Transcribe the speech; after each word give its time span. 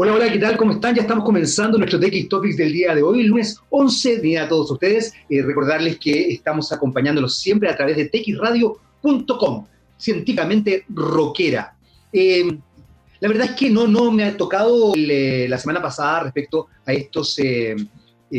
Hola, 0.00 0.14
hola, 0.14 0.30
¿qué 0.30 0.38
tal? 0.38 0.56
¿Cómo 0.56 0.70
están? 0.70 0.94
Ya 0.94 1.02
estamos 1.02 1.24
comenzando 1.24 1.76
nuestro 1.76 1.98
TX 1.98 2.28
Topics 2.28 2.56
del 2.56 2.72
día 2.72 2.94
de 2.94 3.02
hoy, 3.02 3.24
lunes 3.24 3.58
11. 3.68 4.20
Día 4.20 4.44
a 4.44 4.48
todos 4.48 4.70
ustedes. 4.70 5.12
Eh, 5.28 5.42
recordarles 5.42 5.98
que 5.98 6.28
estamos 6.28 6.70
acompañándolos 6.70 7.36
siempre 7.36 7.68
a 7.68 7.76
través 7.76 7.96
de 7.96 8.08
txradio.com, 8.08 9.66
científicamente 9.96 10.84
rockera. 10.88 11.74
Eh, 12.12 12.44
la 13.18 13.28
verdad 13.28 13.46
es 13.46 13.56
que 13.56 13.70
no, 13.70 13.88
no 13.88 14.12
me 14.12 14.22
ha 14.22 14.36
tocado 14.36 14.92
eh, 14.94 15.48
la 15.48 15.58
semana 15.58 15.82
pasada 15.82 16.22
respecto 16.22 16.68
a 16.86 16.92
estos, 16.92 17.36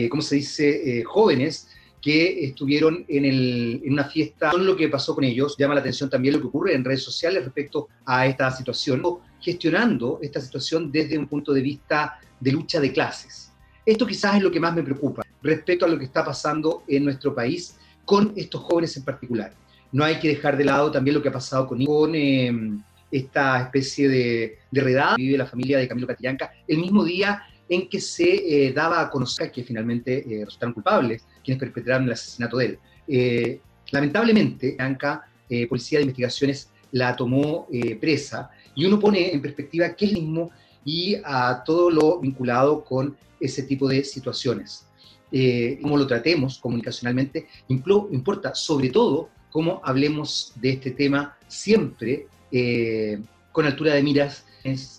¿cómo 0.09 0.21
se 0.21 0.35
dice?, 0.35 1.03
jóvenes 1.05 1.67
que 2.01 2.45
estuvieron 2.45 3.03
en, 3.09 3.25
en, 3.25 3.91
una 3.91 4.05
fiesta. 4.05 4.53
Lo 4.53 4.77
que 4.77 4.87
pasó 4.87 5.13
con 5.13 5.25
ellos 5.25 5.57
llama 5.57 5.73
la 5.73 5.81
atención 5.81 6.09
también 6.09 6.35
lo 6.35 6.39
que 6.39 6.47
ocurre 6.47 6.73
en 6.73 6.85
redes 6.85 7.03
sociales 7.03 7.43
respecto 7.43 7.89
a 8.05 8.25
esta 8.27 8.49
situación 8.49 9.01
gestionando 9.41 10.19
esta 10.21 10.39
situación 10.39 10.91
desde 10.91 11.17
un 11.17 11.27
punto 11.27 11.53
de 11.53 11.61
vista 11.61 12.19
de 12.39 12.51
lucha 12.51 12.79
de 12.79 12.91
clases. 12.91 13.51
Esto 13.85 14.05
quizás 14.05 14.35
es 14.35 14.43
lo 14.43 14.51
que 14.51 14.59
más 14.59 14.75
me 14.75 14.83
preocupa 14.83 15.23
respecto 15.41 15.85
a 15.85 15.89
lo 15.89 15.97
que 15.97 16.05
está 16.05 16.23
pasando 16.23 16.83
en 16.87 17.05
nuestro 17.05 17.33
país 17.33 17.77
con 18.05 18.33
estos 18.35 18.61
jóvenes 18.61 18.95
en 18.97 19.03
particular. 19.03 19.53
No 19.91 20.03
hay 20.03 20.19
que 20.19 20.27
dejar 20.27 20.57
de 20.57 20.65
lado 20.65 20.91
también 20.91 21.15
lo 21.15 21.21
que 21.21 21.29
ha 21.29 21.33
pasado 21.33 21.67
con, 21.67 21.79
em, 22.13 22.81
esta 23.11 23.61
especie 23.61 24.07
de, 24.07 24.59
de 24.69 24.81
redada 24.81 25.15
que 25.15 25.23
vive 25.23 25.37
la 25.37 25.47
familia 25.47 25.79
de 25.79 25.87
Camilo 25.87 26.05
Catillanca 26.05 26.51
el 26.67 26.77
mismo 26.77 27.03
día 27.03 27.43
en 27.69 27.87
que 27.87 28.01
se 28.01 28.67
eh, 28.67 28.73
daba 28.73 29.01
a 29.01 29.09
conocer 29.09 29.51
que 29.51 29.63
finalmente 29.63 30.25
eh, 30.27 30.43
resultaron 30.43 30.73
culpables 30.73 31.25
quienes 31.43 31.59
perpetraron 31.59 32.05
el 32.07 32.13
asesinato 32.13 32.57
de 32.57 32.65
él. 32.65 32.79
Eh, 33.07 33.59
lamentablemente, 33.91 34.75
Catillanca, 34.75 35.25
Policía 35.67 35.97
de 35.97 36.03
Investigaciones 36.03 36.69
la 36.91 37.15
tomó 37.15 37.67
presa 37.99 38.51
y 38.75 38.85
uno 38.85 38.99
pone 38.99 39.31
en 39.31 39.41
perspectiva 39.41 39.95
qué 39.95 40.05
es 40.05 40.13
el 40.13 40.21
mismo 40.21 40.51
y 40.85 41.15
a 41.23 41.63
todo 41.65 41.89
lo 41.89 42.19
vinculado 42.19 42.83
con 42.83 43.15
ese 43.39 43.63
tipo 43.63 43.87
de 43.87 44.03
situaciones. 44.03 44.85
Eh, 45.31 45.77
cómo 45.81 45.95
lo 45.95 46.07
tratemos 46.07 46.57
comunicacionalmente, 46.57 47.47
importa 47.67 48.55
sobre 48.55 48.89
todo 48.89 49.29
cómo 49.51 49.79
hablemos 49.83 50.53
de 50.55 50.71
este 50.71 50.91
tema 50.91 51.37
siempre 51.47 52.27
eh, 52.51 53.21
con 53.51 53.65
altura 53.65 53.93
de 53.93 54.01
miras 54.01 54.45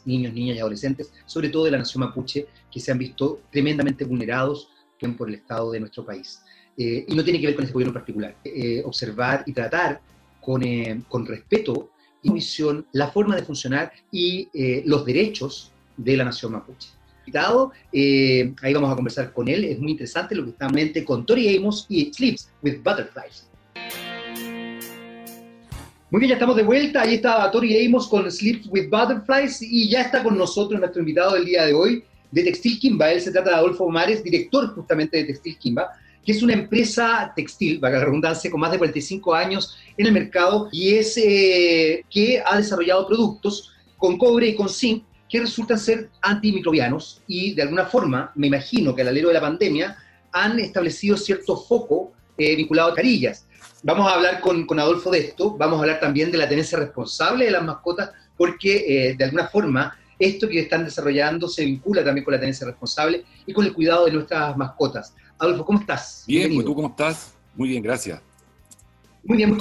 niños, 0.05 0.33
niñas 0.33 0.57
y 0.57 0.61
adolescentes, 0.61 1.13
sobre 1.27 1.49
todo 1.49 1.65
de 1.65 1.73
la 1.73 1.79
nación 1.79 2.01
mapuche, 2.01 2.47
que 2.71 2.81
se 2.81 2.93
han 2.93 2.99
visto 2.99 3.43
tremendamente 3.51 4.05
vulnerados 4.05 4.69
por 5.17 5.29
el 5.29 5.35
estado 5.35 5.73
de 5.73 5.81
nuestro 5.81 6.05
país. 6.05 6.43
Eh, 6.77 7.05
y 7.09 7.15
no 7.15 7.25
tiene 7.25 7.41
que 7.41 7.47
ver 7.47 7.57
con 7.57 7.65
este 7.65 7.73
gobierno 7.73 7.91
en 7.91 7.95
particular. 7.95 8.37
observar 8.85 9.43
y 9.47 9.53
tratar 9.53 10.01
con, 10.41 10.63
con 11.09 11.27
respeto 11.27 11.91
misión, 12.23 12.87
la 12.93 13.11
forma 13.11 13.37
de 13.37 13.43
funcionar 13.43 13.93
y 14.11 14.49
eh, 14.53 14.83
los 14.87 15.05
derechos 15.07 15.73
de 15.97 16.17
la 16.17 16.25
nación 16.25 16.53
mapuche. 16.53 16.89
Eh, 17.93 18.55
ahí 18.63 18.75
vamos 18.75 18.91
a 18.91 18.97
conversar 18.97 19.33
con 19.33 19.49
él, 19.49 19.65
es 19.65 19.79
muy 19.79 19.93
interesante 19.93 20.35
lo 20.35 20.45
que 20.45 20.51
está 20.51 20.67
en 20.67 20.75
mente 20.75 21.05
con 21.05 21.25
Tori 21.25 21.57
Amos 21.57 21.87
y 21.89 22.13
Sleeps 22.13 22.51
with 22.63 22.83
Butterflies. 22.83 23.47
Muy 26.11 26.19
bien, 26.19 26.31
ya 26.31 26.35
estamos 26.35 26.57
de 26.57 26.65
vuelta, 26.65 27.03
ahí 27.03 27.15
está 27.15 27.49
Tori 27.51 27.87
Amos 27.87 28.09
con 28.09 28.31
Sleeps 28.31 28.67
with 28.69 28.91
Butterflies 28.91 29.63
y 29.63 29.89
ya 29.89 30.03
está 30.03 30.23
con 30.23 30.37
nosotros 30.37 30.81
nuestro 30.81 31.01
invitado 31.01 31.35
del 31.35 31.45
día 31.45 31.67
de 31.67 31.73
hoy 31.73 32.05
de 32.33 32.45
Textil 32.45 32.79
Kimba, 32.79 33.13
él 33.13 33.21
se 33.21 33.33
trata 33.33 33.51
de 33.51 33.57
Adolfo 33.57 33.89
Mares, 33.89 34.23
director 34.23 34.73
justamente 34.75 35.19
de 35.19 35.25
Textil 35.25 35.59
Kimba, 35.59 35.89
que 36.25 36.33
es 36.33 36.43
una 36.43 36.53
empresa 36.53 37.33
textil, 37.35 37.79
valga 37.79 37.99
la 37.99 38.05
redundancia, 38.05 38.51
con 38.51 38.61
más 38.61 38.71
de 38.71 38.79
45 38.79 39.35
años 39.35 39.77
en 39.97 40.07
el 40.07 40.13
mercado 40.13 40.69
y 40.73 40.95
es 40.95 41.17
eh, 41.17 42.05
que 42.11 42.43
ha 42.45 42.57
desarrollado 42.57 43.07
productos 43.07 43.73
con 43.97 44.19
cobre 44.19 44.49
y 44.49 44.55
con 44.55 44.69
zinc 44.69 45.05
que 45.29 45.41
resultan 45.41 45.79
ser 45.79 46.11
antimicrobianos 46.23 47.23
y 47.27 47.55
de 47.55 47.63
alguna 47.63 47.87
forma, 47.87 48.33
me 48.35 48.49
imagino 48.49 48.95
que 48.95 49.03
al 49.03 49.09
alero 49.09 49.29
de 49.29 49.35
la 49.35 49.41
pandemia, 49.41 49.97
han 50.33 50.59
establecido 50.59 51.17
cierto 51.17 51.57
foco 51.57 52.13
eh, 52.37 52.57
vinculado 52.57 52.93
a 52.93 52.95
carillas. 52.95 53.47
Vamos 53.83 54.11
a 54.11 54.15
hablar 54.15 54.41
con, 54.41 54.67
con, 54.67 54.79
Adolfo 54.79 55.11
de 55.11 55.19
esto, 55.21 55.57
vamos 55.57 55.79
a 55.79 55.83
hablar 55.83 56.01
también 56.01 56.31
de 56.31 56.39
la 56.39 56.49
tenencia 56.49 56.79
responsable 56.79 57.47
de 57.47 57.51
las 57.51 57.63
mascotas, 57.63 58.11
porque 58.37 58.85
eh, 59.11 59.15
de 59.17 59.25
alguna 59.25 59.49
forma 59.49 59.97
esto 60.19 60.49
que 60.49 60.61
están 60.61 60.85
desarrollando 60.85 61.49
se 61.49 61.65
vincula 61.65 62.05
también 62.05 62.25
con 62.25 62.35
la 62.35 62.41
tenencia 62.41 62.67
responsable 62.67 63.25
y 63.47 63.53
con 63.53 63.65
el 63.65 63.73
cuidado 63.73 64.05
de 64.05 64.13
nuestras 64.13 64.57
mascotas. 64.57 65.15
Adolfo, 65.41 65.65
¿cómo 65.65 65.81
estás? 65.81 66.25
Bien, 66.27 66.55
pues, 66.55 66.67
¿tú 66.67 66.75
cómo 66.75 66.89
estás? 66.89 67.33
Muy 67.57 67.71
bien, 67.71 67.83
gracias. 67.83 68.21
Muy 69.25 69.39
bien, 69.39 69.59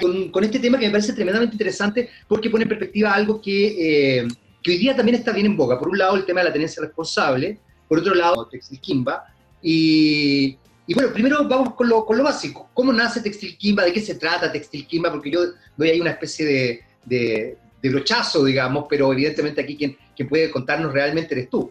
con, 0.00 0.30
con, 0.30 0.44
este 0.44 0.58
tema 0.58 0.78
que 0.78 0.86
me 0.86 0.92
parece 0.92 1.12
tremendamente 1.14 1.54
interesante 1.54 2.08
porque 2.28 2.50
pone 2.50 2.62
en 2.62 2.68
perspectiva 2.68 3.12
algo 3.12 3.40
que, 3.40 4.18
eh, 4.18 4.28
que, 4.62 4.70
hoy 4.70 4.78
día 4.78 4.94
también 4.94 5.16
está 5.16 5.32
bien 5.32 5.46
en 5.46 5.56
boga. 5.56 5.78
Por 5.78 5.88
un 5.88 5.98
lado, 5.98 6.16
el 6.16 6.26
tema 6.26 6.40
de 6.40 6.48
la 6.48 6.52
tenencia 6.52 6.82
responsable, 6.82 7.58
por 7.88 7.98
otro 7.98 8.14
lado, 8.14 8.46
Textil 8.46 8.78
Kimba. 8.78 9.26
Y, 9.62 10.58
y 10.86 10.94
bueno, 10.94 11.12
primero 11.12 11.48
vamos 11.48 11.74
con 11.74 11.88
lo, 11.88 12.04
con 12.04 12.18
lo, 12.18 12.24
básico. 12.24 12.68
¿Cómo 12.74 12.92
nace 12.92 13.22
Textil 13.22 13.56
Kimba? 13.56 13.84
¿De 13.84 13.92
qué 13.94 14.00
se 14.00 14.16
trata 14.16 14.52
Textil 14.52 14.86
Kimba? 14.86 15.10
Porque 15.10 15.30
yo 15.30 15.40
doy 15.76 15.90
ahí 15.90 16.00
una 16.00 16.10
especie 16.10 16.44
de, 16.44 16.80
de, 17.04 17.58
de 17.82 17.90
brochazo, 17.90 18.44
digamos, 18.44 18.84
pero 18.88 19.12
evidentemente 19.12 19.62
aquí 19.62 19.76
quien, 19.76 19.96
quien, 20.14 20.28
puede 20.28 20.50
contarnos 20.50 20.92
realmente 20.92 21.34
eres 21.34 21.48
tú. 21.48 21.70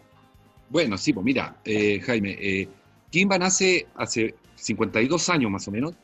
Bueno, 0.68 0.98
sí, 0.98 1.12
pues 1.12 1.24
mira, 1.24 1.56
eh, 1.64 2.00
Jaime, 2.04 2.36
eh, 2.40 2.68
Kimba 3.10 3.38
nace 3.38 3.86
hace 3.94 4.34
52 4.56 5.28
años 5.28 5.50
más 5.50 5.68
o 5.68 5.70
menos. 5.70 5.94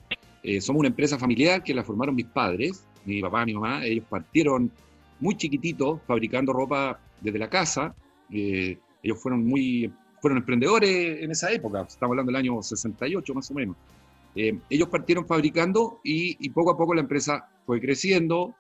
Eh, 0.43 0.61
somos 0.61 0.81
una 0.81 0.89
empresa 0.89 1.19
familiar 1.19 1.63
que 1.63 1.75
la 1.75 1.85
formaron 1.85 2.15
mis 2.15 2.27
padres, 2.27 2.85
mi 3.05 3.21
papá, 3.21 3.45
mi 3.45 3.55
mamá. 3.55 3.85
Ellos 3.85 4.05
partieron 4.09 4.71
muy 5.21 5.37
chiquititos 5.37 6.01
fabricando 6.07 6.53
ropa 6.53 6.99
desde 7.21 7.39
la 7.39 7.49
casa. 7.49 7.95
Eh, 8.31 8.79
ellos 9.03 9.21
fueron 9.21 9.47
muy 9.47 9.93
fueron 10.21 10.39
emprendedores 10.39 11.21
en 11.21 11.33
esa 11.33 11.51
época, 11.51 11.81
estamos 11.81 12.13
hablando 12.13 12.31
del 12.31 12.37
año 12.37 12.63
68 12.63 13.35
más 13.35 13.51
o 13.51 13.55
menos. 13.55 13.77
Eh, 14.37 14.57
ellos 14.71 14.89
partieron 14.89 15.27
fabricando 15.27 15.99
y, 16.05 16.49
poco 16.51 16.71
a 16.71 16.77
poco 16.77 16.95
la 16.95 17.01
empresa 17.01 17.49
fue 17.67 17.81
creciendo, 17.81 18.55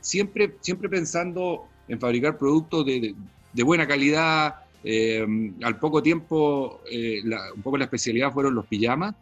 siempre, 0.00 0.56
siempre 0.60 0.88
pensando 0.88 1.66
en 1.88 2.00
fabricar 2.00 2.38
productos 2.38 2.86
de, 2.86 3.14
de 3.52 3.62
buena 3.62 3.86
calidad, 3.86 4.63
eh, 4.86 5.26
al 5.62 5.78
poco 5.78 6.02
tiempo, 6.02 6.82
eh, 6.90 7.22
un 7.56 7.62
poco 7.62 7.78
la 7.78 7.84
especialidad 7.84 8.30
fueron 8.30 8.54
los 8.54 8.66
pijamas, 8.66 9.14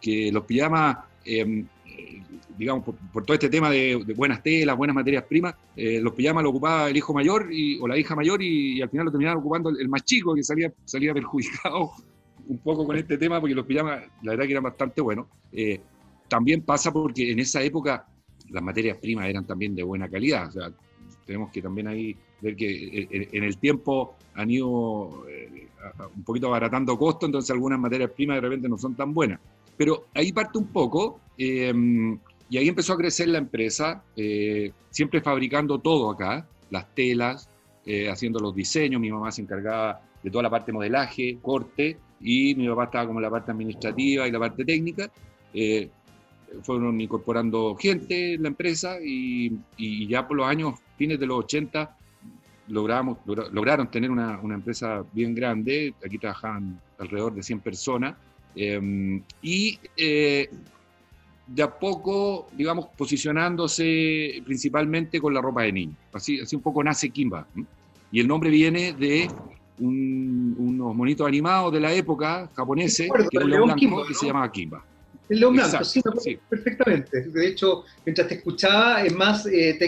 que 0.00 0.32
los 0.32 0.44
pijamas, 0.44 0.98
eh, 1.24 1.64
digamos, 2.58 2.84
por, 3.12 3.24
todo 3.24 3.34
este 3.34 3.48
tema 3.48 3.70
de, 3.70 4.12
buenas 4.16 4.42
telas, 4.42 4.76
buenas 4.76 4.96
materias 4.96 5.22
primas, 5.24 5.54
los 5.76 6.12
pijamas 6.14 6.42
lo 6.42 6.50
ocupaba 6.50 6.90
el 6.90 6.96
hijo 6.96 7.14
mayor 7.14 7.48
o 7.80 7.88
la 7.88 7.96
hija 7.96 8.16
mayor 8.16 8.42
y, 8.42 8.82
al 8.82 8.90
final 8.90 9.06
lo 9.06 9.12
terminaban 9.12 9.38
ocupando 9.38 9.70
el, 9.70 9.88
más 9.88 10.04
chico, 10.04 10.34
que 10.34 10.42
salía, 10.42 10.72
salía 10.84 11.14
perjudicado 11.14 11.92
un 12.48 12.58
poco 12.58 12.84
con 12.84 12.96
este 12.96 13.16
tema, 13.16 13.40
porque 13.40 13.54
los 13.54 13.66
pijamas, 13.66 14.02
la 14.22 14.32
verdad 14.32 14.46
que 14.46 14.50
eran 14.50 14.64
bastante 14.64 15.00
buenos. 15.00 15.26
también 16.28 16.62
pasa 16.62 16.92
porque 16.92 17.30
en 17.30 17.38
esa 17.38 17.62
época 17.62 18.06
las 18.50 18.62
materias 18.62 18.98
primas 18.98 19.28
eran 19.28 19.46
también 19.46 19.76
de 19.76 19.84
buena 19.84 20.08
calidad, 20.08 20.48
o 20.48 20.50
sea, 20.50 20.72
tenemos 21.24 21.50
que 21.50 21.62
también 21.62 21.88
ahí 21.88 22.16
ver 22.40 22.56
que 22.56 22.70
eh, 22.70 23.08
eh, 23.10 23.28
en 23.32 23.44
el 23.44 23.56
tiempo 23.58 24.16
han 24.34 24.50
ido 24.50 25.24
eh, 25.28 25.68
un 26.14 26.22
poquito 26.24 26.48
abaratando 26.48 26.96
costos, 26.98 27.28
entonces 27.28 27.50
algunas 27.50 27.78
materias 27.78 28.10
primas 28.10 28.36
de 28.36 28.40
repente 28.42 28.68
no 28.68 28.78
son 28.78 28.94
tan 28.94 29.12
buenas. 29.14 29.40
Pero 29.76 30.06
ahí 30.14 30.32
parte 30.32 30.58
un 30.58 30.68
poco, 30.68 31.20
em, 31.36 32.18
y 32.48 32.58
ahí 32.58 32.68
empezó 32.68 32.92
a 32.92 32.96
crecer 32.96 33.28
la 33.28 33.38
empresa, 33.38 34.04
siempre 34.90 35.20
fabricando 35.20 35.78
todo 35.78 36.10
acá, 36.10 36.46
las 36.70 36.94
telas, 36.94 37.48
haciendo 38.10 38.38
los 38.38 38.54
diseños, 38.54 39.00
mi 39.00 39.10
mamá 39.10 39.32
se 39.32 39.42
encargaba 39.42 40.00
de 40.22 40.30
toda 40.30 40.42
la 40.42 40.50
parte 40.50 40.66
de 40.66 40.74
modelaje, 40.74 41.38
corte, 41.42 41.98
y 42.20 42.54
mi 42.54 42.68
papá 42.68 42.84
estaba 42.84 43.06
como 43.08 43.20
la 43.20 43.30
parte 43.30 43.50
administrativa 43.50 44.28
y 44.28 44.30
la 44.30 44.38
parte 44.38 44.64
técnica. 44.64 45.10
Fueron 46.62 47.00
incorporando 47.00 47.76
gente 47.76 48.34
en 48.34 48.42
la 48.42 48.48
empresa 48.48 48.98
y, 49.02 49.52
y 49.76 50.06
ya 50.06 50.26
por 50.26 50.36
los 50.36 50.46
años 50.46 50.74
fines 50.96 51.18
de 51.18 51.26
los 51.26 51.44
80 51.44 51.96
logramos, 52.68 53.18
lograron 53.52 53.90
tener 53.90 54.10
una, 54.10 54.38
una, 54.40 54.54
empresa 54.54 55.04
bien 55.12 55.34
grande, 55.34 55.94
aquí 56.04 56.18
trabajaban 56.18 56.80
alrededor 56.98 57.34
de 57.34 57.42
100 57.42 57.60
personas, 57.60 58.14
em, 58.54 59.22
y 59.42 59.78
eh, 59.96 60.48
de 61.46 61.62
a 61.62 61.70
poco, 61.70 62.48
digamos, 62.52 62.86
posicionándose 62.96 64.42
principalmente 64.44 65.20
con 65.20 65.34
la 65.34 65.42
ropa 65.42 65.62
de 65.62 65.72
niño. 65.72 65.96
Así, 66.12 66.40
así 66.40 66.56
un 66.56 66.62
poco 66.62 66.82
nace 66.82 67.10
Kimba. 67.10 67.46
Y 68.10 68.20
el 68.20 68.28
nombre 68.28 68.48
viene 68.48 68.94
de 68.94 69.28
unos 69.78 70.94
monitos 70.94 71.26
animados 71.26 71.72
de 71.72 71.80
la 71.80 71.92
época 71.92 72.48
japoneses, 72.54 73.10
que 73.30 73.36
era 73.36 73.44
un 73.44 73.74
blanco, 73.74 74.06
que 74.06 74.14
se 74.14 74.26
llamaba 74.26 74.50
Kimba. 74.50 74.84
El 75.28 75.40
león 75.40 75.54
blanco, 75.54 75.84
sí, 75.84 76.02
perfectamente. 76.50 77.22
De 77.22 77.46
hecho, 77.46 77.84
mientras 78.04 78.28
te 78.28 78.34
escuchaba, 78.34 79.02
es 79.02 79.12
más, 79.14 79.46
eh, 79.46 79.78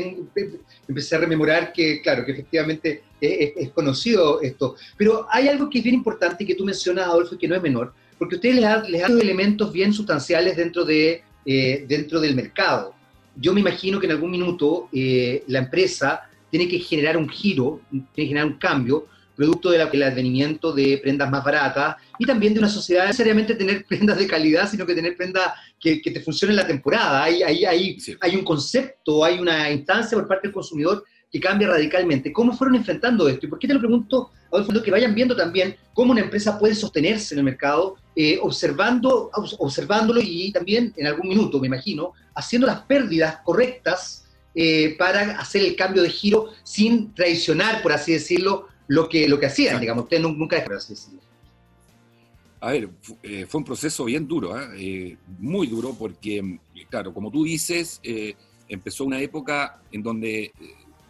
empecé 0.88 1.16
a 1.16 1.18
rememorar 1.18 1.72
que, 1.72 2.00
claro, 2.00 2.24
que 2.24 2.32
efectivamente 2.32 3.02
es, 3.20 3.70
conocido 3.70 4.40
esto. 4.40 4.76
Pero 4.96 5.26
hay 5.30 5.48
algo 5.48 5.68
que 5.68 5.78
es 5.78 5.84
bien 5.84 5.96
importante 5.96 6.46
que 6.46 6.54
tú 6.54 6.64
mencionas, 6.64 7.06
Adolfo, 7.06 7.34
y 7.34 7.38
que 7.38 7.48
no 7.48 7.54
es 7.54 7.62
menor, 7.62 7.92
porque 8.18 8.36
ustedes 8.36 8.56
les 8.56 8.64
han, 8.64 8.90
dado 8.90 9.20
elementos 9.20 9.72
bien 9.72 9.92
sustanciales 9.92 10.56
dentro, 10.56 10.84
de, 10.84 11.22
eh, 11.44 11.84
dentro 11.86 12.18
del 12.20 12.34
mercado. 12.34 12.94
Yo 13.36 13.52
me 13.52 13.60
imagino 13.60 14.00
que 14.00 14.06
en 14.06 14.12
algún 14.12 14.30
minuto 14.30 14.88
eh, 14.92 15.44
la 15.48 15.58
empresa 15.58 16.30
tiene 16.50 16.66
que 16.66 16.78
generar 16.78 17.18
un 17.18 17.28
giro, 17.28 17.80
tiene 17.90 18.06
que 18.14 18.26
generar 18.26 18.46
un 18.46 18.58
cambio, 18.58 19.06
producto 19.36 19.70
del 19.70 19.82
advenimiento 19.82 20.72
de 20.72 20.98
prendas 21.02 21.30
más 21.30 21.44
baratas 21.44 21.96
y 22.18 22.24
también 22.24 22.54
de 22.54 22.60
una 22.60 22.68
sociedad 22.68 23.02
no 23.02 23.08
necesariamente 23.08 23.54
tener 23.54 23.84
prendas 23.88 24.18
de 24.18 24.26
calidad, 24.26 24.68
sino 24.68 24.86
que 24.86 24.94
tener 24.94 25.16
prendas 25.16 25.52
que, 25.78 26.00
te 26.02 26.20
funcionen 26.20 26.52
en 26.58 26.62
la 26.62 26.66
temporada. 26.66 27.24
Hay, 27.24 27.42
hay, 27.42 27.64
hay, 27.64 27.98
hay 28.20 28.36
un 28.36 28.44
concepto, 28.44 29.24
hay 29.24 29.38
una 29.38 29.70
instancia 29.70 30.16
por 30.16 30.26
parte 30.26 30.48
del 30.48 30.54
consumidor 30.54 31.04
que 31.30 31.40
cambia 31.40 31.68
radicalmente. 31.68 32.32
¿Cómo 32.32 32.52
fueron 32.52 32.76
enfrentando 32.76 33.28
esto? 33.28 33.46
¿Y 33.46 33.48
por 33.48 33.58
qué 33.58 33.68
te 33.68 33.74
lo 33.74 33.80
pregunto? 33.80 34.30
Adolfo, 34.52 34.82
que 34.82 34.90
vayan 34.90 35.14
viendo 35.14 35.36
también 35.36 35.76
cómo 35.92 36.12
una 36.12 36.20
empresa 36.20 36.58
puede 36.58 36.74
sostenerse 36.74 37.34
en 37.34 37.40
el 37.40 37.44
mercado, 37.44 37.96
eh, 38.14 38.38
observando, 38.40 39.30
observándolo 39.58 40.20
y 40.22 40.52
también 40.52 40.94
en 40.96 41.06
algún 41.06 41.28
minuto, 41.28 41.58
me 41.58 41.66
imagino, 41.66 42.12
haciendo 42.34 42.66
las 42.66 42.80
pérdidas 42.82 43.38
correctas 43.44 44.24
eh, 44.54 44.96
para 44.98 45.38
hacer 45.38 45.62
el 45.62 45.76
cambio 45.76 46.02
de 46.02 46.08
giro 46.08 46.50
sin 46.62 47.12
traicionar, 47.12 47.82
por 47.82 47.92
así 47.92 48.12
decirlo, 48.12 48.68
lo 48.88 49.08
que, 49.08 49.28
lo 49.28 49.38
que 49.38 49.46
hacían, 49.46 49.80
digamos. 49.80 50.04
Ustedes 50.04 50.22
nunca 50.22 50.62
por 50.64 50.74
así 50.74 50.94
decirlo. 50.94 51.20
A 52.60 52.72
ver, 52.72 52.88
eh, 53.22 53.46
fue 53.46 53.58
un 53.58 53.64
proceso 53.64 54.04
bien 54.04 54.26
duro, 54.26 54.58
¿eh? 54.58 55.16
muy 55.38 55.66
duro, 55.66 55.94
porque, 55.98 56.58
claro, 56.88 57.12
como 57.12 57.30
tú 57.30 57.44
dices, 57.44 58.00
empezó 58.68 59.04
una 59.04 59.20
época 59.20 59.80
en 59.92 60.02
donde 60.02 60.52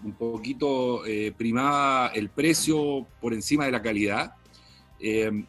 un 0.05 0.13
poquito 0.13 1.03
primaba 1.37 2.09
el 2.09 2.29
precio 2.31 3.07
por 3.21 3.33
encima 3.33 3.65
de 3.65 3.73
la 3.73 3.81
calidad. 3.81 4.35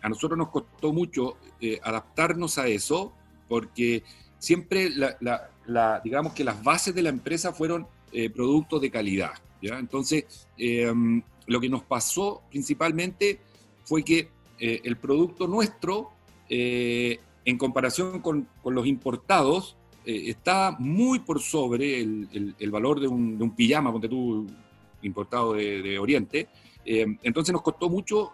a 0.02 0.10
nosotros 0.10 0.38
nos 0.38 0.50
costó 0.50 0.94
mucho 0.94 1.38
adaptarnos 1.82 2.58
a 2.58 2.68
eso, 2.68 3.12
porque 3.50 4.04
siempre 4.40 4.92
la, 4.92 6.02
digamos 6.04 6.34
que 6.34 6.44
las 6.44 6.64
bases 6.64 6.94
de 6.96 7.02
la 7.02 7.10
empresa 7.10 7.54
fueron 7.54 7.88
eh, 8.12 8.30
productos 8.30 8.82
de 8.82 8.92
calidad. 8.92 9.32
¿ya? 9.62 9.80
Entonces, 9.80 10.48
lo 11.48 11.60
que 11.60 11.70
nos 11.70 11.84
pasó 11.84 12.44
principalmente 12.50 13.40
fue 13.84 14.04
que 14.04 14.30
eh, 14.60 14.82
el 14.84 14.98
producto 14.98 15.48
nuestro, 15.48 16.12
eh, 16.50 17.20
en 17.46 17.58
comparación 17.58 18.20
con, 18.20 18.48
los 18.66 18.86
importados, 18.86 19.78
está 20.06 20.74
muy 20.80 21.20
por 21.20 21.42
sobre 21.42 22.00
el, 22.00 22.72
valor 22.72 23.02
de 23.02 23.08
un, 23.10 23.38
de 23.38 23.50
pijama, 23.50 23.92
ponte 23.92 24.08
tú, 24.08 24.48
importado 25.02 25.54
de, 25.54 26.00
Oriente. 26.00 26.48
Em, 26.86 27.18
entonces 27.24 27.52
nos 27.52 27.62
costó 27.62 27.90
mucho 27.90 28.34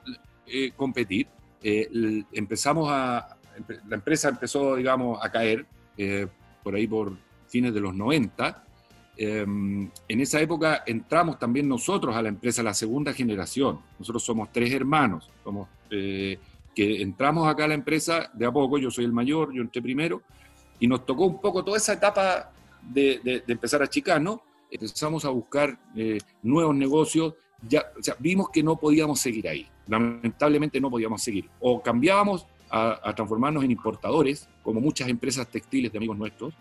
competir. 0.75 1.27
empezamos 1.63 2.89
a, 2.91 3.37
la 3.87 3.95
empresa 3.95 4.29
empezó, 4.29 4.75
digamos, 4.75 5.17
a 5.23 5.31
caer 5.31 5.65
por 6.63 6.75
ahí 6.75 6.85
por 6.87 7.17
fines 7.47 7.73
de 7.73 7.81
los 7.81 7.93
90. 7.95 8.63
Em, 9.15 9.89
en 10.07 10.21
esa 10.21 10.41
época 10.41 10.83
entramos 10.87 11.37
también 11.37 11.67
nosotros 11.67 12.15
a 12.15 12.21
la 12.21 12.29
empresa, 12.29 12.63
la 12.63 12.73
segunda 12.73 13.13
generación. 13.13 13.79
Nosotros 13.99 14.23
somos 14.23 14.51
tres 14.51 14.71
hermanos, 14.71 15.29
somos, 15.43 15.67
eh, 15.91 16.39
que 16.75 17.01
entramos 17.01 17.47
acá 17.47 17.65
a 17.65 17.67
la 17.67 17.75
empresa 17.75 18.31
de 18.33 18.45
a 18.45 18.51
poco, 18.51 18.77
yo 18.77 18.89
soy 18.89 19.05
el 19.05 19.13
mayor, 19.13 19.53
yo 19.53 19.61
entré 19.61 19.81
primero, 19.81 20.23
y 20.79 20.87
nos 20.87 21.05
tocó 21.05 21.25
un 21.25 21.39
poco 21.39 21.63
toda 21.63 21.77
esa 21.77 21.93
etapa 21.93 22.51
de, 22.81 23.19
de, 23.23 23.43
empezar 23.47 23.81
a 23.81 23.85
achicar, 23.85 24.21
¿no? 24.21 24.41
Empezamos 24.71 25.23
a 25.25 25.29
buscar 25.29 25.77
eh, 25.95 26.17
nuevos 26.41 26.75
negocios, 26.75 27.35
ya, 27.61 27.85
o 27.97 28.01
sea, 28.01 28.15
vimos 28.19 28.49
que 28.49 28.63
no 28.63 28.75
podíamos 28.77 29.19
seguir 29.19 29.47
ahí, 29.47 29.67
lamentablemente 29.87 30.81
no 30.81 30.89
podíamos 30.89 31.21
seguir. 31.21 31.47
O 31.59 31.81
cambiábamos 31.81 32.47
a, 32.69 33.13
transformarnos 33.15 33.63
en 33.63 33.71
importadores, 33.71 34.49
como 34.63 34.81
muchas 34.81 35.07
empresas 35.07 35.47
textiles 35.47 35.91
de 35.91 35.99
amigos 35.99 36.17
nuestros, 36.17 36.55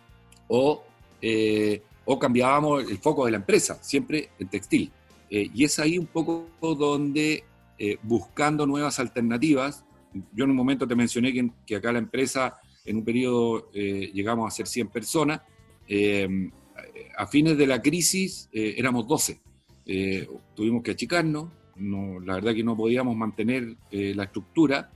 o, 0.46 0.84
eh, 1.22 1.82
o 2.04 2.18
cambiábamos 2.18 2.90
el 2.90 2.98
foco 2.98 3.24
de 3.24 3.32
la 3.32 3.38
empresa, 3.38 3.82
siempre 3.82 4.30
en 4.38 4.48
textil. 4.48 4.90
Eh, 5.30 5.48
y 5.54 5.64
es 5.64 5.78
ahí 5.78 5.98
un 5.98 6.06
poco 6.06 6.48
donde, 6.60 7.44
eh, 7.78 7.98
buscando 8.02 8.66
nuevas 8.66 8.98
alternativas, 8.98 9.84
yo 10.34 10.44
en 10.44 10.50
un 10.50 10.56
momento 10.56 10.86
te 10.86 10.94
mencioné 10.94 11.32
que, 11.32 11.50
que 11.66 11.76
acá 11.76 11.92
la 11.92 11.98
empresa, 11.98 12.58
en 12.84 12.96
un 12.96 13.04
periodo 13.04 13.70
llegamos 13.72 14.46
a 14.46 14.54
ser 14.54 14.66
100 14.66 14.88
personas, 14.88 15.40
a 17.16 17.26
fines 17.28 17.56
de 17.56 17.66
la 17.66 17.80
crisis 17.80 18.50
éramos 18.52 19.06
12. 19.06 19.40
tuvimos 20.54 20.82
que 20.82 20.90
achicarnos, 20.90 21.48
no, 21.76 22.20
la 22.20 22.34
verdad 22.34 22.54
que 22.54 22.62
no 22.62 22.76
podíamos 22.76 23.16
mantener 23.16 23.76
la 23.90 24.24
estructura, 24.24 24.90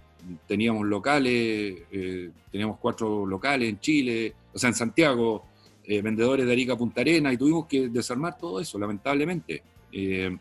teníamos 0.47 0.87
locales, 0.87 1.82
eh, 1.91 2.31
teníamos 2.50 2.79
cuatro 2.79 3.26
locales 3.26 3.69
en 3.69 3.81
Chile, 3.81 4.35
o 4.53 4.58
sea, 4.58 4.69
en 4.69 4.75
Santiago, 4.75 5.44
eh, 5.87 6.03
vendedores 6.03 6.47
de 6.47 6.53
Arica 6.53 6.77
Punta 6.77 7.00
Arena, 7.00 7.33
y 7.33 7.37
tuvimos 7.37 7.67
que 7.67 7.88
desarmar 7.88 8.37
todo 8.37 8.61
eso, 8.61 8.79
lamentablemente. 8.79 9.62
Eh, 9.93 10.37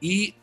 y 0.00 0.34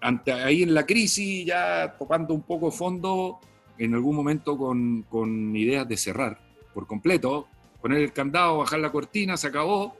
ante, 0.00 0.32
ahí 0.32 0.62
en 0.62 0.74
la 0.74 0.86
crisis, 0.86 1.46
ya 1.46 1.94
tocando 1.98 2.34
un 2.34 2.42
poco 2.42 2.70
fondo, 2.70 3.40
en 3.78 3.94
algún 3.94 4.16
momento 4.16 4.56
con, 4.56 5.02
con 5.02 5.54
ideas 5.56 5.88
de 5.88 5.96
cerrar 5.96 6.38
por 6.74 6.86
completo, 6.86 7.46
poner 7.80 7.98
el 7.98 8.12
candado, 8.12 8.58
bajar 8.58 8.80
la 8.80 8.92
cortina, 8.92 9.36
se 9.36 9.48
acabó, 9.48 9.96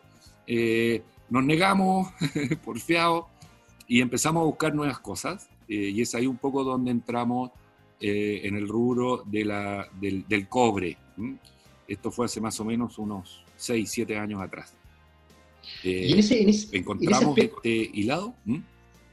nos 1.28 1.44
negamos, 1.44 2.08
porfiados, 2.64 3.24
y 3.86 4.00
empezamos 4.00 4.42
a 4.42 4.44
buscar 4.44 4.74
nuevas 4.74 4.98
cosas, 5.00 5.48
y 5.66 6.00
es 6.00 6.14
ahí 6.14 6.26
un 6.26 6.36
poco 6.36 6.64
donde 6.64 6.90
entramos 6.90 7.50
eh, 8.02 8.48
en 8.48 8.56
el 8.56 8.66
rubro 8.66 9.24
de 9.26 9.44
la, 9.44 9.86
del, 10.00 10.48
cobre. 10.48 10.96
Esto 11.86 12.10
fue 12.10 12.24
hace 12.24 12.40
más 12.40 12.58
o 12.58 12.64
menos 12.64 12.98
unos 12.98 13.44
6, 13.60 13.90
7 13.90 14.16
años 14.16 14.40
atrás. 14.40 14.74
¿Y 15.82 16.12
en 16.12 16.18
ese, 16.18 16.76
¿Encontramos 16.76 17.36
este 17.36 17.90
hilado? 17.92 18.34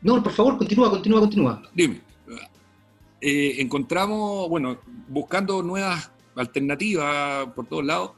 No, 0.01 0.23
por 0.23 0.31
favor, 0.31 0.57
continúa, 0.57 0.89
continúa, 0.89 1.19
continúa. 1.19 1.61
Dime. 1.73 2.01
Eh, 3.19 3.55
encontramos, 3.59 4.47
bueno, 4.49 4.77
buscando 5.07 5.63
nuevas 5.63 6.11
alternativas 6.35 7.47
por 7.55 7.65
todos 7.65 7.83
lados, 7.83 8.11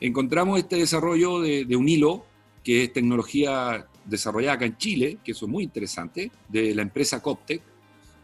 encontramos 0.00 0.58
este 0.58 0.76
desarrollo 0.76 1.40
de, 1.40 1.64
de, 1.64 1.76
un 1.76 1.88
hilo, 1.88 2.24
que 2.62 2.84
es 2.84 2.92
tecnología 2.92 3.86
desarrollada 4.04 4.54
acá 4.54 4.66
en 4.66 4.76
Chile, 4.76 5.18
que 5.24 5.32
eso 5.32 5.46
es 5.46 5.50
muy 5.50 5.64
interesante, 5.64 6.30
de 6.48 6.74
la 6.74 6.82
empresa 6.82 7.20
Coptec. 7.20 7.62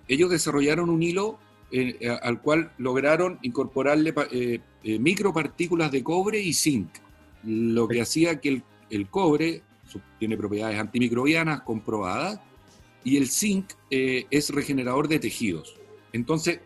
Ellos 0.07 0.31
desarrollaron 0.31 0.89
un 0.89 1.03
hilo 1.03 1.39
eh, 1.73 2.19
al 2.23 2.41
cual 2.43 2.73
lograron 2.79 3.39
incorporarle 3.43 4.13
eh, 4.33 4.61
eh, 4.83 4.99
micropartículas 4.99 5.93
de 5.93 6.03
cobre 6.03 6.41
y 6.41 6.53
zinc, 6.53 6.89
lo 7.45 7.89
que 7.89 8.01
hacía 8.01 8.41
que 8.41 8.63
el, 8.91 9.09
cobre 9.09 9.63
tiene 10.19 10.37
propiedades 10.37 10.79
antimicrobianas 10.79 11.63
comprobadas 11.63 12.41
y 13.05 13.17
el 13.17 13.29
zinc 13.29 13.73
es 13.91 14.51
regenerador 14.51 15.09
de 15.09 15.19
tejidos. 15.19 15.77
Entonces, 16.13 16.61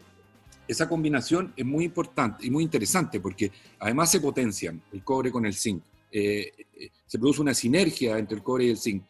esa 0.66 0.88
combinación 0.88 1.52
es 1.56 1.64
muy 1.64 1.84
importante 1.84 2.46
y 2.46 2.50
muy 2.50 2.64
interesante 2.64 3.20
porque 3.20 3.52
además 3.78 4.10
se 4.10 4.20
potencian 4.20 4.82
el 4.92 5.04
cobre 5.04 5.30
con 5.30 5.46
el 5.46 5.54
zinc. 5.54 5.82
se 6.10 7.18
produce 7.18 7.42
una 7.42 7.54
sinergia 7.54 8.18
entre 8.18 8.36
el 8.38 8.42
cobre 8.42 8.64
y 8.64 8.70
el 8.70 8.78
zinc. 8.78 9.04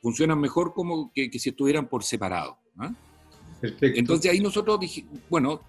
funcionan 0.00 0.40
mejor 0.40 0.72
como 0.74 1.12
que, 1.14 1.30
si 1.38 1.50
estuvieran 1.50 1.88
por 1.88 2.02
separado. 2.02 2.58
¿ah? 2.78 2.92
Entonces 3.62 4.30
ahí 4.30 4.40
nosotros 4.40 4.80
bueno, 5.28 5.60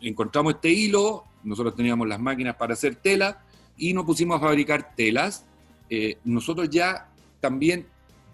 encontramos 0.00 0.54
este 0.54 0.70
hilo, 0.70 1.24
nosotros 1.44 1.74
teníamos 1.74 2.08
las 2.08 2.20
máquinas 2.20 2.56
para 2.56 2.74
hacer 2.74 2.96
tela 2.96 3.44
y 3.78 3.94
nos 3.94 4.04
pusimos 4.04 4.36
a 4.36 4.40
fabricar 4.40 4.94
telas. 4.94 5.44
Eh, 5.88 6.16
nosotros 6.24 6.68
ya 6.68 7.08
también, 7.40 7.86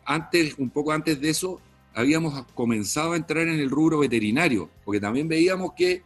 antes, 0.04 0.54
un 0.58 0.70
poco 0.70 0.92
antes 0.92 1.20
de 1.20 1.30
eso, 1.30 1.60
habíamos 1.94 2.44
comenzado 2.54 3.12
a 3.12 3.16
entrar 3.16 3.46
en 3.46 3.60
el 3.60 3.70
rubro 3.70 3.98
veterinario, 3.98 4.68
porque 4.84 5.00
también 5.00 5.28
veíamos 5.28 5.72
que 5.74 6.02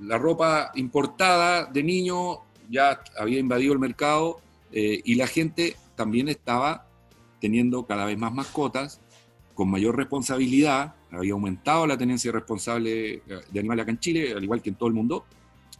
la 0.00 0.18
ropa 0.18 0.72
importada 0.74 1.64
de 1.64 1.82
niño 1.82 2.40
ya 2.70 3.00
había 3.18 3.38
invadido 3.38 3.72
el 3.72 3.78
mercado 3.78 4.40
eh, 4.72 5.00
y 5.04 5.14
la 5.14 5.26
gente 5.26 5.76
también 5.94 6.28
estaba 6.28 6.86
teniendo 7.40 7.86
cada 7.86 8.06
vez 8.06 8.18
más 8.18 8.32
mascotas 8.32 9.00
con 9.54 9.70
mayor 9.70 9.96
responsabilidad 9.96 10.94
había 11.12 11.32
aumentado 11.32 11.86
la 11.86 11.96
tenencia 11.96 12.32
responsable 12.32 13.22
de 13.26 13.60
animales 13.60 13.82
acá 13.82 13.90
en 13.90 13.98
Chile, 13.98 14.32
al 14.34 14.42
igual 14.42 14.62
que 14.62 14.70
en 14.70 14.76
todo 14.76 14.88
el 14.88 14.94
mundo. 14.94 15.24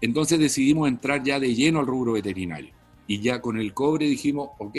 Entonces 0.02 0.38
decidimos 0.40 0.88
entrar 0.88 1.22
ya 1.22 1.38
de 1.38 1.54
lleno 1.54 1.78
al 1.78 1.86
rubro 1.86 2.12
veterinario. 2.12 2.70
Y 3.06 3.20
ya 3.20 3.40
con 3.40 3.56
el 3.58 3.72
cobre 3.72 4.06
dijimos, 4.06 4.50
ok, 4.58 4.76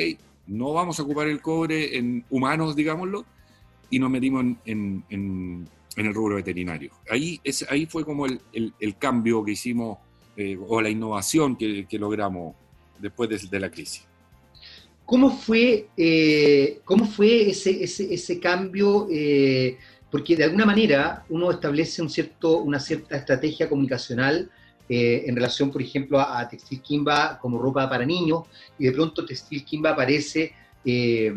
no 0.47 0.73
vamos 0.73 0.99
a 0.99 1.03
ocupar 1.03 1.27
el 1.27 1.41
cobre 1.41 1.97
en 1.97 2.25
humanos, 2.29 2.75
digámoslo, 2.75 3.25
y 3.89 3.99
nos 3.99 4.11
metimos 4.11 4.43
en, 4.65 5.03
en, 5.09 5.67
el 5.95 6.13
rubro 6.13 6.35
veterinario. 6.35 6.91
Ahí, 7.09 7.39
ahí 7.69 7.85
fue 7.85 8.03
como 8.03 8.25
el, 8.25 8.41
el, 8.51 8.97
cambio 8.97 9.45
que 9.45 9.51
hicimos 9.51 9.97
eh, 10.35 10.57
o 10.67 10.81
la 10.81 10.89
innovación 10.89 11.55
que, 11.55 11.87
logramos 11.91 12.55
después 12.99 13.49
de, 13.49 13.59
la 13.59 13.69
crisis. 13.69 14.03
¿Cómo 15.05 15.37
fue, 15.37 15.87
eh, 15.95 16.81
cómo 16.83 17.05
fue 17.05 17.49
ese, 17.49 17.83
ese, 17.83 18.13
ese 18.13 18.39
cambio? 18.39 19.07
Eh, 19.09 19.77
porque 20.11 20.35
de 20.35 20.43
alguna 20.43 20.65
manera 20.65 21.23
uno 21.29 21.51
establece 21.51 22.01
un 22.01 22.09
cierto, 22.09 22.57
una 22.57 22.79
cierta 22.79 23.15
estrategia 23.15 23.69
comunicacional 23.69 24.51
eh, 24.95 25.23
en 25.27 25.35
relación, 25.35 25.71
por 25.71 25.81
ejemplo, 25.81 26.19
a, 26.19 26.47
Textil 26.47 26.81
Kimba 26.81 27.39
como 27.39 27.57
ropa 27.57 27.89
para 27.89 28.05
niños, 28.05 28.43
y 28.77 28.85
de 28.85 28.91
pronto 28.91 29.25
Textil 29.25 29.65
Kimba 29.65 29.91
aparece, 29.91 30.53
eh, 30.85 31.35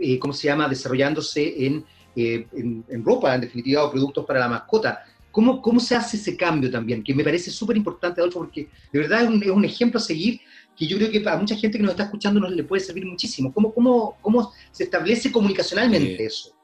eh, 0.00 0.18
¿cómo 0.20 0.32
se 0.32 0.46
llama?, 0.46 0.68
desarrollándose 0.68 1.66
en 1.66 1.84
en, 2.14 3.04
ropa, 3.04 3.34
en 3.34 3.40
definitiva, 3.40 3.84
o 3.84 3.90
productos 3.90 4.26
para 4.26 4.40
la 4.40 4.48
mascota. 4.48 5.02
¿Cómo, 5.30 5.62
¿Cómo 5.62 5.80
se 5.80 5.96
hace 5.96 6.18
ese 6.18 6.36
cambio 6.36 6.70
también? 6.70 7.02
Que 7.02 7.14
me 7.14 7.24
parece 7.24 7.50
súper 7.50 7.76
importante, 7.76 8.20
Adolfo, 8.20 8.40
porque 8.40 8.68
de 8.92 8.98
verdad 8.98 9.22
es 9.22 9.28
un, 9.28 9.42
es 9.42 9.48
un, 9.48 9.64
ejemplo 9.64 9.98
a 9.98 10.02
seguir 10.02 10.40
que 10.76 10.86
yo 10.86 10.98
creo 10.98 11.10
que 11.10 11.26
a 11.26 11.36
mucha 11.38 11.56
gente 11.56 11.78
que 11.78 11.82
nos 11.82 11.92
está 11.92 12.04
escuchando 12.04 12.38
nos 12.38 12.52
le 12.52 12.64
puede 12.64 12.80
servir 12.80 13.06
muchísimo. 13.06 13.50
¿Cómo, 13.50 13.72
cómo, 13.72 14.18
cómo 14.20 14.52
se 14.70 14.84
establece 14.84 15.32
comunicacionalmente 15.32 16.26
eso? 16.26 16.54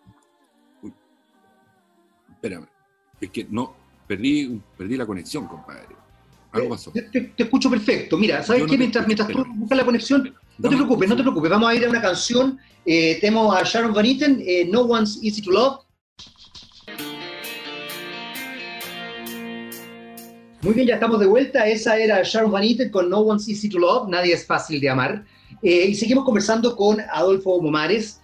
Espérame, 2.30 2.68
es 3.18 3.30
que 3.30 3.46
no, 3.50 3.74
perdí, 4.06 4.60
perdí 4.76 4.96
la 4.98 5.06
conexión, 5.06 5.46
compadre. 5.46 5.97
Algo 6.52 6.66
eh, 6.66 6.70
pasó. 6.70 6.92
Te, 6.92 7.32
escucho 7.36 7.70
perfecto. 7.70 8.16
Mira, 8.16 8.42
¿sabes 8.42 8.64
qué? 8.68 8.78
Mientras, 8.78 9.06
mientras 9.06 9.28
tú 9.28 9.44
buscas 9.54 9.78
la 9.78 9.84
conexión, 9.84 10.34
no, 10.58 10.68
te 10.68 10.76
preocupes, 10.76 11.08
no 11.08 11.16
te 11.16 11.22
preocupes. 11.22 11.50
Vamos 11.50 11.68
a 11.68 11.74
ir 11.74 11.84
a 11.84 11.90
una 11.90 12.00
canción. 12.00 12.58
Eh, 12.84 13.18
tenemos 13.20 13.54
a 13.54 13.62
Sharon 13.64 13.92
Van 13.92 14.06
Eaton, 14.06 14.38
eh, 14.44 14.66
No 14.70 14.82
One's 14.82 15.20
Easy 15.22 15.42
to 15.42 15.50
Love. 15.50 15.80
Muy 20.62 20.74
bien, 20.74 20.88
ya 20.88 20.94
estamos 20.94 21.20
de 21.20 21.26
vuelta. 21.26 21.66
Esa 21.68 21.98
era 21.98 22.22
Sharon 22.22 22.50
Van 22.50 22.64
Eaton 22.64 22.88
con 22.88 23.10
No 23.10 23.18
One's 23.18 23.46
Easy 23.48 23.68
to 23.68 23.78
Love, 23.78 24.08
Nadie 24.08 24.32
es 24.32 24.46
fácil 24.46 24.80
de 24.80 24.88
amar. 24.88 25.24
y 25.62 25.94
seguimos 25.94 26.24
conversando 26.24 26.74
con 26.74 26.98
Adolfo 27.12 27.60
Momares. 27.60 28.20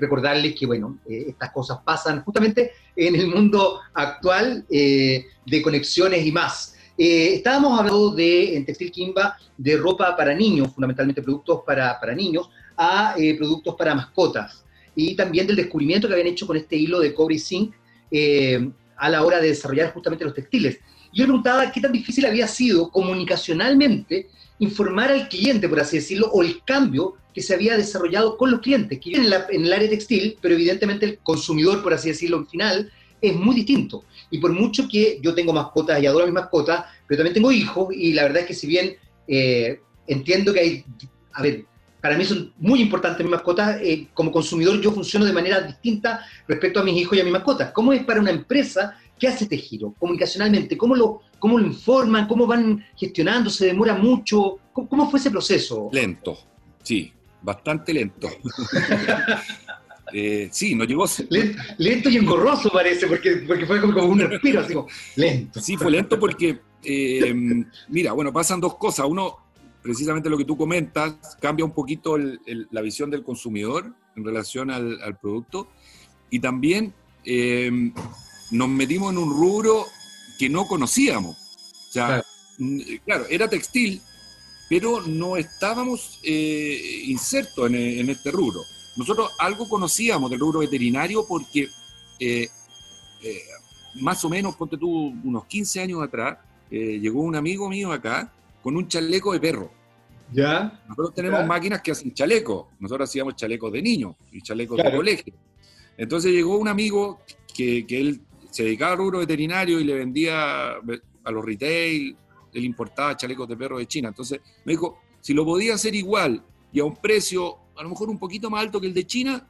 recordarles 0.00 0.56
que, 0.58 0.66
bueno, 0.66 0.98
estas 1.08 1.52
cosas 1.52 1.78
pasan 1.84 2.22
justamente 2.24 2.72
en 2.96 3.14
el 3.14 3.28
mundo 3.28 3.80
actual 3.94 4.66
de 4.68 5.62
conexiones 5.62 6.26
y 6.26 6.32
más. 6.32 6.75
Eh, 6.98 7.34
estábamos 7.34 7.78
hablando 7.78 8.10
de, 8.10 8.56
en 8.56 8.64
Textil 8.64 8.90
Kimba, 8.90 9.36
de 9.56 9.76
ropa 9.76 10.16
para 10.16 10.34
niños, 10.34 10.72
fundamentalmente 10.72 11.22
productos 11.22 11.60
para, 11.66 11.98
para 12.00 12.14
niños, 12.14 12.48
a 12.76 13.14
eh, 13.18 13.34
productos 13.36 13.74
para 13.74 13.94
mascotas. 13.94 14.64
Y 14.94 15.14
también 15.14 15.46
del 15.46 15.56
descubrimiento 15.56 16.08
que 16.08 16.14
habían 16.14 16.28
hecho 16.28 16.46
con 16.46 16.56
este 16.56 16.76
hilo 16.76 17.00
de 17.00 17.12
cobre 17.12 17.34
y 17.34 17.38
zinc 17.38 17.74
eh, 18.10 18.70
a 18.96 19.10
la 19.10 19.22
hora 19.22 19.40
de 19.40 19.48
desarrollar 19.48 19.92
justamente 19.92 20.24
los 20.24 20.34
textiles. 20.34 20.78
Yo 21.12 21.24
preguntaba 21.24 21.70
qué 21.70 21.80
tan 21.80 21.92
difícil 21.92 22.24
había 22.24 22.46
sido 22.46 22.90
comunicacionalmente 22.90 24.28
informar 24.58 25.10
al 25.10 25.28
cliente, 25.28 25.68
por 25.68 25.80
así 25.80 25.96
decirlo, 25.96 26.30
o 26.32 26.42
el 26.42 26.62
cambio 26.64 27.14
que 27.34 27.42
se 27.42 27.52
había 27.52 27.76
desarrollado 27.76 28.38
con 28.38 28.50
los 28.50 28.60
clientes, 28.60 28.98
que 28.98 29.12
en, 29.12 29.24
en 29.24 29.64
el 29.64 29.72
área 29.72 29.90
textil, 29.90 30.38
pero 30.40 30.54
evidentemente 30.54 31.04
el 31.04 31.18
consumidor, 31.18 31.82
por 31.82 31.92
así 31.92 32.08
decirlo, 32.08 32.38
al 32.38 32.46
final, 32.46 32.90
es 33.20 33.34
muy 33.34 33.54
distinto. 33.54 34.04
Y 34.30 34.38
por 34.38 34.52
mucho 34.52 34.88
que 34.88 35.18
yo 35.22 35.34
tengo 35.34 35.52
mascotas 35.52 36.02
y 36.02 36.06
adoro 36.06 36.26
mis 36.26 36.34
mascotas, 36.34 36.84
pero 37.06 37.18
también 37.18 37.34
tengo 37.34 37.52
hijos 37.52 37.88
y 37.92 38.12
la 38.12 38.24
verdad 38.24 38.42
es 38.42 38.46
que 38.46 38.54
si 38.54 38.66
bien 38.66 38.96
eh, 39.28 39.80
entiendo 40.06 40.52
que 40.52 40.60
hay, 40.60 40.84
a 41.32 41.42
ver, 41.42 41.64
para 42.00 42.16
mí 42.16 42.24
son 42.24 42.52
muy 42.58 42.80
importantes 42.80 43.24
mis 43.24 43.30
mascotas, 43.30 43.80
eh, 43.82 44.08
como 44.14 44.30
consumidor 44.30 44.80
yo 44.80 44.92
funciono 44.92 45.24
de 45.24 45.32
manera 45.32 45.60
distinta 45.60 46.24
respecto 46.46 46.80
a 46.80 46.84
mis 46.84 47.00
hijos 47.00 47.16
y 47.16 47.20
a 47.20 47.24
mis 47.24 47.32
mascotas. 47.32 47.72
¿Cómo 47.72 47.92
es 47.92 48.04
para 48.04 48.20
una 48.20 48.30
empresa 48.30 48.96
que 49.18 49.28
hace 49.28 49.44
este 49.44 49.56
giro 49.56 49.94
comunicacionalmente? 49.98 50.76
¿Cómo 50.76 50.94
lo, 50.94 51.22
cómo 51.38 51.58
lo 51.58 51.66
informan? 51.66 52.26
¿Cómo 52.26 52.46
van 52.46 52.84
gestionando? 52.96 53.50
¿Se 53.50 53.66
demora 53.66 53.94
mucho? 53.94 54.58
¿Cómo, 54.72 54.88
cómo 54.88 55.10
fue 55.10 55.18
ese 55.18 55.30
proceso? 55.30 55.88
Lento, 55.92 56.38
sí, 56.82 57.12
bastante 57.42 57.92
lento. 57.92 58.28
Eh, 60.12 60.48
sí, 60.52 60.74
no 60.74 60.84
llegó. 60.84 61.04
Lento, 61.78 62.08
y 62.08 62.16
engorroso 62.16 62.70
parece, 62.70 63.06
porque, 63.06 63.36
porque 63.46 63.66
fue 63.66 63.80
como, 63.80 64.04
un 64.04 64.20
respiro, 64.20 64.60
así 64.60 64.74
como 64.74 64.88
lento. 65.16 65.60
Sí, 65.60 65.76
fue 65.76 65.90
lento 65.90 66.18
porque, 66.18 66.60
eh, 66.82 67.34
mira, 67.88 68.12
bueno, 68.12 68.32
pasan 68.32 68.60
dos 68.60 68.76
cosas. 68.76 69.06
Uno, 69.08 69.36
precisamente 69.82 70.30
lo 70.30 70.38
que 70.38 70.44
tú 70.44 70.56
comentas, 70.56 71.14
cambia 71.40 71.64
un 71.64 71.72
poquito 71.72 72.16
la 72.18 72.80
visión 72.80 73.10
del 73.10 73.22
consumidor 73.22 73.92
en 74.14 74.24
relación 74.24 74.70
al, 74.70 75.18
producto. 75.20 75.68
Y 76.30 76.40
también 76.40 76.92
eh, 77.24 77.70
nos 78.50 78.68
metimos 78.68 79.12
en 79.12 79.18
un 79.18 79.30
rubro 79.30 79.86
que 80.38 80.48
no 80.48 80.66
conocíamos. 80.66 81.36
O 81.88 81.92
sea, 81.92 82.22
claro, 83.04 83.26
era 83.28 83.48
textil, 83.48 84.00
pero 84.68 85.02
no 85.02 85.36
estábamos 85.36 86.20
insertos 86.22 87.70
en 87.72 88.10
este 88.10 88.30
rubro. 88.30 88.60
Nosotros 88.96 89.30
algo 89.38 89.68
conocíamos 89.68 90.30
del 90.30 90.40
rubro 90.40 90.60
veterinario 90.60 91.24
porque 91.26 91.68
eh, 92.18 92.48
eh, 93.22 93.40
más 94.00 94.24
o 94.24 94.28
menos, 94.28 94.56
ponte 94.56 94.76
tú, 94.76 95.14
unos 95.24 95.46
15 95.46 95.80
años 95.80 96.02
atrás, 96.02 96.38
eh, 96.70 96.98
llegó 96.98 97.20
un 97.20 97.36
amigo 97.36 97.68
mío 97.68 97.92
acá 97.92 98.32
con 98.62 98.76
un 98.76 98.88
chaleco 98.88 99.32
de 99.32 99.40
perro. 99.40 99.70
¿Ya? 100.32 100.82
Nosotros 100.88 101.14
tenemos 101.14 101.46
máquinas 101.46 101.80
que 101.82 101.92
hacen 101.92 102.12
chalecos. 102.12 102.66
Nosotros 102.80 103.08
hacíamos 103.08 103.36
chalecos 103.36 103.72
de 103.72 103.80
niños 103.80 104.16
y 104.32 104.42
chalecos 104.42 104.76
de 104.78 104.90
colegio. 104.90 105.34
Entonces 105.96 106.32
llegó 106.32 106.58
un 106.58 106.68
amigo 106.68 107.20
que, 107.54 107.86
que, 107.86 108.00
él 108.00 108.20
se 108.50 108.64
dedicaba 108.64 108.92
al 108.92 108.98
rubro 108.98 109.18
veterinario 109.20 109.78
y 109.78 109.84
le 109.84 109.94
vendía 109.94 110.72
a 110.72 111.30
los 111.30 111.44
retail, 111.44 112.16
él 112.52 112.64
importaba 112.64 113.16
chalecos 113.16 113.48
de 113.48 113.56
perro 113.56 113.78
de 113.78 113.86
China. 113.86 114.08
Entonces 114.08 114.40
me 114.64 114.72
dijo, 114.72 114.98
si 115.20 115.32
lo 115.32 115.44
podía 115.44 115.74
hacer 115.74 115.94
igual 115.94 116.42
y 116.72 116.80
a 116.80 116.84
un 116.84 116.96
precio 116.96 117.58
a 117.76 117.82
lo 117.82 117.90
mejor 117.90 118.08
un 118.08 118.18
poquito 118.18 118.50
más 118.50 118.62
alto 118.62 118.80
que 118.80 118.86
el 118.86 118.94
de 118.94 119.06
China, 119.06 119.46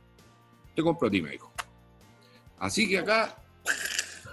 te 0.74 0.82
compro 0.82 1.08
a 1.08 1.10
ti, 1.10 1.22
me 1.22 1.30
dijo. 1.30 1.50
Así 2.58 2.88
que 2.88 2.98
acá, 2.98 3.36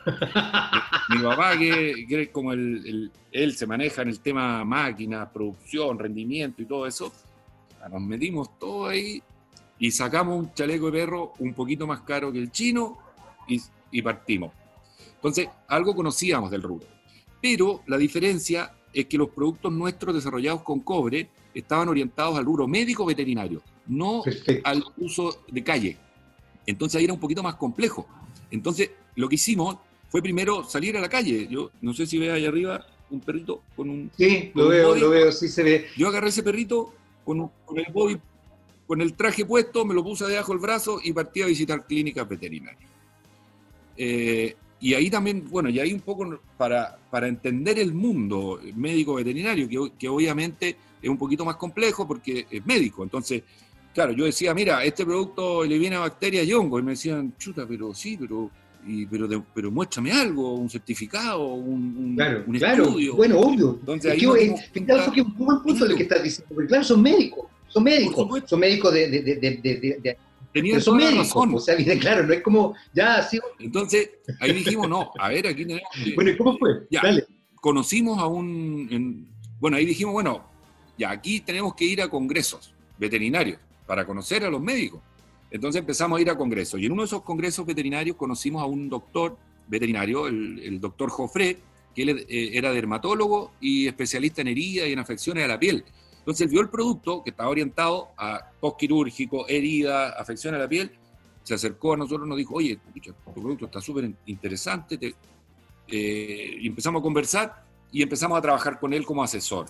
mi 1.09 1.19
papá, 1.19 1.57
que, 1.57 2.05
que 2.07 2.31
como 2.31 2.53
el, 2.53 3.11
él 3.31 3.55
se 3.55 3.67
maneja 3.67 4.01
en 4.01 4.09
el 4.09 4.19
tema 4.19 4.63
máquina, 4.63 5.29
producción, 5.29 5.99
rendimiento 5.99 6.61
y 6.61 6.65
todo 6.65 6.87
eso, 6.87 7.11
nos 7.89 8.01
metimos 8.01 8.57
todo 8.57 8.87
ahí 8.87 9.21
y 9.77 9.91
sacamos 9.91 10.39
un 10.39 10.53
chaleco 10.53 10.85
de 10.89 10.99
perro 10.99 11.33
un 11.39 11.53
poquito 11.53 11.85
más 11.85 12.01
caro 12.01 12.31
que 12.31 12.39
el 12.39 12.51
chino 12.51 12.97
y, 13.47 13.61
y 13.91 14.01
partimos. 14.01 14.53
Entonces, 15.15 15.49
algo 15.67 15.95
conocíamos 15.95 16.49
del 16.51 16.61
rubro. 16.61 16.87
Pero 17.41 17.81
la 17.87 17.97
diferencia 17.97 18.73
es 18.93 19.05
que 19.05 19.17
los 19.17 19.29
productos 19.29 19.71
nuestros 19.73 20.15
desarrollados 20.15 20.61
con 20.61 20.79
cobre 20.79 21.29
estaban 21.53 21.89
orientados 21.89 22.37
al 22.37 22.45
rubro 22.45 22.67
médico 22.67 23.05
veterinario 23.05 23.61
no 23.87 24.23
al 24.63 24.83
uso 24.97 25.43
de 25.49 25.63
calle. 25.63 25.97
Entonces 26.65 26.99
ahí 26.99 27.05
era 27.05 27.13
un 27.13 27.19
poquito 27.19 27.43
más 27.43 27.55
complejo. 27.55 28.07
Entonces 28.51 28.91
lo 29.15 29.29
que 29.29 29.35
hicimos 29.35 29.77
fue 30.09 30.21
primero 30.21 30.63
salir 30.63 30.95
a 30.97 31.01
la 31.01 31.09
calle. 31.09 31.47
Yo 31.49 31.71
no 31.81 31.93
sé 31.93 32.05
si 32.05 32.17
ve 32.17 32.31
ahí 32.31 32.45
arriba 32.45 32.85
un 33.09 33.19
perrito 33.19 33.61
con 33.75 33.89
un... 33.89 34.11
Sí, 34.17 34.51
lo 34.53 34.67
veo, 34.69 34.95
lo 34.95 35.09
veo, 35.09 35.31
sí 35.31 35.47
se 35.47 35.63
ve. 35.63 35.87
Yo 35.97 36.07
agarré 36.07 36.29
ese 36.29 36.43
perrito 36.43 36.93
con, 37.23 37.49
con 37.65 37.79
el 37.79 37.91
body, 37.91 38.17
con 38.87 39.01
el 39.01 39.13
traje 39.13 39.45
puesto, 39.45 39.85
me 39.85 39.93
lo 39.93 40.03
puse 40.03 40.25
debajo 40.25 40.51
del 40.51 40.61
brazo 40.61 40.99
y 41.03 41.13
partí 41.13 41.41
a 41.41 41.45
visitar 41.45 41.85
clínicas 41.85 42.27
veterinarias. 42.27 42.89
Eh, 43.97 44.55
y 44.79 44.93
ahí 44.95 45.09
también, 45.09 45.47
bueno, 45.49 45.69
y 45.69 45.79
ahí 45.79 45.93
un 45.93 46.01
poco 46.01 46.39
para, 46.57 46.97
para 47.09 47.27
entender 47.27 47.79
el 47.79 47.93
mundo 47.93 48.59
médico 48.75 49.15
veterinario, 49.15 49.69
que, 49.69 49.93
que 49.97 50.09
obviamente 50.09 50.75
es 51.01 51.09
un 51.09 51.17
poquito 51.17 51.45
más 51.45 51.55
complejo 51.55 52.07
porque 52.07 52.47
es 52.49 52.65
médico. 52.65 53.03
Entonces, 53.03 53.43
claro, 53.93 54.11
yo 54.11 54.25
decía, 54.25 54.53
mira, 54.53 54.83
este 54.83 55.05
producto 55.05 55.63
elimina 55.63 55.99
bacterias 55.99 56.45
y 56.47 56.53
hongos. 56.53 56.81
Y 56.81 56.83
me 56.83 56.91
decían, 56.91 57.35
chuta, 57.37 57.65
pero 57.67 57.93
sí, 57.93 58.17
pero, 58.19 58.49
pero, 59.09 59.45
pero 59.53 59.71
muéstrame 59.71 60.11
algo, 60.11 60.55
un 60.55 60.69
certificado, 60.69 61.53
un, 61.53 62.15
claro, 62.15 62.43
claro. 62.45 62.83
estudio. 62.83 63.15
Bueno, 63.15 63.39
obvio. 63.39 63.77
Entonces, 63.79 64.11
ahí 64.11 64.25
es 64.41 64.69
que, 64.71 64.83
claro, 64.85 65.05
porque 65.05 65.21
un 65.21 65.33
buen 65.35 65.61
punto 65.61 65.85
lo 65.85 65.95
que 65.95 66.03
estás 66.03 66.23
diciendo, 66.23 66.53
porque 66.53 66.67
claro, 66.67 66.83
son 66.83 67.01
médicos, 67.01 67.45
son 67.67 67.83
médicos, 67.83 68.43
son 68.49 68.59
médicos 68.59 68.93
de... 68.93 69.09
de, 69.09 69.21
de, 69.21 69.35
de, 69.35 70.17
de 70.53 70.81
son 70.81 70.97
médicos, 70.97 71.17
razón. 71.29 71.55
O 71.55 71.59
sea, 71.59 71.75
claro, 71.99 72.27
no 72.27 72.33
es 72.33 72.41
como, 72.41 72.75
ya, 72.93 73.15
así. 73.15 73.39
Entonces, 73.59 74.11
ahí 74.39 74.53
dijimos, 74.53 74.87
no, 74.87 75.11
a 75.17 75.29
ver, 75.29 75.47
aquí 75.47 75.65
tenemos... 75.65 75.89
bueno, 76.15 76.29
¿y 76.29 76.37
cómo 76.37 76.57
fue? 76.57 76.85
Ya, 76.91 77.01
Dale. 77.01 77.25
Conocimos 77.55 78.19
a 78.19 78.27
un... 78.27 79.27
bueno, 79.59 79.77
ahí 79.77 79.85
dijimos, 79.85 80.13
bueno, 80.13 80.45
ya, 80.97 81.09
aquí 81.09 81.39
tenemos 81.39 81.73
que 81.73 81.85
ir 81.85 82.01
a 82.01 82.09
congresos 82.09 82.71
veterinarios 82.99 83.59
para 83.85 84.05
conocer 84.05 84.43
a 84.45 84.49
los 84.49 84.61
médicos. 84.61 85.01
Entonces 85.51 85.79
empezamos 85.79 86.17
a 86.17 86.21
ir 86.21 86.29
a 86.29 86.37
congresos 86.37 86.79
y 86.79 86.85
en 86.85 86.91
uno 86.91 87.03
de 87.03 87.07
esos 87.07 87.21
congresos 87.21 87.65
veterinarios 87.65 88.17
conocimos 88.17 88.63
a 88.63 88.65
un 88.65 88.89
doctor 88.89 89.37
veterinario, 89.67 90.27
el, 90.27 90.79
doctor 90.79 91.09
Joffre, 91.09 91.59
que 91.95 92.01
él 92.01 92.25
eh, 92.27 92.51
era 92.53 92.71
dermatólogo 92.71 93.51
y 93.61 93.87
especialista 93.87 94.41
en 94.41 94.47
heridas 94.47 94.87
y 94.87 94.93
en 94.93 94.99
afecciones 94.99 95.43
a 95.45 95.47
la 95.47 95.59
piel. 95.59 95.85
Entonces 96.17 96.45
él 96.45 96.49
vio 96.49 96.61
el 96.61 96.69
producto 96.69 97.23
que 97.23 97.29
estaba 97.29 97.49
orientado 97.49 98.09
a 98.17 98.49
postquirúrgico, 98.59 99.47
herida, 99.47 100.09
afecciones 100.09 100.59
a 100.59 100.63
la 100.63 100.69
piel, 100.69 100.91
se 101.43 101.53
acercó 101.53 101.93
a 101.93 101.97
nosotros 101.97 102.27
nos 102.27 102.37
dijo, 102.37 102.55
oye, 102.55 102.79
tu 103.03 103.33
producto 103.33 103.65
está 103.65 103.81
súper 103.81 104.09
interesante, 104.25 104.97
eh, 105.87 106.57
y 106.61 106.67
empezamos 106.67 107.01
a 107.01 107.03
conversar 107.03 107.63
y 107.91 108.01
empezamos 108.01 108.37
a 108.37 108.41
trabajar 108.41 108.79
con 108.79 108.93
él 108.93 109.05
como 109.05 109.21
asesor 109.21 109.67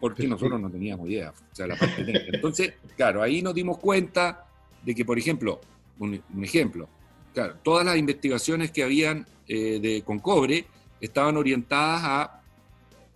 porque 0.00 0.26
nosotros 0.28 0.60
no 0.60 0.70
teníamos 0.70 1.08
idea, 1.08 1.30
o 1.30 1.54
sea, 1.54 1.66
la 1.66 1.76
parte 1.76 2.04
Entonces, 2.32 2.74
claro, 2.96 3.22
ahí 3.22 3.42
nos 3.42 3.54
dimos 3.54 3.78
cuenta 3.78 4.46
de 4.84 4.94
que, 4.94 5.04
por 5.04 5.18
ejemplo, 5.18 5.60
un, 5.98 6.22
ejemplo, 6.42 6.88
claro, 7.34 7.56
todas 7.62 7.84
las 7.84 7.96
investigaciones 7.96 8.70
que 8.70 8.84
habían 8.84 9.26
eh, 9.48 9.80
de, 9.80 10.02
con 10.02 10.20
cobre 10.20 10.66
estaban 11.00 11.36
orientadas 11.36 12.02
a 12.04 12.42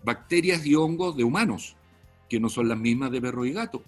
bacterias 0.02 0.66
y 0.66 0.74
hongos 0.74 1.16
de 1.16 1.24
humanos, 1.24 1.76
que 2.28 2.40
no 2.40 2.48
son 2.48 2.68
las 2.68 2.78
mismas 2.78 3.10
de 3.12 3.20
perro 3.20 3.46
y 3.46 3.52
gato. 3.52 3.82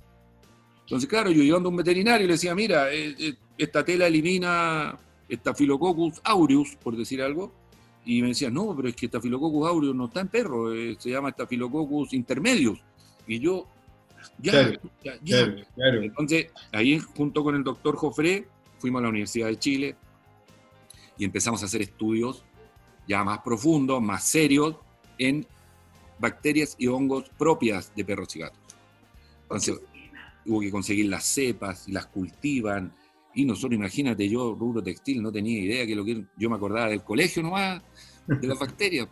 Entonces, 0.83 1.09
claro, 1.09 1.31
yo 1.31 1.43
iba 1.43 1.57
a 1.57 1.61
un 1.61 1.77
veterinario 1.77 2.25
y 2.25 2.29
le 2.29 2.35
decía, 2.35 2.55
mira, 2.55 2.93
eh, 2.93 3.15
eh, 3.19 3.35
esta 3.59 3.85
tela 3.85 4.07
elimina 4.07 4.97
Staphylococcus 5.31 6.21
aureus, 6.25 6.77
por 6.77 6.97
decir 6.97 7.23
algo, 7.23 7.53
y 8.05 8.23
me 8.23 8.29
decían, 8.29 8.55
no, 8.55 8.75
pero 8.77 8.89
es 8.89 8.97
que 8.97 9.07
Staphylococcus 9.07 9.69
aureus 9.69 9.95
no 9.95 10.07
está 10.07 10.21
en 10.21 10.29
perro, 10.29 10.73
eh, 10.75 10.97
se 10.99 11.11
llama 11.11 11.31
Staphylococcus 11.31 12.13
intermedius. 12.13 12.79
Y 13.27 13.39
yo, 13.39 13.67
ya, 14.39 14.73
ya, 15.03 15.19
ya. 15.23 15.39
Entonces, 15.77 16.49
ahí 16.73 16.99
junto 16.99 17.43
con 17.43 17.55
el 17.55 17.65
doctor 17.65 17.97
Jofré, 17.97 18.47
fuimos 18.79 19.01
a 19.01 19.03
la 19.05 19.09
Universidad 19.09 19.49
de 19.49 19.59
Chile 19.59 19.97
y 21.17 21.25
empezamos 21.25 21.63
a 21.63 21.67
hacer 21.67 21.83
estudios 21.83 22.45
ya 23.07 23.23
más 23.25 23.41
profundos, 23.41 24.03
más 24.03 24.25
serios, 24.25 24.77
en 25.19 25.47
bacterias 26.19 26.75
y 26.79 26.87
hongos 26.87 27.31
propias 27.39 27.93
de 27.95 28.05
perros 28.05 28.35
y 28.37 28.41
gatos. 28.41 28.59
Entonces, 29.43 29.81
hubo 30.47 30.61
que 30.61 30.71
conseguir 30.71 31.07
las 31.07 31.25
cepas 31.25 31.89
y 31.89 31.93
las 31.93 32.07
cultivan. 32.07 32.93
Y 33.35 33.45
nosotros, 33.45 33.75
imagínate, 33.75 34.29
yo, 34.29 34.55
rubro 34.55 34.83
textil, 34.83 35.23
no 35.23 35.33
tenía 35.33 35.59
idea 35.59 35.87
que 35.87 35.97
lo 35.97 36.05
que 36.05 36.25
yo 36.37 36.49
me 36.49 36.57
acordaba 36.57 36.89
del 36.89 37.03
colegio 37.03 37.43
nomás, 37.43 37.83
de 38.27 38.47
las 38.47 38.59
bacterias. 38.61 39.09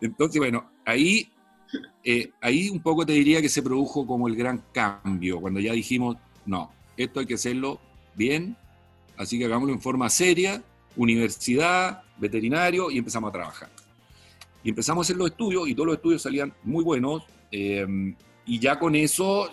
Entonces, 0.00 0.38
bueno, 0.38 0.70
ahí, 0.84 1.28
eh, 2.04 2.30
ahí 2.40 2.68
un 2.68 2.80
poco 2.80 3.04
te 3.04 3.12
diría 3.12 3.42
que 3.42 3.48
se 3.48 3.62
produjo 3.62 4.06
como 4.06 4.28
el 4.28 4.36
gran 4.36 4.62
cambio, 4.72 5.40
cuando 5.40 5.60
ya 5.60 5.72
dijimos, 5.72 6.16
no, 6.46 6.70
esto 6.96 7.20
hay 7.20 7.26
que 7.26 7.34
hacerlo 7.34 7.80
bien, 8.14 8.56
así 9.16 9.38
que 9.38 9.46
hagámoslo 9.46 9.74
en 9.74 9.80
forma 9.80 10.08
seria, 10.08 10.62
universidad, 10.96 12.02
veterinario, 12.16 12.90
y 12.90 12.98
empezamos 12.98 13.30
a 13.30 13.32
trabajar. 13.32 13.70
Y 14.62 14.70
empezamos 14.70 15.04
a 15.04 15.06
hacer 15.06 15.16
los 15.16 15.30
estudios, 15.30 15.68
y 15.68 15.74
todos 15.74 15.86
los 15.86 15.96
estudios 15.96 16.22
salían 16.22 16.52
muy 16.62 16.84
buenos, 16.84 17.24
eh, 17.50 18.14
y 18.46 18.58
ya 18.58 18.78
con 18.78 18.94
eso 18.94 19.50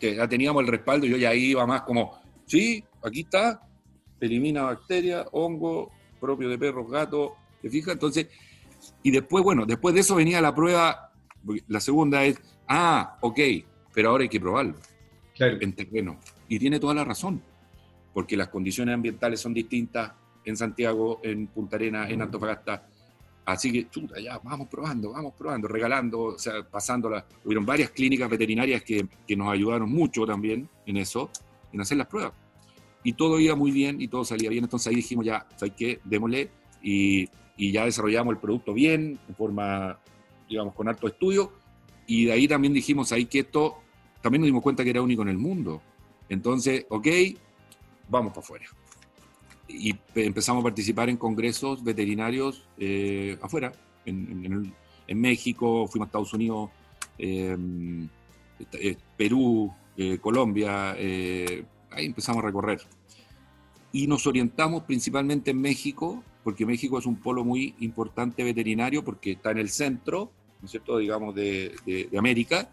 ya 0.00 0.26
teníamos 0.26 0.62
el 0.62 0.68
respaldo, 0.68 1.06
yo 1.06 1.16
ya 1.16 1.32
iba 1.32 1.64
más 1.64 1.82
como, 1.82 2.21
sí, 2.52 2.84
aquí 3.02 3.20
está, 3.20 3.62
elimina 4.20 4.64
bacterias, 4.64 5.26
hongo, 5.32 5.90
propio 6.20 6.50
de 6.50 6.58
perros, 6.58 6.90
gatos, 6.90 7.32
¿te 7.62 7.70
fijas? 7.70 7.94
Entonces, 7.94 8.28
y 9.02 9.10
después, 9.10 9.42
bueno, 9.42 9.64
después 9.64 9.94
de 9.94 10.02
eso 10.02 10.14
venía 10.14 10.38
la 10.42 10.54
prueba, 10.54 11.12
la 11.68 11.80
segunda 11.80 12.22
es, 12.26 12.38
ah, 12.68 13.16
ok, 13.22 13.38
pero 13.94 14.10
ahora 14.10 14.24
hay 14.24 14.28
que 14.28 14.38
probarlo 14.38 14.74
claro. 15.34 15.56
en 15.62 15.72
terreno. 15.72 16.18
Y 16.46 16.58
tiene 16.58 16.78
toda 16.78 16.92
la 16.92 17.04
razón, 17.04 17.42
porque 18.12 18.36
las 18.36 18.48
condiciones 18.48 18.94
ambientales 18.94 19.40
son 19.40 19.54
distintas 19.54 20.12
en 20.44 20.54
Santiago, 20.54 21.20
en 21.22 21.46
Punta 21.46 21.76
Arenas, 21.76 22.10
en 22.10 22.20
Antofagasta, 22.20 22.86
Así 23.44 23.72
que, 23.72 23.90
chuta, 23.90 24.20
ya, 24.20 24.38
vamos 24.44 24.68
probando, 24.68 25.10
vamos 25.10 25.34
probando, 25.36 25.66
regalando, 25.66 26.20
o 26.20 26.38
sea, 26.38 26.62
pasándola. 26.62 27.26
Hubieron 27.44 27.66
varias 27.66 27.90
clínicas 27.90 28.30
veterinarias 28.30 28.84
que, 28.84 29.04
que, 29.26 29.36
nos 29.36 29.52
ayudaron 29.52 29.90
mucho 29.90 30.24
también 30.24 30.68
en 30.86 30.96
eso, 30.96 31.28
en 31.72 31.80
hacer 31.80 31.98
las 31.98 32.06
pruebas. 32.06 32.34
Y 33.04 33.14
todo 33.14 33.40
iba 33.40 33.56
muy 33.56 33.70
bien 33.70 34.00
y 34.00 34.08
todo 34.08 34.24
salía 34.24 34.50
bien. 34.50 34.64
Entonces 34.64 34.88
ahí 34.88 34.96
dijimos, 34.96 35.24
ya, 35.24 35.46
¿sabes 35.56 35.74
qué? 35.76 36.00
Démosle. 36.04 36.50
Y, 36.82 37.28
y 37.56 37.72
ya 37.72 37.84
desarrollamos 37.84 38.34
el 38.34 38.40
producto 38.40 38.72
bien, 38.72 39.18
en 39.28 39.34
forma, 39.34 39.98
digamos, 40.48 40.74
con 40.74 40.88
harto 40.88 41.08
estudio. 41.08 41.52
Y 42.06 42.26
de 42.26 42.32
ahí 42.32 42.48
también 42.48 42.72
dijimos, 42.72 43.12
ahí 43.12 43.26
que 43.26 43.40
esto, 43.40 43.78
también 44.20 44.42
nos 44.42 44.46
dimos 44.46 44.62
cuenta 44.62 44.84
que 44.84 44.90
era 44.90 45.02
único 45.02 45.22
en 45.22 45.28
el 45.28 45.38
mundo. 45.38 45.82
Entonces, 46.28 46.86
ok, 46.88 47.08
vamos 48.08 48.32
para 48.32 48.40
afuera 48.40 48.66
y 49.68 49.96
empezamos 50.14 50.62
a 50.62 50.64
participar 50.64 51.08
en 51.08 51.16
congresos 51.16 51.82
veterinarios 51.82 52.66
eh, 52.78 53.38
afuera, 53.42 53.72
en, 54.04 54.72
México, 55.14 55.86
fuimos 55.88 56.06
a 56.06 56.08
Estados 56.08 56.32
Unidos, 56.32 56.70
em, 57.18 58.08
eh, 58.72 58.96
Perú, 59.16 59.70
eh, 59.94 60.16
Colombia, 60.18 60.96
ahí 61.94 62.06
empezamos 62.06 62.42
a 62.42 62.46
recorrer. 62.46 62.80
Y 63.92 64.06
nos 64.06 64.26
orientamos 64.26 64.84
principalmente 64.84 65.50
en 65.50 65.60
México, 65.60 66.22
porque 66.44 66.66
México 66.66 66.98
es 66.98 67.06
un 67.06 67.16
polo 67.16 67.44
muy 67.44 67.74
importante 67.80 68.42
veterinario, 68.42 69.04
porque 69.04 69.32
está 69.32 69.50
en 69.50 69.58
el 69.58 69.68
centro, 69.68 70.32
¿no 70.60 70.66
es 70.66 70.70
cierto?, 70.70 70.98
digamos, 70.98 71.34
de, 71.34 71.74
de 71.84 72.18
América. 72.18 72.70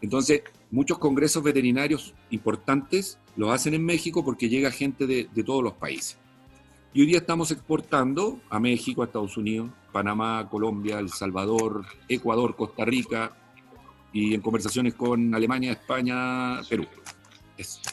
Entonces, 0.00 0.42
muchos 0.70 0.98
congresos 0.98 1.42
veterinarios 1.42 2.14
importantes 2.30 3.18
los 3.36 3.50
hacen 3.50 3.74
en 3.74 3.84
México 3.84 4.24
porque 4.24 4.48
llega 4.48 4.70
gente 4.70 5.06
de, 5.06 5.28
de 5.32 5.42
todos 5.42 5.62
los 5.62 5.72
países. 5.74 6.18
Y 6.92 7.02
hoy 7.02 7.06
día 7.06 7.18
estamos 7.18 7.50
exportando 7.50 8.40
a 8.48 8.58
México, 8.58 9.02
a 9.02 9.06
Estados 9.06 9.36
Unidos, 9.36 9.70
Panamá, 9.92 10.48
Colombia, 10.50 10.98
El 10.98 11.10
Salvador, 11.10 11.84
Ecuador, 12.08 12.56
Costa 12.56 12.84
Rica 12.84 13.36
y 14.12 14.34
en 14.34 14.40
conversaciones 14.40 14.94
con 14.94 15.34
Alemania, 15.34 15.72
España, 15.72 16.60
Perú. 16.68 16.86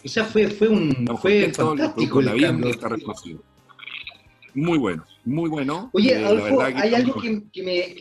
O 0.03 0.07
sea, 0.07 0.25
fue, 0.25 0.49
fue 0.49 0.67
un 0.67 1.07
fue 1.19 1.51
fantástico 1.51 2.19
el 2.19 2.25
la 2.25 2.69
está 2.69 2.89
reconocido. 2.89 3.41
Muy 4.53 4.77
bueno, 4.77 5.05
muy 5.25 5.49
bueno. 5.49 5.89
Oye, 5.93 6.13
eh, 6.13 6.25
Adolfo, 6.25 6.61
hay 6.61 6.93
algo 6.93 7.19
que, 7.19 7.63
me... 7.63 7.95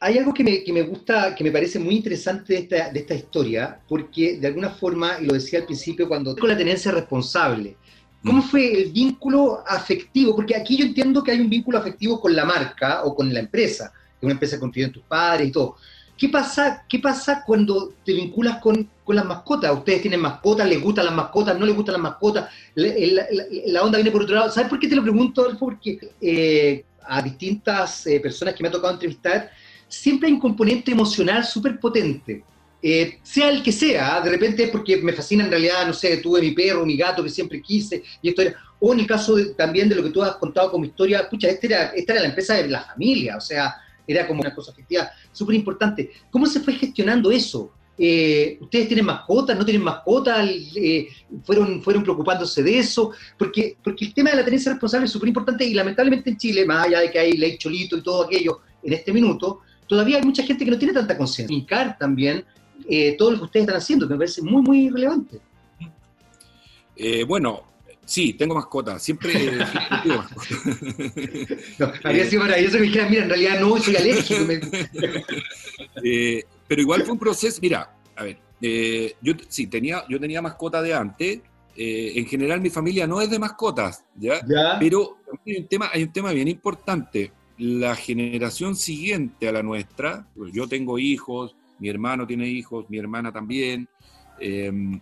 hay 0.00 0.18
algo 0.18 0.34
que 0.34 0.42
me, 0.42 0.64
que 0.64 0.72
me, 0.72 0.82
gusta, 0.82 1.34
que 1.34 1.44
me 1.44 1.52
parece 1.52 1.78
muy 1.78 1.96
interesante 1.96 2.54
de 2.54 2.58
esta, 2.60 2.90
de 2.90 3.00
esta 3.00 3.14
historia, 3.14 3.80
porque 3.88 4.38
de 4.38 4.48
alguna 4.48 4.70
forma, 4.70 5.18
y 5.20 5.26
lo 5.26 5.34
decía 5.34 5.60
al 5.60 5.66
principio, 5.66 6.08
cuando 6.08 6.34
con 6.34 6.48
la 6.48 6.56
tenencia 6.56 6.90
responsable, 6.90 7.76
¿Cómo 8.24 8.38
mm. 8.38 8.42
fue 8.42 8.72
el 8.72 8.92
vínculo 8.92 9.62
afectivo? 9.66 10.34
Porque 10.34 10.56
aquí 10.56 10.76
yo 10.76 10.84
entiendo 10.84 11.22
que 11.22 11.32
hay 11.32 11.40
un 11.40 11.50
vínculo 11.50 11.78
afectivo 11.78 12.20
con 12.20 12.34
la 12.34 12.44
marca 12.44 13.02
o 13.04 13.14
con 13.14 13.32
la 13.32 13.40
empresa, 13.40 13.92
que 14.18 14.26
una 14.26 14.34
empresa 14.34 14.60
confía 14.60 14.86
en 14.86 14.92
tus 14.92 15.02
padres 15.02 15.48
y 15.48 15.52
todo. 15.52 15.76
¿Qué 16.22 16.28
pasa, 16.28 16.84
qué 16.88 17.00
pasa 17.00 17.42
cuando 17.44 17.94
te 18.04 18.12
vinculas 18.12 18.58
con, 18.58 18.88
con, 19.02 19.16
las 19.16 19.24
mascotas? 19.24 19.76
¿Ustedes 19.76 20.02
tienen 20.02 20.20
mascotas? 20.20 20.68
¿Les 20.68 20.80
gustan 20.80 21.06
las 21.06 21.14
mascotas? 21.16 21.58
¿No 21.58 21.66
les 21.66 21.74
gustan 21.74 21.94
las 21.94 22.02
mascotas? 22.02 22.48
La, 22.76 23.82
onda 23.82 23.98
viene 23.98 24.12
por 24.12 24.22
otro 24.22 24.36
lado. 24.36 24.48
¿Sabes 24.48 24.70
por 24.70 24.78
qué 24.78 24.86
te 24.86 24.94
lo 24.94 25.02
pregunto, 25.02 25.44
Porque 25.58 25.98
eh, 26.20 26.84
a 27.08 27.20
distintas 27.22 28.06
eh, 28.06 28.20
personas 28.20 28.54
que 28.54 28.62
me 28.62 28.68
ha 28.68 28.70
tocado 28.70 28.92
entrevistar, 28.92 29.50
siempre 29.88 30.28
hay 30.28 30.34
un 30.34 30.38
componente 30.38 30.92
emocional 30.92 31.44
súper 31.44 31.80
potente. 31.80 32.44
Eh, 32.80 33.18
sea 33.24 33.48
el 33.50 33.60
que 33.60 33.72
sea, 33.72 34.20
de 34.20 34.30
repente 34.30 34.62
es 34.62 34.70
porque 34.70 34.98
me 34.98 35.12
fascina 35.12 35.42
en 35.42 35.50
realidad, 35.50 35.84
no 35.88 35.92
sé, 35.92 36.18
tuve 36.18 36.40
mi 36.40 36.52
perro, 36.52 36.86
mi 36.86 36.96
gato 36.96 37.24
que 37.24 37.30
siempre 37.30 37.60
quise, 37.60 38.00
y 38.22 38.28
esto 38.28 38.42
era, 38.42 38.54
o 38.78 38.92
en 38.92 39.00
el 39.00 39.08
caso 39.08 39.34
también 39.56 39.88
de 39.88 39.96
lo 39.96 40.04
que 40.04 40.10
tú 40.10 40.22
has 40.22 40.36
contado 40.36 40.70
como 40.70 40.84
historia, 40.84 41.28
pucha, 41.28 41.48
esta 41.48 41.66
era, 41.66 41.82
esta 41.96 42.12
era 42.12 42.22
la 42.22 42.28
empresa 42.28 42.54
de 42.54 42.68
la 42.68 42.82
familia, 42.82 43.36
o 43.36 43.40
sea, 43.40 43.74
era 44.06 44.26
como 44.26 44.40
una 44.40 44.54
cosa 44.54 44.72
afectiva 44.72 45.10
súper 45.32 45.56
importante. 45.56 46.10
¿Cómo 46.30 46.46
se 46.46 46.60
fue 46.60 46.74
gestionando 46.74 47.30
eso? 47.30 47.72
Eh, 47.98 48.58
¿Ustedes 48.60 48.88
tienen 48.88 49.06
mascotas? 49.06 49.56
¿No 49.56 49.64
tienen 49.64 49.82
mascotas? 49.82 50.48
Eh, 50.74 51.08
fueron, 51.44 51.82
¿Fueron 51.82 52.02
preocupándose 52.02 52.62
de 52.62 52.78
eso? 52.78 53.12
Porque, 53.38 53.76
porque 53.82 54.06
el 54.06 54.14
tema 54.14 54.30
de 54.30 54.36
la 54.36 54.44
tenencia 54.44 54.72
responsable 54.72 55.06
es 55.06 55.12
súper 55.12 55.28
importante 55.28 55.64
y 55.64 55.74
lamentablemente 55.74 56.30
en 56.30 56.36
Chile, 56.36 56.64
más 56.64 56.86
allá 56.86 57.00
de 57.00 57.10
que 57.10 57.18
hay 57.18 57.32
ley 57.32 57.58
cholito 57.58 57.96
y 57.96 58.02
todo 58.02 58.24
aquello 58.24 58.60
en 58.82 58.92
este 58.92 59.12
minuto, 59.12 59.60
todavía 59.86 60.18
hay 60.18 60.24
mucha 60.24 60.42
gente 60.42 60.64
que 60.64 60.70
no 60.70 60.78
tiene 60.78 60.94
tanta 60.94 61.16
conciencia. 61.16 61.96
también 61.98 62.44
eh, 62.88 63.14
todo 63.16 63.32
lo 63.32 63.38
que 63.38 63.44
ustedes 63.44 63.64
están 63.64 63.76
haciendo, 63.76 64.08
que 64.08 64.14
me 64.14 64.18
parece 64.18 64.42
muy, 64.42 64.62
muy 64.62 64.90
relevante. 64.90 65.40
Bueno, 67.26 67.71
sí, 68.04 68.34
tengo 68.34 68.54
mascota, 68.54 68.98
siempre, 68.98 69.32
tengo 70.02 70.16
mascota. 70.16 70.46
no, 71.78 71.92
había 72.04 72.24
sido 72.26 72.42
maravilloso 72.42 72.78
que 72.78 72.82
dijeran, 72.84 73.10
mira, 73.10 73.22
en 73.22 73.28
realidad 73.28 73.60
no, 73.60 73.78
soy 73.78 73.96
alérgico. 73.96 74.40
eh, 76.04 76.44
pero 76.66 76.80
igual 76.80 77.02
fue 77.02 77.12
un 77.12 77.18
proceso, 77.18 77.58
mira, 77.60 77.94
a 78.16 78.24
ver, 78.24 78.38
eh, 78.60 79.14
yo 79.20 79.34
sí, 79.48 79.66
tenía, 79.66 80.04
yo 80.08 80.20
tenía 80.20 80.40
mascota 80.42 80.80
de 80.82 80.94
antes, 80.94 81.40
eh, 81.74 82.12
en 82.16 82.26
general 82.26 82.60
mi 82.60 82.70
familia 82.70 83.06
no 83.06 83.20
es 83.20 83.30
de 83.30 83.38
mascotas, 83.38 84.04
¿ya? 84.16 84.40
¿Ya? 84.46 84.78
Pero 84.78 85.18
hay 85.46 85.56
un, 85.56 85.66
tema, 85.66 85.90
hay 85.92 86.02
un 86.02 86.12
tema 86.12 86.32
bien 86.32 86.48
importante, 86.48 87.32
la 87.58 87.94
generación 87.94 88.76
siguiente 88.76 89.48
a 89.48 89.52
la 89.52 89.62
nuestra, 89.62 90.26
pues 90.36 90.52
yo 90.52 90.66
tengo 90.66 90.98
hijos, 90.98 91.56
mi 91.78 91.88
hermano 91.88 92.26
tiene 92.26 92.46
hijos, 92.46 92.86
mi 92.88 92.98
hermana 92.98 93.32
también. 93.32 93.88
Em, 94.38 95.00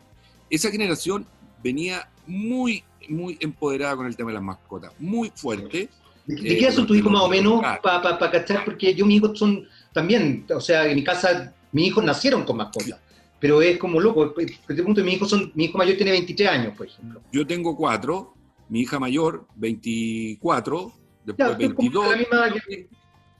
esa 0.48 0.70
generación 0.70 1.26
venía 1.62 2.08
muy, 2.26 2.82
muy 3.08 3.36
empoderada 3.40 3.96
con 3.96 4.06
el 4.06 4.16
tema 4.16 4.30
de 4.30 4.34
las 4.34 4.42
mascotas, 4.42 4.92
muy 4.98 5.32
fuerte. 5.34 5.88
¿De, 6.26 6.36
qué 6.36 6.60
edad 6.60 6.72
son 6.72 6.86
tus 6.86 6.96
hijos 6.96 7.10
más 7.10 7.22
o 7.22 7.28
menos 7.28 7.60
para 7.82 8.18
pa, 8.18 8.30
cachar? 8.30 8.64
Porque 8.64 8.94
yo 8.94 9.06
mis 9.06 9.16
hijos 9.16 9.38
son 9.38 9.66
también, 9.92 10.44
o 10.54 10.60
sea, 10.60 10.86
en 10.86 10.96
mi 10.96 11.04
casa 11.04 11.54
mis 11.72 11.88
hijos 11.88 12.04
nacieron 12.04 12.44
con 12.44 12.56
mascotas. 12.56 12.98
Pero 13.40 13.62
es 13.62 13.78
como 13.78 14.00
loco, 14.00 14.34
este 14.38 14.82
punto 14.82 15.02
mi 15.02 15.14
hijo, 15.14 15.24
son, 15.24 15.50
mi 15.54 15.64
hijo 15.64 15.78
mayor 15.78 15.96
tiene 15.96 16.12
23 16.12 16.48
años, 16.48 16.76
por 16.76 16.86
ejemplo. 16.86 17.22
Yo 17.32 17.46
tengo 17.46 17.74
cuatro, 17.74 18.34
mi 18.68 18.80
hija 18.80 18.98
mayor 18.98 19.46
24, 19.56 20.92
después 21.24 21.58
22, 21.58 22.06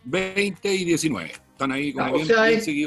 20 0.04 0.74
y 0.74 0.84
19 0.84 1.32
están 1.60 1.72
ahí 1.72 1.92
como 1.92 2.14
bien, 2.14 2.26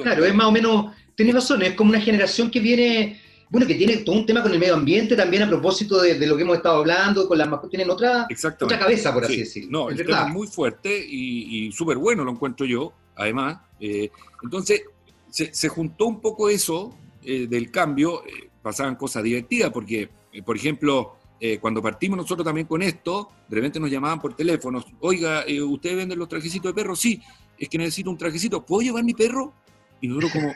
Claro, 0.01 0.25
es 0.25 0.33
más 0.33 0.47
o 0.47 0.51
menos, 0.51 0.95
tienes 1.15 1.36
razón, 1.36 1.62
es 1.62 1.73
como 1.75 1.91
una 1.91 2.01
generación 2.01 2.49
que 2.49 2.59
viene, 2.59 3.21
bueno, 3.53 3.67
que 3.67 3.75
tiene 3.75 3.97
todo 3.97 4.15
un 4.15 4.25
tema 4.25 4.41
con 4.41 4.51
el 4.51 4.57
medio 4.57 4.73
ambiente 4.73 5.15
también 5.15 5.43
a 5.43 5.47
propósito 5.47 6.01
de, 6.01 6.25
lo 6.25 6.35
que 6.35 6.41
hemos 6.41 6.57
estado 6.57 6.79
hablando, 6.79 7.27
con 7.27 7.37
las 7.37 7.47
mascotas, 7.47 7.69
tienen 7.69 7.91
otra, 7.91 8.27
otra 8.59 8.79
cabeza, 8.79 9.13
por 9.13 9.25
así 9.25 9.37
decirlo. 9.37 9.69
No, 9.69 9.89
el 9.91 9.97
tema 9.97 10.25
es 10.25 10.33
muy 10.33 10.47
fuerte 10.47 11.05
y, 11.07 11.71
súper 11.71 11.97
bueno, 11.97 12.23
lo 12.23 12.31
encuentro 12.31 12.65
yo, 12.65 12.93
además. 13.15 13.59
Eh, 13.79 14.09
entonces, 14.41 14.81
se, 15.29 15.69
juntó 15.69 16.07
un 16.07 16.19
poco 16.19 16.49
eso 16.49 16.97
eh, 17.23 17.45
del 17.47 17.69
cambio. 17.69 18.25
Eh, 18.25 18.49
pasaban 18.63 18.95
cosas 18.95 19.21
divertidas, 19.21 19.69
porque, 19.69 20.09
por 20.43 20.57
ejemplo, 20.57 21.17
cuando 21.61 21.79
partimos 21.79 22.17
nosotros 22.17 22.43
también 22.43 22.65
con 22.65 22.81
esto, 22.81 23.29
de 23.47 23.55
repente 23.57 23.79
nos 23.79 23.91
llamaban 23.91 24.19
por 24.19 24.35
teléfono, 24.35 24.83
oiga, 25.01 25.41
¿ustedes 25.41 25.61
¿usted 25.61 25.95
vende 25.95 26.15
los 26.15 26.27
trajecitos 26.27 26.71
de 26.71 26.73
perro? 26.73 26.95
Sí, 26.95 27.21
es 27.55 27.69
que 27.69 27.77
necesito 27.77 28.09
un 28.09 28.17
trajecito, 28.17 28.65
¿puedo 28.65 28.81
llevar 28.81 29.03
mi 29.03 29.13
perro? 29.13 29.53
Y 30.01 30.07
nosotros 30.07 30.31
como, 30.31 30.55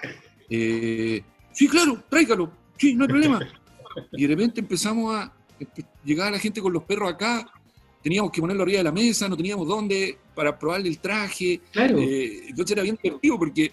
sí, 0.50 1.68
claro, 1.70 2.04
tráigalo, 2.10 2.52
sí, 2.78 2.96
no 2.96 3.04
hay 3.04 3.10
problema. 3.10 3.40
Y 4.12 4.28
de 4.28 4.36
repente 4.36 4.62
empezamos 4.62 5.16
a 5.16 5.34
llegar 6.04 6.28
a 6.28 6.32
la 6.32 6.38
gente 6.38 6.62
con 6.62 6.72
los 6.72 6.84
perros 6.84 7.12
acá, 7.12 7.50
teníamos 8.04 8.32
que 8.32 8.40
ponerlo 8.42 8.62
arriba 8.62 8.78
de 8.78 8.84
la 8.84 8.92
mesa, 8.92 9.28
no 9.28 9.36
teníamos 9.36 9.68
dónde 9.68 10.20
para 10.36 10.58
probarle 10.58 10.88
el 10.88 11.00
traje. 11.00 11.62
Claro. 11.72 11.98
entonces 11.98 12.72
era 12.74 12.84
bien 12.84 13.00
divertido 13.02 13.40
porque 13.40 13.72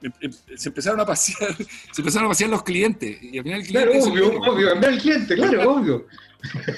Em, 0.00 0.12
em, 0.20 0.32
se 0.56 0.68
empezaron 0.68 1.00
a 1.00 1.04
pasear, 1.04 1.56
se 1.92 2.00
empezaron 2.00 2.26
a 2.26 2.28
pasear 2.30 2.50
los 2.50 2.62
clientes. 2.62 3.20
Y 3.22 3.38
al 3.38 3.44
final 3.44 3.60
el 3.60 3.66
cliente. 3.66 3.90
Claro, 3.90 4.10
obvio, 4.10 4.40
obvio, 4.40 4.72
el 4.74 4.98
cliente, 5.00 5.34
claro, 5.34 5.72
obvio. 5.74 6.06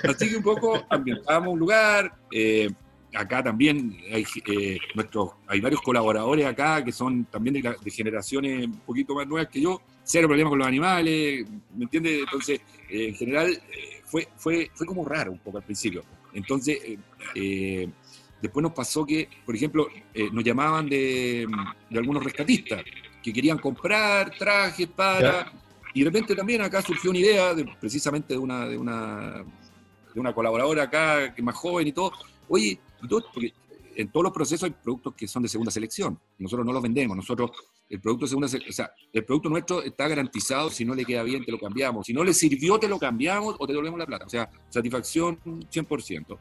Así 0.08 0.30
que 0.30 0.36
un 0.36 0.42
poco 0.42 0.82
ambientábamos 0.88 1.52
un 1.52 1.58
lugar. 1.58 2.14
Eh, 2.32 2.70
acá 3.14 3.42
también 3.42 3.98
hay, 4.12 4.24
eh, 4.46 4.78
nuestros, 4.94 5.32
hay 5.46 5.60
varios 5.60 5.82
colaboradores 5.82 6.46
acá 6.46 6.82
que 6.82 6.92
son 6.92 7.24
también 7.26 7.60
de, 7.60 7.90
generaciones 7.90 8.66
un 8.66 8.80
poquito 8.80 9.14
más 9.14 9.26
nuevas 9.26 9.50
que 9.50 9.60
yo. 9.60 9.82
Cero 10.12 10.26
problema 10.26 10.50
con 10.50 10.58
los 10.58 10.66
animales, 10.66 11.46
¿me 11.76 11.84
entiendes? 11.84 12.20
Entonces, 12.20 12.60
eh, 12.88 13.08
en 13.08 13.14
general, 13.14 13.62
fue, 14.06 14.26
fue, 14.36 14.68
fue 14.74 14.84
como 14.84 15.04
raro 15.04 15.30
un 15.30 15.38
poco 15.38 15.58
al 15.58 15.64
principio. 15.64 16.02
Entonces, 16.32 16.80
después 18.42 18.62
nos 18.62 18.72
pasó 18.72 19.06
que, 19.06 19.28
por 19.46 19.54
ejemplo, 19.54 19.86
nos 20.32 20.42
llamaban 20.42 20.88
de, 20.88 21.46
de 21.88 21.98
algunos 21.98 22.24
rescatistas 22.24 22.82
que 23.22 23.32
querían 23.32 23.58
comprar 23.58 24.36
trajes 24.36 24.88
para... 24.88 25.52
Y 25.94 26.00
de 26.00 26.06
repente 26.06 26.34
también 26.34 26.60
acá 26.62 26.82
surgió 26.82 27.10
una 27.10 27.20
idea, 27.20 27.54
de, 27.54 27.64
precisamente 27.80 28.34
de 28.34 28.38
una, 28.38 28.66
de, 28.66 28.78
una, 28.78 29.44
de 30.14 30.20
una 30.20 30.32
colaboradora 30.32 30.84
acá, 30.84 31.34
que 31.34 31.42
más 31.42 31.54
joven 31.54 31.86
y 31.86 31.92
todo. 31.92 32.12
Oye, 32.48 32.80
porque 33.00 33.52
en 33.96 34.08
todos 34.08 34.24
los 34.24 34.32
procesos 34.32 34.64
hay 34.64 34.70
productos 34.70 35.14
que 35.14 35.28
son 35.28 35.42
de 35.44 35.48
segunda 35.48 35.70
selección. 35.70 36.18
Nosotros 36.38 36.66
no 36.66 36.72
los 36.72 36.82
vendemos. 36.82 37.16
Nosotros, 37.16 37.50
el 37.90 38.00
producto 38.00 38.26
segunda 38.26 38.46
o 38.46 38.72
sea, 38.72 38.92
el 39.12 39.24
producto 39.24 39.48
nuestro 39.48 39.82
está 39.82 40.06
garantizado. 40.06 40.70
Si 40.70 40.84
no 40.84 40.94
le 40.94 41.04
queda 41.04 41.24
bien, 41.24 41.44
te 41.44 41.50
lo 41.50 41.58
cambiamos. 41.58 42.06
Si 42.06 42.12
no 42.12 42.22
le 42.22 42.32
sirvió, 42.32 42.78
te 42.78 42.88
lo 42.88 43.00
cambiamos 43.00 43.56
o 43.58 43.66
te 43.66 43.72
devolvemos 43.72 43.98
la 43.98 44.06
plata. 44.06 44.24
O 44.26 44.28
sea, 44.28 44.48
satisfacción 44.68 45.38
100%. 45.44 46.38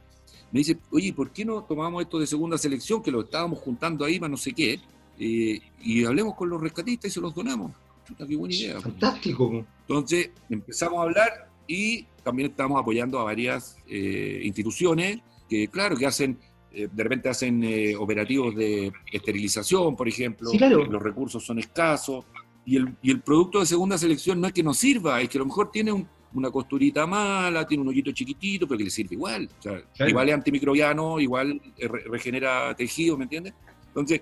Me 0.52 0.60
dice, 0.60 0.78
oye, 0.92 1.12
¿por 1.12 1.32
qué 1.32 1.44
no 1.46 1.64
tomamos 1.64 2.04
esto 2.04 2.20
de 2.20 2.28
segunda 2.28 2.58
selección, 2.58 3.02
que 3.02 3.12
lo 3.12 3.22
estábamos 3.22 3.60
juntando 3.60 4.06
ahí, 4.06 4.20
más 4.20 4.30
no 4.30 4.38
sé 4.38 4.54
qué? 4.54 4.80
Eh, 5.18 5.60
y 5.82 6.06
hablemos 6.06 6.36
con 6.36 6.50
los 6.50 6.62
rescatistas 6.62 7.12
y 7.12 7.14
se 7.16 7.20
los 7.20 7.34
donamos. 7.34 7.72
qué 8.16 8.36
buena 8.36 8.54
idea. 8.54 8.80
Fantástico. 8.80 9.66
Entonces 9.82 10.30
empezamos 10.50 11.00
a 11.00 11.04
hablar 11.04 11.50
y 11.68 12.04
también 12.24 12.52
estamos 12.52 12.80
apoyando 12.80 13.20
a 13.20 13.24
varias 13.24 13.76
eh, 13.88 14.42
instituciones 14.44 15.20
que, 15.50 15.68
claro, 15.68 15.98
que 15.98 16.06
hacen, 16.06 16.38
eh, 16.74 16.88
de 16.92 17.04
repente 17.04 17.30
hacen 17.30 17.64
operativos 17.98 18.56
de 18.56 18.92
esterilización, 19.12 19.96
por 19.96 20.08
ejemplo. 20.08 20.52
Los 20.54 21.04
recursos 21.04 21.46
son 21.46 21.60
escasos. 21.60 22.26
Y 22.66 22.78
el, 22.78 22.96
y 23.02 23.12
el, 23.12 23.22
producto 23.22 23.60
de 23.60 23.66
segunda 23.66 23.98
selección 23.98 24.40
no 24.40 24.48
es 24.48 24.54
que 24.54 24.62
no 24.62 24.74
sirva, 24.74 25.22
es 25.22 25.30
que 25.30 25.38
a 25.38 25.40
lo 25.40 25.46
mejor 25.46 25.72
tiene 25.72 25.92
una 26.34 26.52
costurita 26.52 27.08
mala, 27.08 27.66
tiene 27.66 27.82
un 27.82 27.90
hoyito 27.90 28.12
chiquitito, 28.12 28.68
pero 28.68 28.78
que 28.78 28.84
le 28.84 28.90
sirve 28.90 29.16
igual. 29.16 29.50
O 29.60 29.62
sea, 29.62 30.08
Igual 30.08 30.30
es 30.30 30.36
antimicrobiano, 30.36 31.20
igual 31.20 31.60
regenera 32.06 32.76
tejido, 32.76 33.18
¿me 33.18 33.24
entiendes? 33.24 33.54
Entonces, 33.88 34.22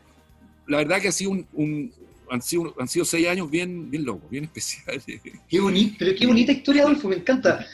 la 0.68 0.78
verdad 0.78 1.02
que 1.02 1.10
ha 1.10 1.12
sido 1.12 1.32
un, 1.32 1.92
han, 2.30 2.42
sido, 2.42 2.74
han 2.80 2.88
sido 2.88 3.06
seis 3.06 3.28
años 3.28 3.50
bien, 3.50 3.90
bien 3.90 4.06
locos, 4.06 4.30
bien 4.30 4.46
especiales. 4.46 5.04
Qué 5.48 5.60
bonito, 5.60 5.96
pero 6.00 6.12
qué 6.18 6.28
bonita 6.28 6.52
historia, 6.52 6.84
Adolfo, 6.84 7.10
me 7.10 7.18
encanta. 7.18 7.66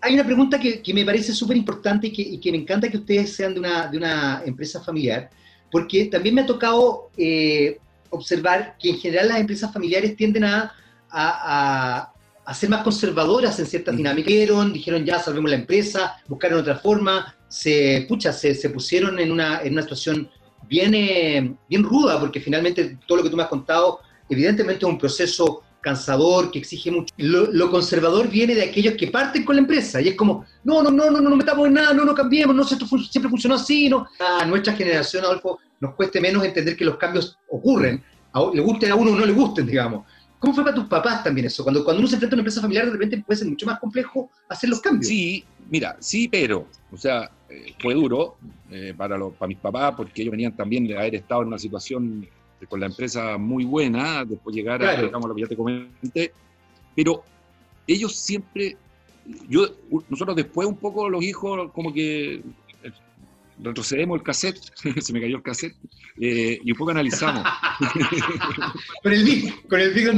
Hay 0.00 0.14
una 0.14 0.24
pregunta 0.24 0.60
que, 0.60 0.82
me 0.94 1.04
parece 1.04 1.32
súper 1.32 1.56
importante 1.56 2.08
y 2.12 2.38
que, 2.38 2.52
me 2.52 2.58
encanta 2.58 2.88
que 2.88 2.98
ustedes 2.98 3.34
sean 3.34 3.54
de 3.54 3.60
una, 3.60 3.88
de 3.88 3.96
una 3.96 4.42
empresa 4.44 4.82
familiar, 4.82 5.28
porque 5.70 6.06
también 6.06 6.34
me 6.34 6.42
ha 6.42 6.46
tocado 6.46 7.10
eh, 7.16 7.78
observar 8.10 8.76
que 8.78 8.90
en 8.90 8.98
general 8.98 9.28
las 9.28 9.40
empresas 9.40 9.72
familiares 9.72 10.16
tienden 10.16 10.44
a, 10.44 10.72
a, 11.10 12.12
ser 12.54 12.70
más 12.70 12.82
conservadoras 12.82 13.58
en 13.58 13.66
ciertas 13.66 13.96
dinámicas. 13.96 14.28
Dijeron, 14.28 14.72
dijeron 14.72 15.04
ya, 15.04 15.18
salvemos 15.18 15.50
la 15.50 15.56
empresa, 15.56 16.16
buscaron 16.28 16.60
otra 16.60 16.76
forma, 16.76 17.36
se, 17.48 18.06
pucha, 18.08 18.32
se, 18.32 18.54
se 18.54 18.70
pusieron 18.70 19.18
en 19.18 19.32
una, 19.32 19.60
en 19.62 19.72
una 19.72 19.82
situación 19.82 20.30
bien, 20.68 21.58
bien 21.68 21.82
ruda, 21.82 22.20
porque 22.20 22.40
finalmente 22.40 22.98
todo 23.06 23.18
lo 23.18 23.24
que 23.24 23.30
tú 23.30 23.36
me 23.36 23.42
has 23.42 23.48
contado, 23.48 24.00
evidentemente 24.28 24.84
es 24.84 24.90
un 24.90 24.98
proceso 24.98 25.62
cansador, 25.80 26.50
que 26.50 26.58
exige 26.58 26.90
mucho. 26.90 27.14
Lo, 27.16 27.70
conservador 27.70 28.28
viene 28.28 28.54
de 28.54 28.62
aquellos 28.62 28.94
que 28.94 29.08
parten 29.08 29.44
con 29.44 29.56
la 29.56 29.62
empresa 29.62 30.00
y 30.00 30.08
es 30.08 30.14
como, 30.16 30.44
no, 30.64 30.82
no, 30.82 30.90
no, 30.90 31.10
no, 31.10 31.20
no, 31.20 31.36
metamos 31.36 31.66
en 31.66 31.74
nada, 31.74 31.92
no, 31.94 32.04
no 32.04 32.14
cambiemos, 32.14 32.54
no, 32.54 32.62
esto 32.62 32.86
siempre 32.98 33.30
funcionó 33.30 33.54
así, 33.54 33.88
no. 33.88 34.06
A 34.18 34.44
nuestra 34.44 34.72
generación, 34.74 35.24
Adolfo, 35.24 35.58
nos 35.80 35.94
cueste 35.94 36.20
menos 36.20 36.44
entender 36.44 36.76
que 36.76 36.84
los 36.84 36.96
cambios 36.96 37.38
ocurren, 37.48 38.02
le 38.52 38.60
gusten 38.60 38.90
a 38.90 38.94
uno 38.94 39.12
o 39.12 39.16
no 39.16 39.24
le 39.24 39.32
gusten, 39.32 39.66
digamos. 39.66 40.04
¿Cómo 40.38 40.54
fue 40.54 40.62
para 40.62 40.76
tus 40.76 40.86
papás 40.86 41.24
también 41.24 41.46
eso? 41.46 41.64
Cuando, 41.64 41.82
cuando 41.82 41.98
uno 41.98 42.08
se 42.08 42.14
enfrenta 42.14 42.34
a 42.34 42.36
una 42.36 42.42
empresa 42.42 42.60
familiar, 42.60 42.86
de 42.86 42.92
repente 42.92 43.24
puede 43.26 43.38
ser 43.38 43.48
mucho 43.48 43.66
más 43.66 43.80
complejo 43.80 44.30
hacer 44.48 44.70
los 44.70 44.80
cambios. 44.80 45.08
Sí, 45.08 45.44
mira, 45.68 45.96
sí, 45.98 46.28
pero, 46.28 46.68
o 46.92 46.96
sea, 46.96 47.28
eh, 47.48 47.74
fue 47.80 47.94
duro 47.94 48.36
eh, 48.70 48.94
para, 48.96 49.18
para 49.30 49.48
mis 49.48 49.58
papás 49.58 49.94
porque 49.96 50.22
ellos 50.22 50.32
venían 50.32 50.54
también 50.54 50.86
de 50.86 50.96
haber 50.96 51.16
estado 51.16 51.42
en 51.42 51.48
una 51.48 51.58
situación 51.58 52.28
con 52.66 52.80
la 52.80 52.86
empresa 52.86 53.38
muy 53.38 53.64
buena, 53.64 54.24
después 54.24 54.54
llegar 54.54 54.82
a, 54.82 55.00
digamos, 55.00 55.28
lo 55.28 55.34
que 55.34 55.42
ya 55.42 55.48
te 55.48 55.56
comenté, 55.56 56.32
pero 56.96 57.22
ellos 57.86 58.16
siempre, 58.16 58.76
yo, 59.48 59.68
nosotros 60.08 60.36
después 60.36 60.66
un 60.66 60.76
poco 60.76 61.08
los 61.08 61.22
hijos 61.22 61.70
como 61.72 61.92
que 61.92 62.34
eh, 62.34 62.92
retrocedemos 63.62 64.18
el 64.18 64.24
cassette, 64.24 64.58
se 65.00 65.12
me 65.12 65.20
cayó 65.20 65.36
el 65.36 65.42
cassette, 65.42 65.76
y 66.16 66.70
un 66.70 66.76
poco 66.76 66.90
analizamos. 66.90 67.44
con 69.02 69.12
el 69.12 69.24
big, 69.24 69.68
con 69.68 69.80
el 69.80 69.94
big 69.94 70.08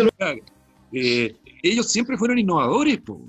eh, 0.93 1.37
ellos 1.63 1.91
siempre 1.91 2.17
fueron 2.17 2.39
innovadores, 2.39 2.99
po. 2.99 3.21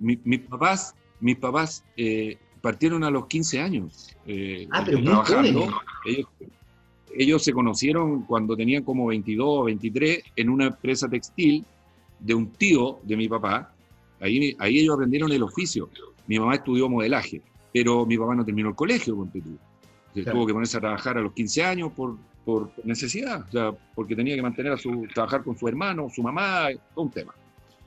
mis 0.00 0.40
papás, 0.40 0.94
mis 1.20 1.36
papás 1.36 1.84
eh, 1.96 2.36
partieron 2.60 3.04
a 3.04 3.10
los 3.10 3.26
15 3.26 3.60
años. 3.60 4.16
Eh, 4.26 4.66
ah, 4.72 4.82
pero 4.84 5.02
trabajando. 5.02 5.80
Ellos, 6.04 6.26
ellos 7.16 7.42
se 7.44 7.52
conocieron 7.52 8.22
cuando 8.22 8.56
tenían 8.56 8.84
como 8.84 9.06
22 9.06 9.46
o 9.48 9.64
23 9.64 10.22
en 10.36 10.48
una 10.48 10.66
empresa 10.66 11.08
textil 11.08 11.64
de 12.18 12.34
un 12.34 12.50
tío 12.52 12.98
de 13.02 13.16
mi 13.16 13.28
papá. 13.28 13.72
Ahí, 14.20 14.56
ahí 14.58 14.78
ellos 14.78 14.94
aprendieron 14.94 15.30
el 15.32 15.42
oficio. 15.42 15.88
Mi 16.26 16.38
mamá 16.38 16.56
estudió 16.56 16.88
modelaje, 16.88 17.40
pero 17.72 18.04
mi 18.04 18.18
papá 18.18 18.34
no 18.34 18.44
terminó 18.44 18.70
el 18.70 18.74
colegio, 18.74 19.16
con 19.16 19.30
Tuvo 19.30 20.46
que 20.46 20.52
ponerse 20.52 20.76
a 20.76 20.80
trabajar 20.80 21.16
a 21.16 21.20
los 21.20 21.32
15 21.32 21.64
años 21.64 21.92
por, 21.92 22.16
por 22.44 22.72
necesidad, 22.84 23.44
o 23.46 23.52
sea, 23.52 23.72
porque 23.94 24.16
tenía 24.16 24.34
que 24.34 24.42
mantener 24.42 24.72
a 24.72 24.76
su, 24.76 25.06
trabajar 25.14 25.44
con 25.44 25.56
su 25.56 25.68
hermano, 25.68 26.08
su 26.10 26.22
mamá, 26.22 26.68
todo 26.94 27.04
un 27.04 27.10
tema. 27.10 27.34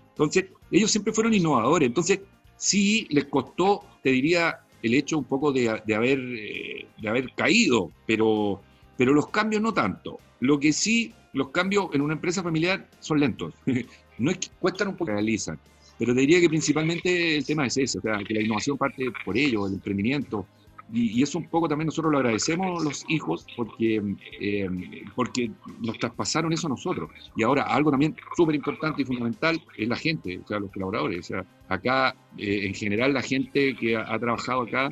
Entonces, 0.10 0.46
ellos 0.72 0.92
siempre 0.92 1.14
fueron 1.14 1.34
innovadores. 1.34 1.88
Entonces, 1.88 2.22
sí 2.58 3.08
les 3.10 3.26
costó, 3.26 3.84
te 4.04 4.12
diría, 4.12 4.60
el 4.84 4.94
hecho 4.94 5.18
un 5.18 5.24
poco 5.24 5.52
de, 5.52 5.70
haber, 5.70 6.20
eh, 6.20 6.88
de 7.02 7.10
haber 7.10 7.34
caído, 7.34 7.92
pero, 8.06 8.62
pero 9.02 9.16
los 9.16 9.30
cambios 9.30 9.64
no 9.64 9.74
tanto. 9.74 10.20
Lo 10.42 10.60
que 10.60 10.72
sí, 10.72 11.12
los 11.34 11.50
cambios 11.50 11.88
en 11.94 12.02
una 12.02 12.14
empresa 12.14 12.44
familiar 12.44 12.88
son 13.00 13.20
lentos. 13.20 13.52
no 14.20 14.30
es 14.30 14.38
que 14.38 14.50
cuestan 14.60 14.90
un 14.90 14.96
poco, 14.96 15.12
realizan. 15.12 15.58
Pero 15.98 16.14
te 16.14 16.20
diría 16.22 16.40
que 16.40 16.48
principalmente 16.48 17.36
el 17.38 17.44
tema 17.44 17.66
es 17.66 17.78
eso, 17.78 17.98
o 17.98 18.02
sea, 18.04 18.20
que 18.20 18.36
la 18.36 18.44
innovación 18.44 18.78
parte 18.78 19.06
por 19.26 19.36
ello, 19.36 19.66
el 19.66 19.74
emprendimiento, 19.74 20.46
y, 20.94 21.24
eso 21.24 21.40
un 21.40 21.50
poco 21.50 21.68
también 21.68 21.88
nosotros 21.88 22.12
lo 22.12 22.20
agradecemos 22.20 22.84
los 22.84 23.04
hijos 23.08 23.48
porque, 23.58 24.04
eh, 24.40 24.70
porque 25.16 25.50
nos 25.80 25.98
traspasaron 25.98 26.54
eso 26.54 26.68
a 26.68 26.70
nosotros. 26.70 27.10
Y 27.36 27.42
ahora 27.42 27.64
algo 27.64 27.90
también 27.90 28.16
súper 28.38 28.54
importante 28.54 29.02
y 29.02 29.06
fundamental 29.06 29.60
es 29.80 29.90
la 29.90 29.96
gente, 29.96 30.42
o 30.44 30.48
sea, 30.48 30.60
los 30.60 30.72
colaboradores. 30.72 31.22
O 31.22 31.24
sea, 31.24 31.46
acá, 31.70 32.16
eh, 32.38 32.68
en 32.68 32.76
general, 32.76 33.16
la 33.16 33.24
gente 33.24 33.76
que 33.76 33.98
ha, 33.98 34.20
trabajado 34.20 34.62
acá, 34.62 34.92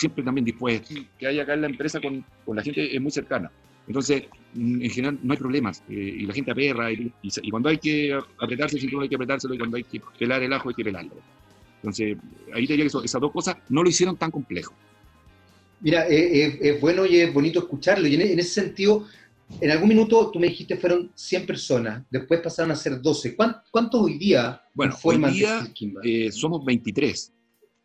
siempre 0.00 0.24
también 0.24 0.44
dispuesta, 0.44 0.94
que 1.18 1.26
hay 1.26 1.38
acá 1.38 1.54
en 1.54 1.60
la 1.60 1.66
empresa 1.68 2.00
con, 2.00 2.24
con 2.44 2.56
la 2.56 2.62
gente 2.62 2.94
es 2.94 3.00
muy 3.00 3.10
cercana. 3.10 3.50
Entonces, 3.86 4.24
mm, 4.54 4.82
en 4.82 4.90
general 4.90 5.18
no 5.22 5.32
hay 5.32 5.38
problemas, 5.38 5.82
eh, 5.88 6.16
y 6.20 6.26
la 6.26 6.32
gente 6.32 6.50
aperra, 6.50 6.90
y, 6.92 7.12
y, 7.22 7.50
cuando 7.50 7.68
hay 7.68 7.78
que 7.78 8.18
apretarse 8.38 8.76
el 8.76 8.80
cinturón 8.80 9.02
hay 9.02 9.08
que 9.08 9.16
apretárselo, 9.16 9.54
y 9.54 9.58
cuando 9.58 9.76
hay 9.76 9.84
que 9.84 10.00
pelar 10.18 10.42
el 10.42 10.52
ajo 10.52 10.70
hay 10.70 10.74
que 10.74 10.84
pelarlo. 10.84 11.16
Entonces, 11.82 12.16
ahí 12.54 12.66
te 12.66 12.74
diría 12.74 12.88
que 12.88 13.04
esas 13.04 13.20
dos 13.20 13.32
cosas 13.32 13.56
no 13.68 13.82
lo 13.82 13.88
hicieron 13.88 14.16
tan 14.16 14.30
complejo. 14.30 14.74
Mira, 15.80 16.06
eh, 16.08 16.44
eh, 16.44 16.58
es 16.60 16.80
bueno 16.80 17.06
y 17.06 17.16
es 17.16 17.32
bonito 17.32 17.60
escucharlo. 17.60 18.06
Y 18.06 18.14
en, 18.14 18.38
ese 18.38 18.62
sentido, 18.62 19.06
en 19.60 19.70
algún 19.70 19.88
minuto 19.88 20.30
tú 20.30 20.38
me 20.38 20.48
dijiste 20.48 20.76
fueron 20.76 21.10
100 21.14 21.46
personas, 21.46 22.04
después 22.10 22.40
pasaron 22.40 22.70
a 22.70 22.76
ser 22.76 23.00
12. 23.00 23.34
¿Cuántos 23.34 24.00
hoy 24.00 24.18
día 24.18 24.60
bueno, 24.74 24.94
hoy 25.02 25.16
día 25.32 25.66
eh, 26.02 26.30
somos 26.32 26.64
23. 26.64 27.32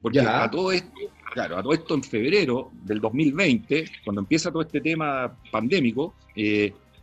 Porque 0.01 0.19
a 0.19 0.49
todo 0.51 0.71
esto, 0.71 0.91
claro, 1.35 1.57
a 1.57 1.61
todo 1.61 1.73
esto 1.73 1.95
en 1.95 2.03
febrero 2.03 2.71
del 2.81 3.01
2020, 3.01 3.91
cuando 4.05 4.21
empieza 4.21 4.49
todo 4.51 4.61
este 4.61 4.79
tema 4.79 5.37
pandémico, 5.51 6.15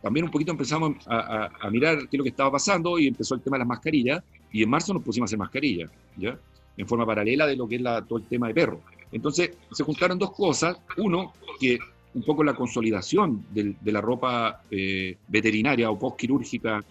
también 0.01 0.25
un 0.25 0.31
poquito 0.31 0.51
empezamos 0.51 0.97
a, 1.07 1.69
mirar 1.71 1.99
qué 1.99 2.07
es 2.11 2.17
lo 2.17 2.23
que 2.23 2.31
estaba 2.31 2.51
pasando 2.51 2.97
y 2.97 3.07
empezó 3.07 3.35
el 3.35 3.41
tema 3.41 3.57
de 3.57 3.59
las 3.59 3.67
mascarillas. 3.67 4.23
y 4.51 4.63
en 4.63 4.69
marzo 4.69 4.91
nos 4.91 5.03
pusimos 5.03 5.27
a 5.27 5.29
hacer 5.29 5.39
mascarillas, 5.39 5.89
¿ya? 6.17 6.37
En 6.75 6.87
forma 6.87 7.05
paralela 7.05 7.45
de 7.45 7.55
lo 7.55 7.67
que 7.67 7.75
es 7.75 7.83
todo 8.07 8.17
el 8.17 8.25
tema 8.25 8.47
de 8.47 8.55
perros. 8.55 8.79
Entonces, 9.11 9.51
se 9.71 9.83
juntaron 9.83 10.17
dos 10.17 10.31
cosas. 10.31 10.75
Uno, 10.97 11.33
que 11.59 11.77
un 12.15 12.23
poco 12.23 12.43
la 12.43 12.55
consolidación 12.55 13.45
de 13.51 13.91
la 13.91 14.01
ropa 14.01 14.63
eh, 14.71 15.17
veterinaria 15.27 15.89
o 15.89 15.97
postquirúrgica 15.97 16.83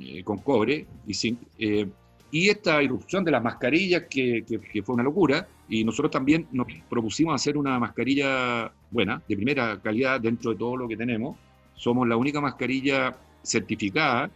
eh, 0.00 0.22
con 0.22 0.38
cobre 0.38 0.86
y 1.06 1.14
zinc, 1.14 1.38
eh, 1.58 1.86
y 2.30 2.48
esta 2.48 2.82
irrupción 2.82 3.24
de 3.24 3.30
las 3.30 3.42
mascarillas 3.42 4.04
que, 4.08 4.44
que, 4.44 4.82
fue 4.82 4.94
una 4.94 5.04
locura, 5.04 5.48
y 5.68 5.84
nosotros 5.84 6.10
también 6.10 6.46
nos 6.52 6.66
propusimos 6.88 7.34
hacer 7.34 7.56
una 7.56 7.78
mascarilla 7.78 8.70
buena, 8.90 9.22
de 9.28 9.36
primera 9.36 9.80
calidad 9.80 10.20
dentro 10.20 10.52
de 10.52 10.58
todo 10.58 10.76
lo 10.76 10.88
que 10.88 10.96
tenemos. 10.96 11.36
Somos 11.74 12.06
la 12.08 12.16
única 12.16 12.40
mascarilla 12.40 13.16
certificada 13.42 14.30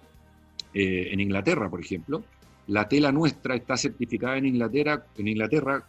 en 0.74 1.20
Inglaterra, 1.20 1.68
por 1.68 1.80
ejemplo. 1.80 2.22
La 2.68 2.88
tela 2.88 3.12
nuestra 3.12 3.56
está 3.56 3.76
certificada 3.76 4.36
en 4.36 4.46
Inglaterra, 4.46 5.04
en 5.18 5.28
Inglaterra 5.28 5.84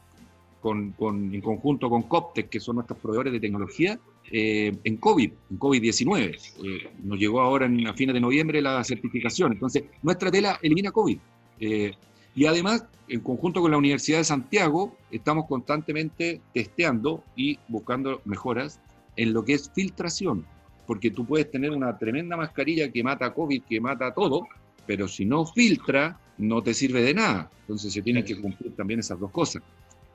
con, 0.63 0.91
con, 0.93 1.33
en 1.33 1.41
conjunto 1.41 1.89
con 1.89 2.03
Coptex, 2.03 2.49
que 2.49 2.59
son 2.59 2.75
nuestros 2.75 2.97
proveedores 2.99 3.33
de 3.33 3.39
tecnología, 3.39 3.99
eh, 4.31 4.73
en 4.83 4.97
COVID, 4.97 5.31
en 5.51 5.59
COVID-19. 5.59 6.53
Eh, 6.63 6.89
nos 7.03 7.19
llegó 7.19 7.41
ahora 7.41 7.65
en, 7.65 7.85
a 7.85 7.93
fines 7.93 8.13
de 8.13 8.21
noviembre 8.21 8.61
la 8.61 8.81
certificación. 8.83 9.51
Entonces, 9.51 9.83
nuestra 10.01 10.31
tela 10.31 10.59
elimina 10.61 10.91
COVID. 10.91 11.17
Eh, 11.63 11.93
y 12.35 12.45
además, 12.45 12.85
en 13.07 13.21
conjunto 13.21 13.61
con 13.61 13.71
la 13.71 13.77
Universidad 13.77 14.17
de 14.17 14.25
Santiago, 14.25 14.97
estamos 15.11 15.45
constantemente 15.47 16.41
testeando 16.53 17.23
y 17.37 17.57
buscando 17.69 18.21
mejoras 18.25 18.81
en 19.15 19.31
lo 19.31 19.45
que 19.45 19.53
es 19.53 19.71
filtración. 19.73 20.45
Porque 20.85 21.09
tú 21.09 21.25
puedes 21.25 21.49
tener 21.49 21.71
una 21.71 21.97
tremenda 21.97 22.35
mascarilla 22.35 22.91
que 22.91 23.01
mata 23.01 23.33
COVID, 23.33 23.63
que 23.63 23.79
mata 23.79 24.13
todo, 24.13 24.47
pero 24.85 25.07
si 25.07 25.23
no 25.25 25.45
filtra, 25.45 26.19
no 26.37 26.61
te 26.61 26.73
sirve 26.73 27.01
de 27.01 27.13
nada. 27.13 27.49
Entonces 27.61 27.93
se 27.93 28.01
tienen 28.01 28.25
que 28.25 28.39
cumplir 28.41 28.75
también 28.75 28.99
esas 28.99 29.17
dos 29.17 29.31
cosas. 29.31 29.63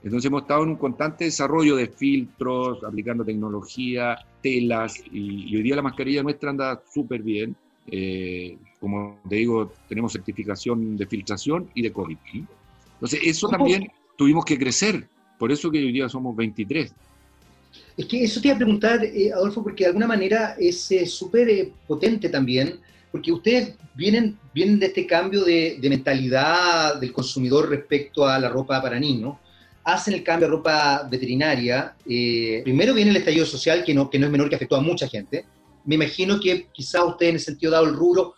Entonces 0.02 0.26
hemos 0.26 0.42
estado 0.42 0.64
en 0.64 0.70
un 0.70 0.76
constante 0.76 1.24
desarrollo 1.24 1.76
de 1.76 1.88
filtros, 1.88 2.84
aplicando 2.84 3.24
tecnología, 3.24 4.18
telas, 4.42 5.02
y, 5.10 5.56
hoy 5.56 5.62
día 5.62 5.76
la 5.76 5.82
mascarilla 5.82 6.22
nuestra 6.22 6.50
anda 6.50 6.82
súper 6.92 7.22
bien. 7.22 7.56
Eh, 7.90 8.56
como 8.80 9.18
te 9.28 9.36
digo, 9.36 9.72
tenemos 9.88 10.12
certificación 10.12 10.96
de 10.96 11.06
filtración 11.06 11.68
y 11.74 11.82
de 11.82 11.92
COVID. 11.92 12.16
Entonces 12.94 13.20
eso 13.24 13.48
también 13.48 13.90
tuvimos 14.16 14.44
que 14.44 14.58
crecer, 14.58 15.08
por 15.38 15.52
eso 15.52 15.70
que 15.70 15.78
hoy 15.78 15.92
día 15.92 16.08
somos 16.08 16.36
23. 16.36 16.92
Es 17.96 18.06
que 18.06 18.24
eso 18.24 18.40
te 18.40 18.48
iba 18.48 18.54
a 18.54 18.58
preguntar, 18.58 19.04
eh, 19.04 19.32
Adolfo, 19.32 19.62
porque 19.62 19.84
de 19.84 19.88
alguna 19.88 20.06
manera 20.06 20.56
es 20.58 20.90
eh, 20.90 21.06
súper 21.06 21.70
potente 21.86 22.28
también, 22.28 22.80
porque 23.10 23.32
ustedes 23.32 23.74
vienen, 23.94 24.38
vienen 24.54 24.78
de 24.78 24.86
este 24.86 25.06
cambio 25.06 25.44
de, 25.44 25.78
de 25.80 25.88
mentalidad 25.88 27.00
del 27.00 27.12
consumidor 27.12 27.68
respecto 27.68 28.26
a 28.26 28.38
la 28.38 28.48
ropa 28.48 28.80
para 28.80 28.98
niños 28.98 29.36
hacen 29.92 30.14
el 30.14 30.22
cambio 30.22 30.48
de 30.48 30.54
ropa 30.54 31.08
veterinaria, 31.10 31.94
eh, 32.06 32.60
primero 32.62 32.92
viene 32.92 33.10
el 33.10 33.16
estallido 33.16 33.46
social, 33.46 33.82
que 33.84 33.94
no, 33.94 34.10
que 34.10 34.18
no 34.18 34.26
es 34.26 34.32
menor, 34.32 34.50
que 34.50 34.56
afectó 34.56 34.76
a 34.76 34.82
mucha 34.82 35.08
gente. 35.08 35.46
Me 35.84 35.94
imagino 35.94 36.38
que 36.40 36.68
quizá 36.72 37.04
ustedes, 37.04 37.30
en 37.30 37.36
el 37.36 37.42
sentido 37.42 37.72
dado 37.72 37.86
el 37.86 37.94
rubro, 37.94 38.34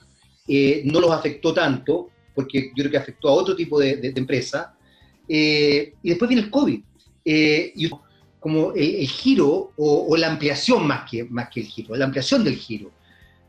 eh, 0.46 0.83
no 0.85 1.00
los 1.00 1.11
afectó 1.11 1.53
tanto, 1.53 2.11
porque 2.35 2.70
yo 2.74 2.83
creo 2.83 2.90
que 2.90 2.98
afectó 2.98 3.29
a 3.29 3.33
otro 3.33 3.55
tipo 3.55 3.79
de, 3.79 3.96
de, 3.96 4.12
empresa. 4.16 4.74
Eh, 5.29 5.94
y 6.03 6.09
después 6.09 6.29
viene 6.29 6.44
el 6.44 6.50
COVID. 6.50 6.81
y 7.24 7.90
como 8.40 8.72
el, 8.72 9.07
giro 9.07 9.72
o, 9.76 10.16
la 10.16 10.29
ampliación 10.29 10.87
más 10.87 11.09
que, 11.09 11.24
más 11.24 11.50
que 11.50 11.61
el 11.61 11.66
giro, 11.66 11.94
la 11.94 12.07
ampliación 12.07 12.42
del 12.42 12.57
giro. 12.57 12.90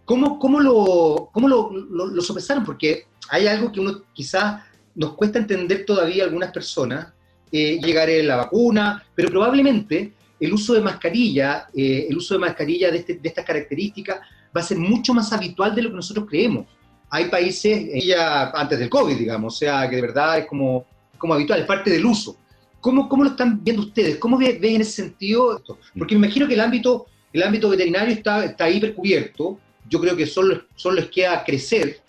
¿Cómo, 0.03 0.37
cómo, 0.37 0.59
lo, 0.59 1.29
cómo 1.31 1.47
lo, 1.47 1.71
lo, 1.71 2.07
lo 2.07 2.21
sopesaron? 2.21 2.65
Porque 2.65 3.05
hay 3.29 3.47
algo 3.47 3.71
que 3.71 3.79
uno 3.79 4.03
quizás 4.13 4.61
nos 4.95 5.13
cuesta 5.13 5.39
entender 5.39 5.85
todavía 5.85 6.25
algunas 6.25 6.51
personas, 6.51 7.07
eh, 7.51 7.79
llegaré 7.81 8.23
la 8.23 8.37
vacuna, 8.37 9.03
pero 9.15 9.29
probablemente 9.29 10.13
el 10.41 10.53
uso 10.53 10.73
de 10.73 10.81
mascarilla, 10.81 11.67
eh, 11.73 12.07
el 12.09 12.17
uso 12.17 12.33
de 12.33 12.39
mascarilla 12.39 12.89
de, 12.89 12.97
este, 12.97 13.13
de 13.13 13.29
estas 13.29 13.45
características 13.45 14.19
va 14.55 14.61
a 14.61 14.63
ser 14.63 14.77
mucho 14.77 15.13
más 15.13 15.31
habitual 15.31 15.75
de 15.75 15.83
lo 15.83 15.89
que 15.89 15.95
nosotros 15.95 16.25
creemos. 16.27 16.65
Hay 17.11 17.25
países, 17.25 18.03
ya 18.03 18.49
antes 18.49 18.79
del 18.79 18.89
COVID, 18.89 19.17
digamos, 19.17 19.53
o 19.53 19.57
sea, 19.57 19.87
que 19.87 19.97
de 19.97 20.01
verdad 20.01 20.39
es 20.39 20.45
como, 20.47 20.85
como 21.17 21.35
habitual, 21.35 21.59
es 21.59 21.67
parte 21.67 21.91
del 21.91 22.05
uso. 22.05 22.37
¿Cómo, 22.79 23.07
cómo 23.07 23.23
lo 23.23 23.29
están 23.29 23.63
viendo 23.63 23.83
ustedes? 23.83 24.17
¿Cómo 24.17 24.37
ven 24.39 24.57
en 24.63 24.81
ese 24.81 25.03
sentido 25.03 25.57
esto? 25.57 25.77
Porque 25.95 26.15
me 26.15 26.25
imagino 26.25 26.47
que 26.47 26.55
el 26.55 26.61
ámbito, 26.61 27.05
el 27.31 27.43
ámbito 27.43 27.69
veterinario 27.69 28.13
está, 28.13 28.43
está 28.45 28.67
hipercubierto. 28.67 29.59
Yo 29.87 29.99
creo 30.01 30.15
que 30.15 30.25
solo, 30.25 30.63
solo 30.75 30.95
les 30.95 31.11
queda 31.11 31.43
crecer, 31.43 32.01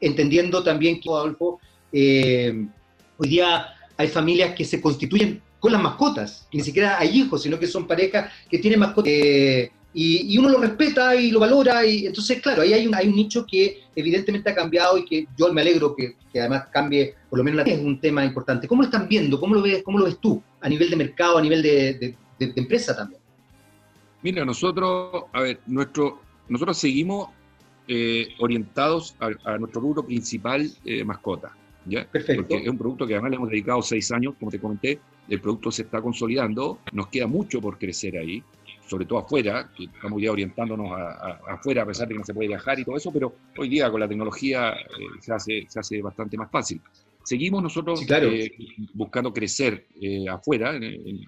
entendiendo 0.00 0.62
también 0.62 1.00
que, 1.00 1.10
Adolfo, 1.10 1.60
eh, 1.92 2.66
hoy 3.18 3.28
día 3.28 3.66
hay 3.98 4.08
familias 4.08 4.54
que 4.54 4.64
se 4.64 4.80
constituyen 4.80 5.42
con 5.60 5.72
las 5.72 5.82
mascotas, 5.82 6.46
ni 6.52 6.60
siquiera 6.60 6.98
hay 6.98 7.18
hijos, 7.18 7.42
sino 7.42 7.58
que 7.58 7.66
son 7.66 7.86
parejas 7.86 8.32
que 8.50 8.58
tienen 8.58 8.80
mascotas. 8.80 9.12
Eh, 9.12 9.70
y, 9.94 10.38
uno 10.38 10.50
lo 10.50 10.58
respeta 10.60 11.16
y 11.16 11.30
lo 11.30 11.40
valora, 11.40 11.84
y 11.84 12.06
entonces, 12.06 12.40
claro, 12.40 12.62
ahí 12.62 12.72
hay 12.72 12.86
un, 12.86 12.94
hay 12.94 13.08
un 13.08 13.16
nicho 13.16 13.44
que 13.46 13.82
evidentemente 13.96 14.50
ha 14.50 14.54
cambiado 14.54 14.98
y 14.98 15.04
que 15.04 15.26
yo 15.36 15.52
me 15.52 15.62
alegro 15.62 15.96
que, 15.96 16.14
además 16.38 16.66
cambie, 16.70 17.14
por 17.28 17.38
lo 17.38 17.44
menos 17.44 17.66
la, 17.66 17.72
es 17.72 17.80
un 17.80 17.98
tema 17.98 18.24
importante. 18.24 18.68
¿Cómo 18.68 18.82
lo 18.82 18.86
están 18.86 19.08
viendo? 19.08 19.40
¿Cómo 19.40 19.56
lo 19.56 19.62
ves, 19.62 19.82
cómo 19.82 19.98
lo 19.98 20.04
ves 20.04 20.18
tú 20.20 20.40
a 20.60 20.68
nivel 20.68 20.90
de 20.90 20.96
mercado, 20.96 21.38
a 21.38 21.42
nivel 21.42 21.62
de, 21.62 22.14
empresa 22.38 22.94
también? 22.94 23.20
Mira, 24.22 24.44
nosotros, 24.44 25.24
a 25.32 25.40
ver, 25.40 25.60
nuestro, 25.66 26.20
nosotros 26.48 26.78
seguimos 26.78 27.30
eh, 27.88 28.28
orientados 28.38 29.16
a, 29.18 29.58
nuestro 29.58 29.80
rubro 29.80 30.04
principal, 30.04 30.70
eh, 30.84 31.02
mascota. 31.02 31.56
Perfecto. 31.88 32.42
Porque 32.42 32.64
es 32.64 32.68
un 32.68 32.78
producto 32.78 33.06
que 33.06 33.14
además 33.14 33.30
le 33.30 33.36
hemos 33.36 33.50
dedicado 33.50 33.82
seis 33.82 34.10
años, 34.12 34.34
como 34.38 34.50
te 34.50 34.58
comenté, 34.58 35.00
el 35.28 35.40
producto 35.40 35.70
se 35.70 35.82
está 35.82 36.00
consolidando, 36.00 36.80
nos 36.92 37.08
queda 37.08 37.26
mucho 37.26 37.60
por 37.60 37.78
crecer 37.78 38.16
ahí, 38.16 38.42
sobre 38.86 39.04
todo 39.04 39.18
afuera, 39.18 39.70
que 39.76 39.84
estamos 39.84 40.22
ya 40.22 40.32
orientándonos 40.32 40.90
a, 40.92 41.40
afuera, 41.48 41.82
a 41.82 41.86
pesar 41.86 42.08
de 42.08 42.14
que 42.14 42.18
no 42.18 42.24
se 42.24 42.34
puede 42.34 42.48
viajar 42.48 42.78
y 42.78 42.84
todo 42.84 42.96
eso, 42.96 43.12
pero 43.12 43.34
hoy 43.58 43.68
día 43.68 43.90
con 43.90 44.00
la 44.00 44.08
tecnología 44.08 44.72
eh, 44.72 44.76
se, 45.20 45.32
hace, 45.32 45.66
se 45.68 45.80
hace 45.80 46.02
bastante 46.02 46.36
más 46.36 46.50
fácil. 46.50 46.80
Seguimos 47.22 47.62
nosotros 47.62 48.02
eh, 48.08 48.50
buscando 48.94 49.32
crecer 49.32 49.86
eh, 50.00 50.26
afuera 50.28 50.74
en, 50.74 51.20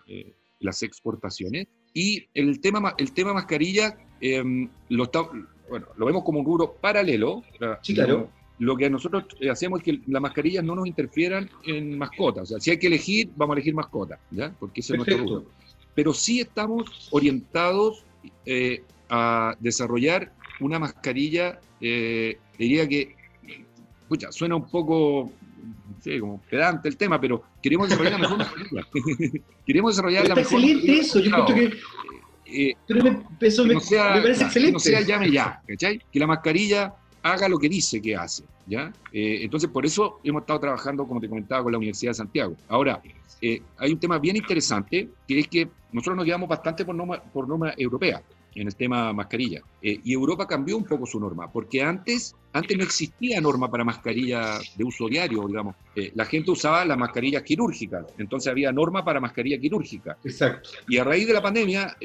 las 0.60 0.82
exportaciones 0.82 1.68
y 1.94 2.26
el 2.34 2.60
tema, 2.60 2.94
el 2.98 3.12
tema 3.12 3.32
mascarilla 3.32 3.96
em, 4.20 4.68
lo, 4.90 5.04
está, 5.04 5.22
bueno, 5.68 5.86
lo 5.96 6.06
vemos 6.06 6.22
como 6.22 6.40
un 6.40 6.44
rubro 6.44 6.74
paralelo. 6.74 7.42
Sí, 7.82 7.94
claro 7.94 8.30
lo 8.60 8.76
que 8.76 8.90
nosotros 8.90 9.24
hacemos 9.50 9.80
es 9.80 9.84
que 9.84 10.00
las 10.06 10.20
mascarillas 10.20 10.62
no 10.62 10.74
nos 10.74 10.86
interfieran 10.86 11.48
en 11.64 11.96
mascotas. 11.96 12.42
O 12.42 12.46
sea, 12.46 12.60
si 12.60 12.70
hay 12.70 12.78
que 12.78 12.88
elegir, 12.88 13.30
vamos 13.34 13.54
a 13.54 13.56
elegir 13.56 13.74
mascotas, 13.74 14.20
¿ya? 14.30 14.54
Porque 14.60 14.82
ese 14.82 14.92
es 14.92 14.98
nuestro 14.98 15.16
rubro. 15.16 15.44
Pero 15.94 16.12
sí 16.12 16.40
estamos 16.40 17.08
orientados 17.10 18.04
eh, 18.44 18.82
a 19.08 19.56
desarrollar 19.60 20.34
una 20.60 20.78
mascarilla, 20.78 21.58
eh, 21.80 22.38
diría 22.58 22.86
que, 22.86 23.16
escucha, 24.02 24.30
suena 24.30 24.56
un 24.56 24.68
poco, 24.68 25.32
no 25.88 26.02
sé, 26.02 26.20
como 26.20 26.38
pedante 26.42 26.90
el 26.90 26.98
tema, 26.98 27.18
pero 27.18 27.42
queremos 27.62 27.88
desarrollar 27.88 28.12
la 28.12 28.18
mejor 28.18 28.38
mascarilla. 28.38 28.86
queremos 29.66 29.92
desarrollar 29.94 30.28
la 30.28 30.34
mejor 30.34 30.60
excelente 30.60 30.98
eso, 30.98 31.18
yo 31.20 31.30
creo 31.30 31.46
que... 31.46 31.78
Eh, 32.52 32.74
pero 32.86 33.04
me, 33.04 33.22
eso 33.40 33.64
me, 33.64 33.74
parece 33.74 34.44
excelente. 34.44 34.66
Que 34.66 34.72
no 34.72 34.78
sea 34.80 35.00
llame 35.00 35.30
ya, 35.30 35.62
¿cachai? 35.66 36.02
Que 36.12 36.18
la 36.18 36.26
mascarilla 36.26 36.94
haga 37.22 37.48
lo 37.48 37.58
que 37.58 37.68
dice 37.68 38.00
que 38.00 38.16
hace. 38.16 38.44
¿ya? 38.66 38.92
Eh, 39.12 39.40
entonces, 39.42 39.68
por 39.70 39.84
eso 39.84 40.20
hemos 40.24 40.42
estado 40.42 40.60
trabajando, 40.60 41.06
como 41.06 41.20
te 41.20 41.28
comentaba, 41.28 41.62
con 41.62 41.72
la 41.72 41.78
Universidad 41.78 42.10
de 42.10 42.14
Santiago. 42.14 42.56
Ahora, 42.68 43.02
eh, 43.42 43.62
hay 43.78 43.92
un 43.92 43.98
tema 43.98 44.18
bien 44.18 44.36
interesante, 44.36 45.08
que 45.26 45.40
es 45.40 45.48
que 45.48 45.68
nosotros 45.92 46.16
nos 46.16 46.26
llevamos 46.26 46.48
bastante 46.48 46.84
por 46.84 46.94
norma, 46.94 47.20
por 47.20 47.48
norma 47.48 47.74
europea 47.76 48.22
en 48.52 48.66
el 48.66 48.74
tema 48.74 49.12
mascarilla. 49.12 49.60
Eh, 49.80 50.00
y 50.02 50.12
Europa 50.12 50.46
cambió 50.46 50.76
un 50.76 50.84
poco 50.84 51.06
su 51.06 51.20
norma, 51.20 51.50
porque 51.50 51.82
antes, 51.82 52.34
antes 52.52 52.76
no 52.76 52.82
existía 52.82 53.40
norma 53.40 53.70
para 53.70 53.84
mascarilla 53.84 54.58
de 54.76 54.84
uso 54.84 55.06
diario, 55.08 55.46
digamos. 55.46 55.76
la 56.14 56.24
gente 56.24 56.50
usaba 56.50 56.84
las 56.84 56.98
mascarillas 56.98 57.44
quirúrgicas, 57.44 58.06
entonces 58.18 58.50
había 58.50 58.72
norma 58.72 59.04
para 59.04 59.20
mascarilla 59.20 59.58
quirúrgica. 59.58 60.16
Exacto. 60.24 60.70
Y 60.88 60.98
a 60.98 61.04
raíz 61.04 61.28
de 61.28 61.32
la 61.32 61.42
pandemia, 61.42 61.96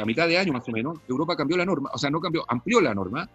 a 0.00 0.04
mitad 0.04 0.28
de 0.28 0.38
año 0.38 0.52
más 0.52 0.68
o 0.68 0.70
menos, 0.70 0.98
Europa 1.08 1.36
cambió 1.36 1.56
la 1.56 1.64
norma, 1.64 1.90
o 1.92 1.98
sea, 1.98 2.08
no 2.08 2.20
cambió, 2.20 2.44
amplió 2.48 2.80
la 2.80 2.94
norma 2.94 3.28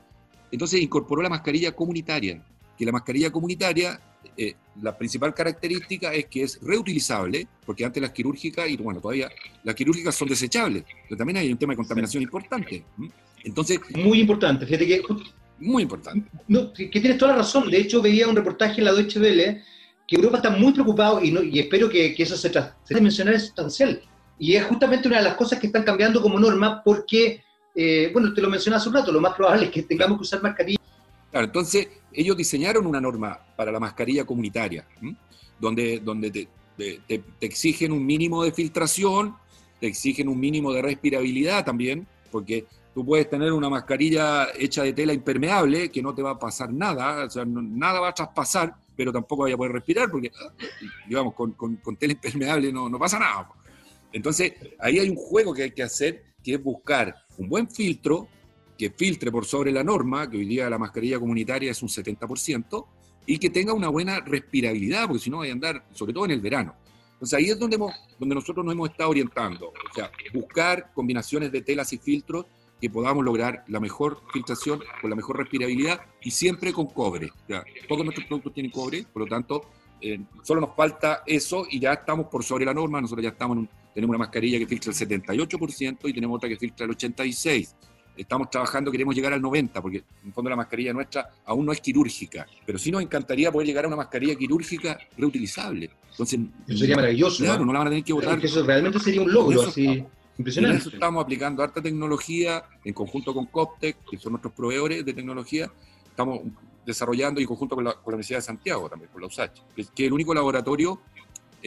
entonces 0.52 0.82
incorporó 0.82 1.22
la 1.22 1.30
mascarilla 1.30 1.72
comunitaria, 1.74 2.44
que 2.78 2.86
la 2.86 2.92
mascarilla 2.92 3.32
comunitaria, 3.32 4.00
eh, 4.38 4.56
la 4.82 4.98
principal 4.98 5.34
característica 5.34 6.14
es 6.14 6.26
que 6.26 6.44
es 6.44 6.60
reutilizable, 6.62 7.48
porque 7.66 7.86
antes 7.86 8.02
las 8.02 8.12
quirúrgicas, 8.12 8.70
y 8.70 8.78
bueno, 8.78 9.00
todavía 9.00 9.30
las 9.64 9.76
quirúrgicas 9.76 10.16
son 10.16 10.28
desechables, 10.28 10.84
pero 11.08 11.18
también 11.18 11.38
hay 11.38 11.52
un 11.52 11.58
tema 11.58 11.74
de 11.74 11.78
contaminación 11.78 12.24
importante. 12.24 12.84
Entonces... 13.44 13.80
Muy 13.96 14.20
importante, 14.20 14.66
fíjate 14.66 14.88
que... 14.88 15.02
Muy 15.60 15.84
importante. 15.84 16.30
No, 16.50 16.74
que 16.74 16.90
tienes 16.90 17.18
toda 17.18 17.32
la 17.32 17.38
razón. 17.38 17.72
De 17.72 17.78
hecho, 17.78 18.02
veía 18.02 18.28
un 18.28 18.36
reportaje 18.36 18.80
en 18.80 18.86
la 18.86 18.94
Deutsche 18.94 19.22
Welle 19.22 19.62
que 20.08 20.18
Europa 20.18 20.38
está 20.38 20.50
muy 20.50 20.74
preocupado 20.74 21.24
y, 21.24 21.32
no, 21.32 21.42
y 21.42 21.60
espero 21.60 21.90
que, 21.90 22.14
que 22.14 22.24
eso 22.24 22.36
se, 22.36 22.52
se 22.52 23.02
mencionar 23.02 23.34
es 23.36 23.44
sustancial. 23.44 24.02
Y 24.38 24.56
es 24.56 24.66
justamente 24.66 25.08
una 25.08 25.18
de 25.18 25.24
las 25.24 25.36
cosas 25.36 25.60
que 25.60 25.68
están 25.68 25.84
cambiando 25.84 26.22
como 26.22 26.40
norma 26.40 26.84
porque 26.84 27.42
eh, 27.76 28.10
bueno, 28.14 28.34
te 28.34 28.42
lo 28.42 28.50
mencioné 28.50 28.78
hace 28.78 28.88
un 28.88 28.96
rato, 28.96 29.12
lo 29.12 29.20
más 29.20 29.34
probable 29.34 29.66
es 29.66 29.72
que 29.72 29.84
tengamos 29.84 30.18
que 30.18 30.22
usar 30.22 30.42
mascarilla. 30.42 30.80
Claro, 31.30 31.48
entonces 31.48 31.90
ellos 32.14 32.38
diseñaron 32.38 32.88
una 32.88 33.02
norma 33.02 33.38
para 33.58 33.70
la 33.72 33.80
mascarilla 33.80 34.24
comunitaria, 34.24 34.88
donde, 35.60 36.00
donde 36.00 36.32
te, 36.32 36.48
te, 36.78 37.24
exigen 37.42 37.92
un 37.92 38.06
mínimo 38.06 38.44
de 38.44 38.54
filtración, 38.54 39.36
te 39.82 39.88
exigen 39.88 40.30
un 40.30 40.40
mínimo 40.40 40.72
de 40.72 40.82
respirabilidad 40.82 41.66
también, 41.66 42.08
porque 42.32 42.66
tú 42.94 43.06
puedes 43.06 43.30
tener 43.30 43.52
una 43.52 43.70
mascarilla 43.70 44.48
hecha 44.58 44.84
de 44.84 44.94
tela 44.94 45.12
impermeable 45.12 45.92
que 45.92 46.02
no 46.02 46.16
te 46.16 46.22
va 46.22 46.32
a 46.32 46.40
pasar 46.40 46.72
nada, 46.72 47.26
o 47.26 47.30
sea, 47.30 47.44
nada 47.46 48.00
va 48.00 48.10
a 48.10 48.14
traspasar, 48.14 48.74
pero 48.96 49.12
tampoco 49.12 49.44
vaya 49.44 49.56
a 49.56 49.58
poder 49.58 49.74
respirar, 49.74 50.10
porque, 50.10 50.32
digamos, 51.06 51.34
con, 51.34 51.52
con, 51.52 51.76
con 51.76 51.98
tela 51.98 52.14
impermeable 52.14 52.72
no, 52.72 52.88
no 52.88 52.98
pasa 52.98 53.20
nada. 53.20 53.50
Entonces, 54.14 54.54
ahí 54.80 55.00
hay 55.00 55.10
un 55.10 55.18
juego 55.18 55.54
que 55.54 55.64
hay 55.64 55.72
que 55.72 55.84
hacer, 55.84 56.24
que 56.42 56.54
es 56.54 56.64
buscar 56.64 57.25
un 57.38 57.50
buen 57.50 57.70
filtro 57.70 58.28
que 58.78 58.90
filtre 58.90 59.32
por 59.32 59.46
sobre 59.46 59.72
la 59.72 59.84
norma, 59.84 60.30
que 60.30 60.38
hoy 60.38 60.46
día 60.46 60.70
la 60.70 60.78
mascarilla 60.78 61.20
comunitaria 61.20 61.72
es 61.72 61.82
un 61.82 61.90
70%, 61.90 62.86
y 63.26 63.40
que 63.40 63.50
tenga 63.50 63.74
una 63.74 63.90
buena 63.90 64.20
respirabilidad, 64.20 65.08
porque 65.08 65.24
si 65.24 65.30
no 65.30 65.40
vaya 65.40 65.52
a 65.52 65.56
andar, 65.56 65.86
sobre 65.92 66.14
todo 66.14 66.26
en 66.26 66.32
el 66.32 66.42
verano. 66.42 66.76
Entonces 67.14 67.38
ahí 67.40 67.46
es 67.46 67.58
donde, 67.58 67.78
donde 68.20 68.36
nosotros 68.36 68.64
nos 68.66 68.74
hemos 68.74 68.90
estado 68.90 69.10
orientando, 69.10 69.70
o 69.70 69.94
sea, 69.94 70.12
buscar 70.34 70.92
combinaciones 70.94 71.52
de 71.52 71.62
telas 71.62 71.92
y 71.94 71.98
filtros 71.98 72.46
que 72.80 72.90
podamos 72.90 73.24
lograr 73.24 73.64
la 73.70 73.80
mejor 73.80 74.22
filtración 74.34 74.82
con 75.02 75.10
la 75.10 75.16
mejor 75.16 75.38
respirabilidad 75.38 76.02
y 76.22 76.32
siempre 76.32 76.74
con 76.74 76.88
cobre. 76.88 77.32
todos 77.88 78.04
nuestros 78.04 78.28
productos 78.28 78.54
tienen 78.54 78.72
cobre, 78.72 79.06
por 79.12 79.24
lo 79.24 79.28
tanto, 79.28 79.64
eh, 80.02 80.20
solo 80.44 80.62
nos 80.62 80.76
falta 80.76 81.24
eso 81.26 81.66
y 81.70 81.80
ya 81.80 81.94
estamos 81.94 82.28
por 82.28 82.44
sobre 82.44 82.66
la 82.66 82.74
norma. 82.74 83.00
Nosotros 83.00 83.24
ya 83.24 83.30
estamos 83.30 83.66
tenemos 83.96 84.14
una 84.14 84.20
mascarilla 84.20 84.60
que 84.60 84.68
filtra 84.68 84.92
el 84.92 84.98
78% 84.98 85.98
y 86.04 86.14
tenemos 86.14 86.36
otra 86.36 86.50
que 86.50 86.58
filtra 86.58 86.86
el 86.86 86.92
86% 86.92 87.74
estamos 88.18 88.50
trabajando, 88.50 88.92
queremos 88.92 89.16
llegar 89.16 89.34
al 89.34 89.42
90, 89.42 89.82
porque 89.82 90.04
en 90.24 90.34
fondo 90.34 90.50
la 90.50 90.56
mascarilla 90.56 90.94
nuestra 90.94 91.30
aún 91.46 91.66
no 91.66 91.72
es 91.72 91.82
quirúrgica, 91.82 92.46
pero 92.66 92.78
sí 92.78 92.92
nos 92.92 93.02
encantaría 93.02 93.52
poder 93.52 93.68
llegar 93.68 93.86
a 93.86 93.88
una 93.88 93.98
mascarilla 93.98 94.36
quirúrgica 94.36 94.98
reutilizable. 95.18 95.90
Entonces, 96.12 96.40
eso 96.68 96.78
sería 96.78 96.96
maravilloso. 96.96 97.44
Claro, 97.44 97.66
no, 97.66 97.74
la 97.74 97.80
van 97.80 97.88
a 97.88 97.92
tener 97.92 98.06
que 98.06 98.14
botar. 98.14 98.44
Eso 98.44 98.64
realmente 98.64 99.00
sería 99.00 99.22
un 99.22 99.32
logro 99.32 99.64
así. 99.64 100.04
Impresionante. 100.38 100.80
eso 100.80 100.90
estamos 100.90 101.24
aplicando 101.24 101.64
harta 101.64 101.82
tecnología 101.82 102.64
en 102.84 102.94
conjunto 102.94 103.34
con 103.34 103.46
Coptec, 103.46 103.98
que 104.10 104.18
son 104.18 104.34
nuestros 104.34 104.54
proveedores 104.54 105.06
de 105.06 105.14
tecnología. 105.14 105.72
Estamos 106.10 106.42
desarrollando 106.86 107.40
y 107.40 107.44
en 107.44 107.48
conjunto 107.48 107.76
con 107.76 107.86
la, 107.86 107.96
Universidad 108.06 108.40
de 108.40 108.44
Santiago 108.44 108.90
también, 108.90 109.10
con 109.12 109.22
la 109.22 109.28
USACH, 109.28 109.62
que 109.76 109.82
es 109.82 109.90
el 109.98 110.14
único 110.14 110.34
laboratorio 110.34 111.02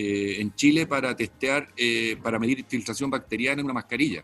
eh, 0.00 0.40
en 0.40 0.54
Chile 0.54 0.86
para 0.86 1.16
testear, 1.16 1.68
eh, 1.76 2.16
para 2.22 2.38
medir 2.38 2.64
filtración 2.68 3.10
bacteriana 3.10 3.60
en 3.60 3.64
una 3.64 3.74
mascarilla 3.74 4.22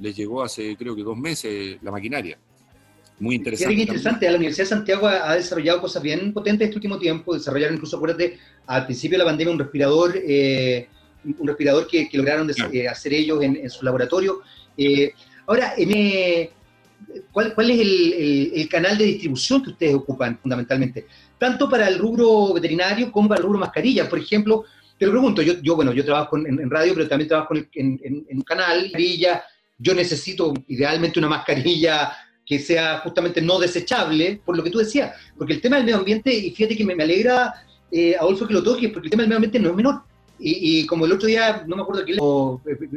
les 0.00 0.16
llegó 0.16 0.42
hace 0.42 0.76
creo 0.76 0.96
que 0.96 1.02
dos 1.02 1.16
meses 1.16 1.76
la 1.82 1.90
maquinaria. 1.90 2.38
Muy 3.18 3.34
interesante. 3.34 3.74
Interesante, 3.74 4.30
la 4.30 4.36
Universidad 4.36 4.64
de 4.64 4.70
Santiago 4.70 5.06
ha, 5.06 5.34
desarrollado 5.36 5.82
cosas 5.82 6.02
bien 6.02 6.32
potentes 6.32 6.66
este 6.66 6.76
último 6.76 6.98
tiempo, 6.98 7.34
desarrollaron 7.34 7.74
incluso, 7.74 7.98
acuérdate, 7.98 8.38
al 8.66 8.86
principio 8.86 9.18
de 9.18 9.24
la 9.24 9.30
pandemia 9.30 9.52
un 9.52 9.58
respirador, 9.58 10.14
eh, 10.16 10.88
un 11.38 11.46
respirador 11.46 11.86
que, 11.86 12.08
lograron 12.14 12.50
eh, 12.72 12.88
hacer 12.88 13.12
ellos 13.12 13.42
en, 13.42 13.68
su 13.68 13.84
laboratorio. 13.84 14.40
Eh, 14.74 15.12
ahora, 15.46 15.74
¿cuál, 17.30 17.54
¿cuál, 17.54 17.70
es 17.70 17.80
el, 17.80 18.52
el, 18.54 18.68
canal 18.70 18.96
de 18.96 19.04
distribución 19.04 19.62
que 19.62 19.70
ustedes 19.70 19.94
ocupan 19.96 20.38
fundamentalmente? 20.38 21.06
Tanto 21.38 21.68
para 21.68 21.88
el 21.88 21.98
rubro 21.98 22.54
veterinario 22.54 23.12
como 23.12 23.28
para 23.28 23.40
el 23.40 23.44
rubro 23.44 23.58
mascarilla. 23.58 24.08
Por 24.08 24.18
ejemplo, 24.18 24.64
te 25.00 25.06
lo 25.06 25.12
pregunto, 25.12 25.40
yo, 25.40 25.54
yo 25.62 25.76
bueno, 25.76 25.94
yo 25.94 26.04
trabajo 26.04 26.36
en, 26.36 26.68
radio, 26.68 26.92
pero 26.94 27.08
también 27.08 27.26
trabajo 27.26 27.54
en, 27.54 27.98
en, 28.04 28.26
un 28.36 28.42
canal, 28.42 28.82
mascarilla, 28.82 29.42
yo 29.78 29.94
necesito 29.94 30.52
idealmente 30.68 31.18
una 31.18 31.28
mascarilla 31.28 32.12
que 32.44 32.58
sea 32.58 32.98
justamente 32.98 33.40
no 33.40 33.58
desechable, 33.58 34.42
por 34.44 34.58
lo 34.58 34.62
que 34.62 34.68
tú 34.68 34.76
decías, 34.76 35.16
porque 35.38 35.54
el 35.54 35.62
tema 35.62 35.76
del 35.76 35.86
medio 35.86 36.00
ambiente, 36.00 36.30
y 36.34 36.50
fíjate 36.50 36.76
que 36.76 36.84
me, 36.84 37.02
alegra, 37.02 37.54
eh, 37.90 38.14
Adolfo, 38.14 38.46
que 38.46 38.52
lo 38.52 38.62
toques, 38.62 38.90
porque 38.90 39.06
el 39.06 39.10
tema 39.10 39.22
del 39.22 39.30
medio 39.30 39.38
ambiente 39.38 39.58
no 39.58 39.70
es 39.70 39.76
menor. 39.76 40.02
Y, 40.38 40.86
como 40.86 41.06
el 41.06 41.12
otro 41.12 41.28
día, 41.28 41.64
no 41.66 41.76
me 41.76 41.82
acuerdo 41.82 42.04
quién 42.04 42.18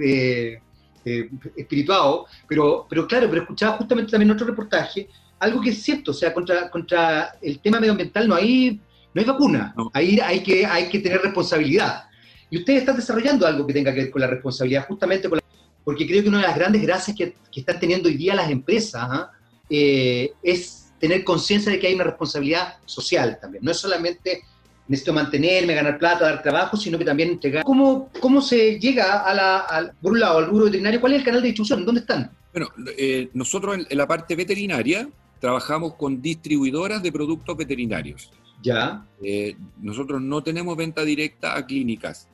eh, 0.06 0.60
eh, 1.06 1.30
espirituado, 1.56 2.26
pero, 2.50 2.86
pero 2.90 3.08
claro, 3.08 3.30
pero 3.30 3.44
escuchaba 3.44 3.78
justamente 3.78 4.12
también 4.12 4.32
otro 4.32 4.46
reportaje, 4.46 5.08
algo 5.40 5.62
que 5.62 5.70
es 5.70 5.82
cierto, 5.82 6.12
o 6.12 6.14
sea, 6.14 6.34
contra, 6.34 6.70
contra 6.70 7.38
el 7.42 7.60
tema 7.60 7.80
medioambiental 7.80 8.28
no 8.28 8.36
hay, 8.36 8.82
no 9.14 9.22
hay 9.22 9.26
vacuna, 9.26 9.76
Ahí 9.94 10.20
hay 10.20 10.42
que, 10.42 10.66
hay 10.66 10.90
que 10.90 11.00
tener 11.00 11.22
responsabilidad. 11.22 12.06
Y 12.50 12.58
ustedes 12.58 12.82
están 12.82 12.96
desarrollando 12.96 13.46
algo 13.46 13.66
que 13.66 13.74
tenga 13.74 13.94
que 13.94 14.02
ver 14.02 14.12
con 14.12 14.22
la 14.22 14.28
responsabilidad, 14.28 14.86
justamente 14.88 15.30
con 15.30 15.38
la 15.38 15.44
porque 15.84 16.08
creo 16.08 16.24
que 16.24 16.30
una 16.30 16.38
de 16.38 16.48
las 16.48 16.56
grandes 16.56 16.82
gracias 16.82 17.16
que, 17.18 17.36
están 17.56 17.80
teniendo 17.80 18.08
hoy 18.08 18.16
día 18.16 18.36
las 18.36 18.50
empresas 18.50 19.04
¿ah? 19.04 19.32
eh, 19.70 20.32
es 20.42 20.92
tener 21.00 21.24
conciencia 21.24 21.72
de 21.72 21.80
que 21.80 21.88
hay 21.88 21.96
una 21.96 22.06
responsabilidad 22.06 22.78
social 22.86 23.38
también. 23.42 23.64
No 23.64 23.72
es 23.72 23.78
solamente 23.78 24.44
necesito 24.88 25.14
mantenerme, 25.14 25.74
ganar 25.74 25.98
plata, 25.98 26.26
dar 26.26 26.42
trabajo, 26.42 26.78
sino 26.78 26.98
que 26.98 27.06
también 27.06 27.30
entregar. 27.30 27.64
¿Cómo, 27.64 28.10
cómo 28.20 28.42
se 28.42 28.80
llega 28.80 29.22
a 29.22 29.34
la, 29.34 29.94
por 30.02 30.14
un 30.14 30.20
lado, 30.20 30.40
al 30.40 30.48
rubro 30.48 30.66
veterinario? 30.66 31.00
¿Cuál 31.00 31.14
es 31.14 31.20
el 31.20 31.26
canal 31.26 31.42
de 31.42 31.48
distribución? 31.48 31.86
¿Dónde 31.86 32.02
están? 32.02 32.32
Bueno, 32.52 32.68
eh, 32.98 33.30
nosotros 33.34 33.78
en, 33.90 33.98
la 33.98 34.08
parte 34.08 34.36
veterinaria 34.36 35.08
trabajamos 35.40 35.96
con 35.96 36.22
distribuidoras 36.22 37.02
de 37.02 37.12
productos 37.12 37.58
veterinarios. 37.58 38.32
Ya. 38.64 39.06
Eh, 39.22 39.56
nosotros 39.82 40.20
no 40.22 40.42
tenemos 40.42 40.76
venta 40.76 41.04
directa 41.04 41.56
a 41.56 41.66
clínicas. 41.66 42.28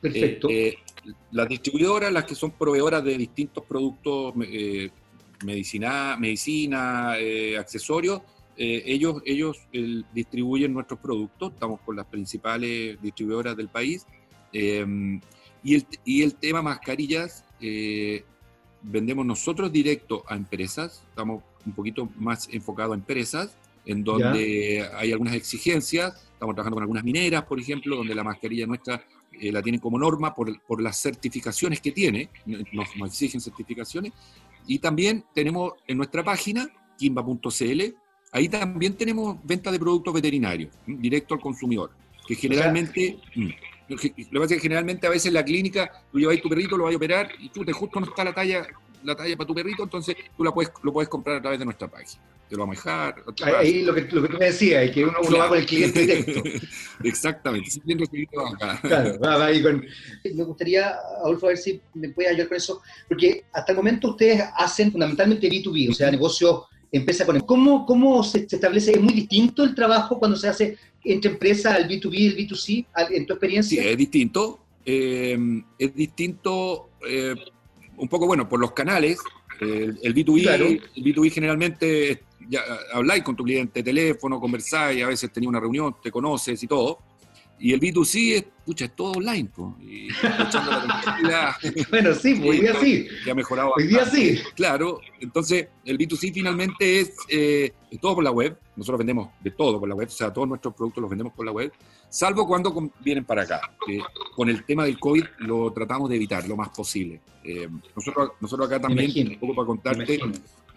Perfecto 0.00 0.48
las 1.30 1.48
distribuidoras, 1.48 2.12
las 2.12 2.24
que 2.24 2.34
son 2.34 2.52
proveedoras 2.52 3.04
de 3.04 3.16
distintos 3.16 3.64
productos, 3.64 4.34
eh, 4.42 4.90
medicina, 5.44 6.16
medicina 6.18 7.14
eh, 7.18 7.56
accesorios, 7.56 8.22
eh, 8.56 8.82
ellos, 8.86 9.22
ellos 9.24 9.68
distribuyen 10.12 10.72
nuestros 10.72 10.98
productos, 10.98 11.52
estamos 11.52 11.80
con 11.80 11.94
las 11.96 12.06
principales 12.06 13.00
distribuidoras 13.00 13.56
del 13.56 13.68
país. 13.68 14.04
Em, 14.52 15.20
y, 15.62 15.76
el, 15.76 15.86
y 16.04 16.22
el 16.22 16.34
tema 16.34 16.62
mascarillas, 16.62 17.44
vendemos 18.82 19.26
nosotros 19.26 19.72
directo 19.72 20.24
a 20.28 20.36
empresas, 20.36 21.04
estamos 21.08 21.42
un 21.66 21.72
poquito 21.72 22.08
más 22.16 22.48
enfocados 22.50 22.92
a 22.92 22.94
empresas, 22.96 23.56
en 23.88 24.04
donde 24.04 24.86
hay 24.94 25.12
algunas 25.12 25.34
exigencias, 25.34 26.14
estamos 26.34 26.54
trabajando 26.54 26.76
con 26.76 26.82
algunas 26.82 27.04
mineras, 27.04 27.44
por 27.44 27.58
ejemplo, 27.58 27.96
donde 27.96 28.14
la 28.14 28.22
mascarilla 28.22 28.66
nuestra 28.66 29.02
eh, 29.40 29.50
la 29.50 29.62
tienen 29.62 29.80
como 29.80 29.98
norma 29.98 30.34
por, 30.34 30.60
por, 30.62 30.82
las 30.82 31.00
certificaciones 31.00 31.80
que 31.80 31.90
tiene, 31.90 32.28
nos, 32.44 32.88
exigen 33.06 33.40
certificaciones, 33.40 34.12
y 34.66 34.78
también 34.78 35.24
tenemos 35.34 35.72
en 35.86 35.96
nuestra 35.96 36.22
página, 36.22 36.68
kimba.cl, 36.98 37.82
ahí 38.32 38.48
también 38.50 38.94
tenemos 38.94 39.38
venta 39.42 39.72
de 39.72 39.78
productos 39.78 40.12
veterinarios, 40.12 40.70
directo 40.86 41.34
al 41.34 41.40
consumidor, 41.40 41.90
que 42.26 42.34
generalmente... 42.34 43.18
Lo 43.88 43.96
que 43.96 44.10
pasa 44.10 44.44
es 44.44 44.48
que 44.48 44.60
generalmente 44.60 45.06
a 45.06 45.10
veces 45.10 45.28
en 45.28 45.32
la 45.32 45.42
clínica 45.42 45.90
tú 46.12 46.18
llevas 46.18 46.38
tu 46.42 46.50
perrito, 46.50 46.76
lo 46.76 46.84
vas 46.84 46.92
a 46.92 46.96
operar 46.98 47.30
y 47.38 47.48
tú 47.48 47.64
te 47.64 47.72
justo 47.72 47.98
no 47.98 48.04
está 48.04 48.22
la 48.22 48.34
talla 48.34 48.66
la 49.02 49.16
talla 49.16 49.34
para 49.34 49.46
tu 49.46 49.54
perrito, 49.54 49.82
entonces 49.82 50.14
tú 50.36 50.44
la 50.44 50.52
puedes, 50.52 50.70
lo 50.82 50.92
puedes 50.92 51.08
comprar 51.08 51.36
a 51.36 51.40
través 51.40 51.58
de 51.58 51.64
nuestra 51.64 51.88
página. 51.88 52.22
Te 52.48 52.56
lo 52.56 52.62
vamos 52.62 52.86
a 52.86 53.12
dejar. 53.12 53.56
Ahí 53.56 53.82
lo 53.82 53.94
que, 53.94 54.02
lo 54.10 54.22
que 54.22 54.28
tú 54.28 54.38
me 54.38 54.46
decías, 54.46 54.90
que 54.90 55.04
uno, 55.04 55.18
uno 55.22 55.38
va 55.38 55.48
con 55.48 55.58
el 55.58 55.66
cliente 55.66 56.00
directo. 56.00 56.42
Exactamente, 57.04 57.70
Claro, 58.82 59.18
va, 59.20 59.46
ahí 59.46 59.62
con... 59.62 59.84
Me 60.24 60.44
gustaría, 60.44 60.94
Adolfo, 61.22 61.46
a 61.46 61.48
ver 61.50 61.58
si 61.58 61.80
me 61.94 62.08
puede 62.08 62.30
ayudar 62.30 62.48
con 62.48 62.56
eso, 62.56 62.80
porque 63.06 63.44
hasta 63.52 63.72
el 63.72 63.76
momento 63.76 64.10
ustedes 64.10 64.42
hacen 64.56 64.90
fundamentalmente 64.90 65.50
B2B, 65.50 65.90
o 65.90 65.94
sea, 65.94 66.10
negocio 66.10 66.66
empresa 66.90 67.26
con... 67.26 67.38
¿Cómo, 67.40 67.84
cómo 67.84 68.22
se, 68.24 68.46
establece? 68.50 68.92
¿Es 68.92 69.00
muy 69.00 69.12
distinto 69.12 69.62
el 69.62 69.74
trabajo 69.74 70.18
cuando 70.18 70.36
se 70.38 70.48
hace 70.48 70.78
entre 71.04 71.32
empresa, 71.32 71.76
el 71.76 71.86
B2B 71.86 72.14
y 72.14 72.26
el 72.28 72.36
B2C, 72.36 72.86
en 73.10 73.26
tu 73.26 73.34
experiencia? 73.34 73.82
Sí, 73.82 73.88
es 73.88 73.96
distinto. 73.96 74.60
Eh, 74.86 75.38
es 75.78 75.94
distinto... 75.94 76.88
Eh, 77.06 77.34
un 77.98 78.08
poco, 78.08 78.26
bueno, 78.26 78.48
por 78.48 78.60
los 78.60 78.72
canales, 78.72 79.18
el, 79.60 80.14
B2B, 80.14 80.80
el 80.94 81.04
B2B 81.04 81.32
generalmente 81.32 82.22
ya 82.48 82.60
habláis 82.92 83.22
con 83.22 83.36
tu 83.36 83.44
cliente, 83.44 83.82
teléfono, 83.82 84.40
conversáis, 84.40 85.02
a 85.04 85.08
veces 85.08 85.30
tenía 85.32 85.48
una 85.48 85.60
reunión, 85.60 85.96
te 86.02 86.10
conoces 86.10 86.62
y 86.62 86.66
todo. 86.66 86.98
Y 87.60 87.72
el 87.72 87.80
B2C 87.80 88.36
es, 88.36 88.44
pucha, 88.64 88.84
es 88.84 88.94
todo 88.94 89.12
online, 89.12 89.50
pues. 89.54 89.72
Y 89.82 90.08
la 91.22 91.56
bueno, 91.90 92.14
sí, 92.14 92.34
pues, 92.34 92.50
hoy 92.50 92.60
día 92.60 92.74
sí. 92.80 93.08
Que 93.24 93.30
ha 93.30 93.34
mejorado. 93.34 93.72
Hoy 93.76 93.86
día 93.86 94.06
sí. 94.06 94.38
Claro, 94.54 95.00
entonces 95.20 95.68
el 95.84 95.98
B2C 95.98 96.32
finalmente 96.32 97.00
es, 97.00 97.16
eh, 97.28 97.72
es, 97.90 98.00
todo 98.00 98.16
por 98.16 98.24
la 98.24 98.30
web. 98.30 98.56
Nosotros 98.76 98.98
vendemos 98.98 99.30
de 99.40 99.50
todo 99.50 99.80
por 99.80 99.88
la 99.88 99.94
web, 99.94 100.06
o 100.08 100.10
sea, 100.10 100.32
todos 100.32 100.46
nuestros 100.46 100.74
productos 100.74 101.00
los 101.00 101.10
vendemos 101.10 101.32
por 101.32 101.44
la 101.44 101.50
web, 101.50 101.72
salvo 102.08 102.46
cuando 102.46 102.92
vienen 103.00 103.24
para 103.24 103.42
acá. 103.42 103.60
con 104.36 104.48
el 104.48 104.64
tema 104.64 104.84
del 104.84 105.00
COVID 105.00 105.24
lo 105.38 105.72
tratamos 105.72 106.08
de 106.08 106.16
evitar 106.16 106.46
lo 106.46 106.56
más 106.56 106.68
posible. 106.68 107.20
Eh, 107.42 107.68
nosotros, 107.96 108.32
nosotros 108.40 108.68
acá 108.68 108.80
también, 108.80 109.28
un 109.32 109.38
poco 109.40 109.54
para 109.54 109.66
contarte, 109.66 110.20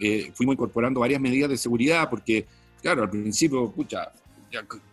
eh, 0.00 0.32
fuimos 0.34 0.54
incorporando 0.54 1.00
varias 1.00 1.20
medidas 1.20 1.50
de 1.50 1.56
seguridad 1.56 2.10
porque, 2.10 2.46
claro, 2.80 3.02
al 3.02 3.10
principio, 3.10 3.70
pucha, 3.70 4.10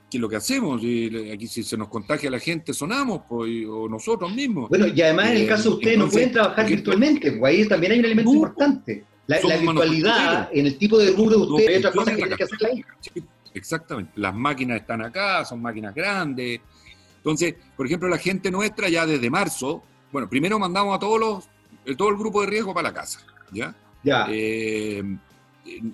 ¿qué 0.09 0.17
es 0.17 0.21
lo 0.21 0.29
que 0.29 0.35
hacemos? 0.35 0.81
Y 0.83 1.31
aquí 1.31 1.47
si 1.47 1.63
se 1.63 1.77
nos 1.77 1.89
contagia 1.89 2.29
la 2.31 2.39
gente, 2.39 2.73
sonamos, 2.73 3.21
pues, 3.27 3.65
o 3.67 3.87
nosotros 3.87 4.33
mismos. 4.33 4.69
Bueno, 4.69 4.87
y 4.87 5.01
además 5.01 5.31
en 5.31 5.37
el 5.37 5.47
caso 5.47 5.69
de 5.69 5.75
ustedes 5.75 5.97
no 5.97 6.09
pueden 6.09 6.31
trabajar 6.31 6.67
virtualmente, 6.67 7.31
pues 7.33 7.53
ahí 7.53 7.67
también 7.67 7.91
hay 7.93 7.99
un 7.99 8.05
elemento 8.05 8.33
importante. 8.33 9.05
La, 9.27 9.39
la 9.43 9.57
virtualidad 9.57 10.49
en 10.51 10.65
el 10.65 10.77
tipo 10.77 10.97
de 10.97 11.11
rubro 11.11 11.37
de 11.37 11.51
usted, 11.51 11.67
hay 11.67 11.75
otras 11.77 11.93
cosas 11.93 12.15
que 12.15 12.21
tiene 12.21 12.35
que 12.35 12.43
hacer 12.43 12.65
ahí. 12.65 12.83
exactamente. 13.53 14.11
Las 14.15 14.33
máquinas 14.33 14.81
están 14.81 15.01
acá, 15.03 15.45
son 15.45 15.61
máquinas 15.61 15.93
grandes. 15.93 16.61
Entonces, 17.17 17.53
por 17.77 17.85
ejemplo, 17.85 18.09
la 18.09 18.17
gente 18.17 18.49
nuestra 18.49 18.89
ya 18.89 19.05
desde 19.05 19.29
marzo, 19.29 19.83
bueno, 20.11 20.27
primero 20.27 20.57
mandamos 20.57 20.95
a 20.95 20.99
todos 20.99 21.19
los, 21.19 21.95
todo 21.95 22.09
el 22.09 22.17
grupo 22.17 22.41
de 22.41 22.47
riesgo 22.47 22.73
para 22.73 22.89
la 22.89 22.93
casa, 22.93 23.19
¿ya? 23.51 23.75
Ya. 24.03 24.25
Eh, 24.29 25.03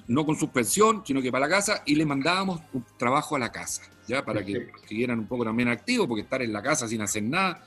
no 0.08 0.26
con 0.26 0.36
suspensión, 0.36 1.04
sino 1.06 1.22
que 1.22 1.32
para 1.32 1.48
la 1.48 1.56
casa, 1.56 1.84
y 1.86 1.96
le 1.96 2.06
mandábamos 2.06 2.62
un 2.74 2.86
trabajo 2.98 3.36
a 3.36 3.40
la 3.40 3.52
casa, 3.52 3.84
¿ya? 4.08 4.24
Para 4.24 4.44
que 4.44 4.72
siguieran 4.88 5.20
un 5.20 5.28
poco 5.28 5.44
también 5.44 5.70
activos, 5.70 6.08
porque 6.08 6.22
estar 6.22 6.42
en 6.42 6.54
la 6.54 6.62
casa 6.62 6.88
sin 6.88 7.02
hacer 7.02 7.24
nada, 7.24 7.66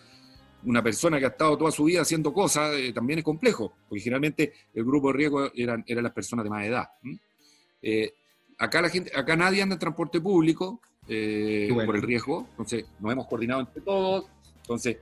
una 0.65 0.83
persona 0.83 1.19
que 1.19 1.25
ha 1.25 1.29
estado 1.29 1.57
toda 1.57 1.71
su 1.71 1.85
vida 1.85 2.03
haciendo 2.03 2.33
cosas, 2.33 2.75
eh, 2.75 2.93
también 2.93 3.21
es 3.21 3.25
complejo, 3.25 3.75
porque 3.89 4.03
generalmente 4.03 4.53
el 4.75 4.85
grupo 4.85 5.09
de 5.09 5.19
riesgo 5.19 5.51
eran, 5.55 5.85
eran 5.87 6.05
las 6.05 6.13
personas 6.13 6.45
de 6.45 6.51
más 6.51 6.67
edad. 6.67 6.89
Eh, 7.83 8.13
acá, 8.59 8.83
la 8.83 8.89
gente, 8.89 9.13
acá 9.17 9.37
nadie 9.37 9.63
anda 9.63 9.75
en 9.75 9.79
transporte 9.79 10.21
público 10.21 10.81
eh, 11.07 11.69
por 11.87 11.97
el 11.97 12.03
riesgo, 12.03 12.47
entonces 12.51 12.85
nos 12.99 13.13
hemos 13.13 13.27
coordinado 13.27 13.61
entre 13.61 13.81
todos, 13.83 14.27
entonces 14.63 14.99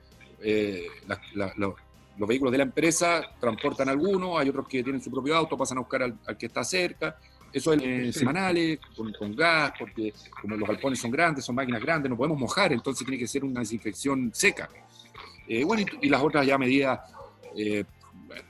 los 2.17 2.27
vehículos 2.27 2.51
de 2.51 2.57
la 2.57 2.63
empresa 2.63 3.21
transportan 3.39 3.89
algunos, 3.89 4.39
hay 4.39 4.49
otros 4.49 4.67
que 4.67 4.83
tienen 4.83 5.01
su 5.01 5.11
propio 5.11 5.35
auto, 5.35 5.57
pasan 5.57 5.77
a 5.77 5.81
buscar 5.81 6.03
al, 6.03 6.37
que 6.37 6.47
está 6.47 6.63
cerca, 6.63 7.17
eso 7.51 7.73
es 7.73 8.15
semanales, 8.15 8.79
con, 8.95 9.13
con, 9.13 9.35
gas, 9.35 9.73
porque 9.79 10.13
como 10.41 10.55
los 10.55 10.67
galpones 10.67 10.99
son 10.99 11.11
grandes, 11.11 11.45
son 11.45 11.55
máquinas 11.55 11.81
grandes, 11.81 12.09
no 12.09 12.17
podemos 12.17 12.39
mojar, 12.39 12.73
entonces 12.73 13.05
tiene 13.05 13.19
que 13.19 13.27
ser 13.27 13.43
una 13.43 13.61
desinfección 13.61 14.31
seca. 14.33 14.69
Eh, 15.47 15.63
bueno, 15.63 15.85
y, 16.01 16.09
las 16.09 16.21
otras 16.21 16.45
ya 16.45 16.57
medidas, 16.57 16.99
eh, 17.55 17.85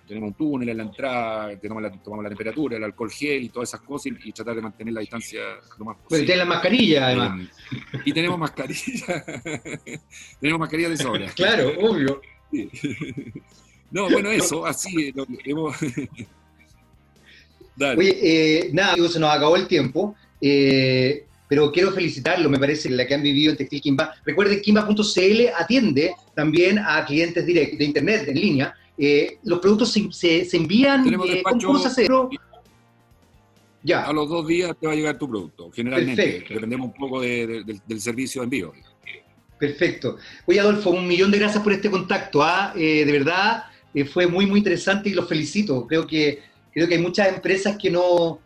tenemos 0.08 0.30
un 0.30 0.34
túnel 0.34 0.70
en 0.70 0.78
la 0.78 0.84
entrada, 0.84 1.60
tomamos 1.60 1.84
la, 2.24 2.30
temperatura, 2.30 2.78
el 2.78 2.84
alcohol 2.84 3.12
gel 3.12 3.44
y 3.44 3.50
todas 3.50 3.70
esas 3.70 3.82
cosas 3.82 4.14
y, 4.24 4.32
tratar 4.32 4.56
de 4.56 4.62
mantener 4.62 4.94
la 4.94 5.02
distancia 5.02 5.42
lo 5.78 5.86
más 5.86 5.98
posible. 5.98 6.08
Pero 6.10 6.26
tiene 6.26 6.38
la 6.38 6.46
mascarilla 6.46 7.06
además. 7.06 7.42
Eh, 7.72 8.02
y 8.06 8.14
tenemos 8.14 8.40
mascarilla, 8.40 9.26
tenemos 10.40 10.60
mascarilla 10.60 10.90
de 10.90 10.98
sobra. 10.98 11.28
claro, 11.36 11.72
obvio. 11.80 12.22
No, 13.90 14.10
bueno, 14.10 14.30
eso, 14.30 14.66
así 14.66 15.14
hemos... 15.46 15.78
Oye, 17.80 18.70
nada, 18.74 18.96
se 19.08 19.18
nos 19.18 19.34
acabó 19.34 19.56
el 19.56 19.66
tiempo. 19.66 20.14
Eh, 20.42 21.24
pero 21.48 21.72
quiero 21.72 21.92
felicitarlo, 21.92 22.50
me 22.50 22.60
parece, 22.60 22.90
la 22.90 23.08
que 23.08 23.14
han 23.14 23.24
vivido 23.24 23.52
en 23.52 23.58
Textil 23.58 23.82
Kimba. 23.82 24.14
Recuerden, 24.26 24.62
Kimba.cl 24.62 25.42
atiende 25.58 26.14
también 26.36 26.80
a 26.80 27.06
clientes 27.06 27.46
de 27.46 27.78
Internet, 27.80 28.28
en 28.28 28.36
línea. 28.36 28.76
Eh, 28.98 29.38
los 29.44 29.60
productos 29.60 29.92
se, 29.92 30.48
envían, 30.54 31.08
eh, 31.08 31.44
¿cómo, 31.44 31.80
se? 31.80 32.08
Ya. 33.84 34.04
A 34.04 34.12
los 34.12 34.28
dos 34.28 34.46
días 34.48 34.76
te 34.80 34.88
va 34.88 34.94
a 34.94 34.96
llegar 34.96 35.18
tu 35.18 35.30
producto, 35.30 35.72
generalmente. 35.72 36.44
Dependemos 36.50 36.88
un 36.88 36.94
poco 36.94 37.22
del 37.22 37.80
servicio 38.00 38.42
de 38.42 38.46
envío. 38.46 38.74
Perfecto. 39.60 40.18
Oye, 40.46 40.60
Adolfo, 40.60 40.92
un 40.92 41.08
millón 41.08 41.32
de 41.32 41.40
gracias 41.40 41.64
por 41.64 41.74
este 41.74 41.90
contacto. 41.90 42.44
¿ah? 42.44 42.74
Eh, 42.76 43.06
de 43.06 43.12
verdad, 43.12 43.64
fue 44.12 44.28
muy, 44.28 44.46
muy 44.46 44.60
interesante 44.60 45.10
y 45.10 45.14
los 45.14 45.28
felicito. 45.28 45.88
Creo 45.88 46.06
que, 46.06 46.44
creo 46.72 46.88
que 46.88 46.96
hay 46.96 47.02
muchas 47.02 47.30
empresas 47.30 47.78
que 47.78 47.90
no, 47.90 48.40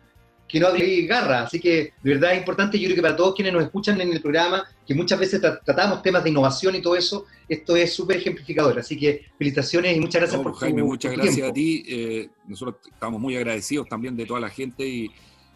que 0.52 0.60
no 0.60 0.68
hay 0.68 1.06
garra. 1.06 1.44
Así 1.44 1.58
que 1.58 1.94
de 2.02 2.14
verdad 2.14 2.32
es 2.32 2.38
importante, 2.38 2.78
yo 2.78 2.84
creo 2.84 2.96
que 2.96 3.02
para 3.02 3.16
todos 3.16 3.34
quienes 3.34 3.54
nos 3.54 3.62
escuchan 3.62 3.98
en 4.02 4.12
el 4.12 4.20
programa, 4.20 4.62
que 4.86 4.94
muchas 4.94 5.18
veces 5.18 5.40
tratamos 5.40 6.02
temas 6.02 6.22
de 6.22 6.28
innovación 6.28 6.74
y 6.74 6.82
todo 6.82 6.94
eso, 6.94 7.24
esto 7.48 7.74
es 7.74 7.94
súper 7.94 8.18
ejemplificador. 8.18 8.78
Así 8.78 8.98
que 8.98 9.24
felicitaciones 9.38 9.96
y 9.96 10.00
muchas 10.00 10.20
gracias 10.20 10.42
por 10.42 10.54
Jaime, 10.54 10.82
muchas 10.82 11.12
gracias 11.12 11.48
a 11.48 11.52
ti. 11.54 11.82
Eh, 11.88 12.28
nosotros 12.46 12.76
estamos 12.92 13.18
muy 13.18 13.34
agradecidos 13.34 13.88
también 13.88 14.14
de 14.14 14.26
toda 14.26 14.40
la 14.40 14.50
gente 14.50 14.86
y, 14.86 15.10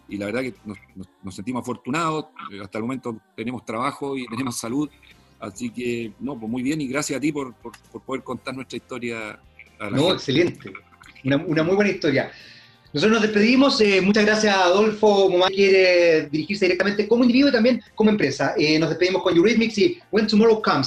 la 0.09 0.25
verdad 0.25 0.41
que 0.41 0.55
nos, 0.65 1.35
sentimos 1.35 1.61
afortunados. 1.61 2.25
Eh, 2.51 2.59
hasta 2.59 2.79
el 2.79 2.83
momento 2.83 3.21
tenemos 3.35 3.63
trabajo 3.65 4.17
y 4.17 4.25
tenemos 4.25 4.57
salud. 4.57 4.89
Así 5.39 5.69
que, 5.69 6.11
no, 6.19 6.39
pues 6.39 6.49
muy 6.51 6.63
bien 6.63 6.81
y 6.81 6.87
gracias 6.87 7.17
a 7.17 7.21
ti 7.21 7.31
por, 7.31 7.53
poder 8.05 8.23
contar 8.23 8.55
nuestra 8.55 8.77
historia. 8.77 9.39
A 9.79 9.89
la 9.89 9.91
no, 9.91 10.13
excelente. 10.13 10.71
Una, 11.23 11.37
una 11.37 11.63
muy 11.63 11.75
buena 11.75 11.91
historia. 11.91 12.31
Nosotros 12.93 13.19
nos 13.19 13.21
despedimos. 13.21 13.81
Eh, 13.81 14.01
muchas 14.01 14.25
gracias 14.25 14.55
a 14.55 14.63
Adolfo 14.63 15.29
Momá, 15.29 15.47
quiere 15.47 16.27
dirigirse 16.31 16.65
directamente 16.65 17.07
como 17.07 17.23
individuo 17.23 17.49
y 17.49 17.53
también 17.53 17.81
como 17.93 18.09
empresa. 18.09 18.53
Eh, 18.57 18.79
nos 18.79 18.89
despedimos 18.89 19.21
con 19.21 19.35
Eurythmics 19.35 19.77
y 19.77 19.99
When 20.11 20.25
Tomorrow 20.25 20.61
Comes. 20.61 20.85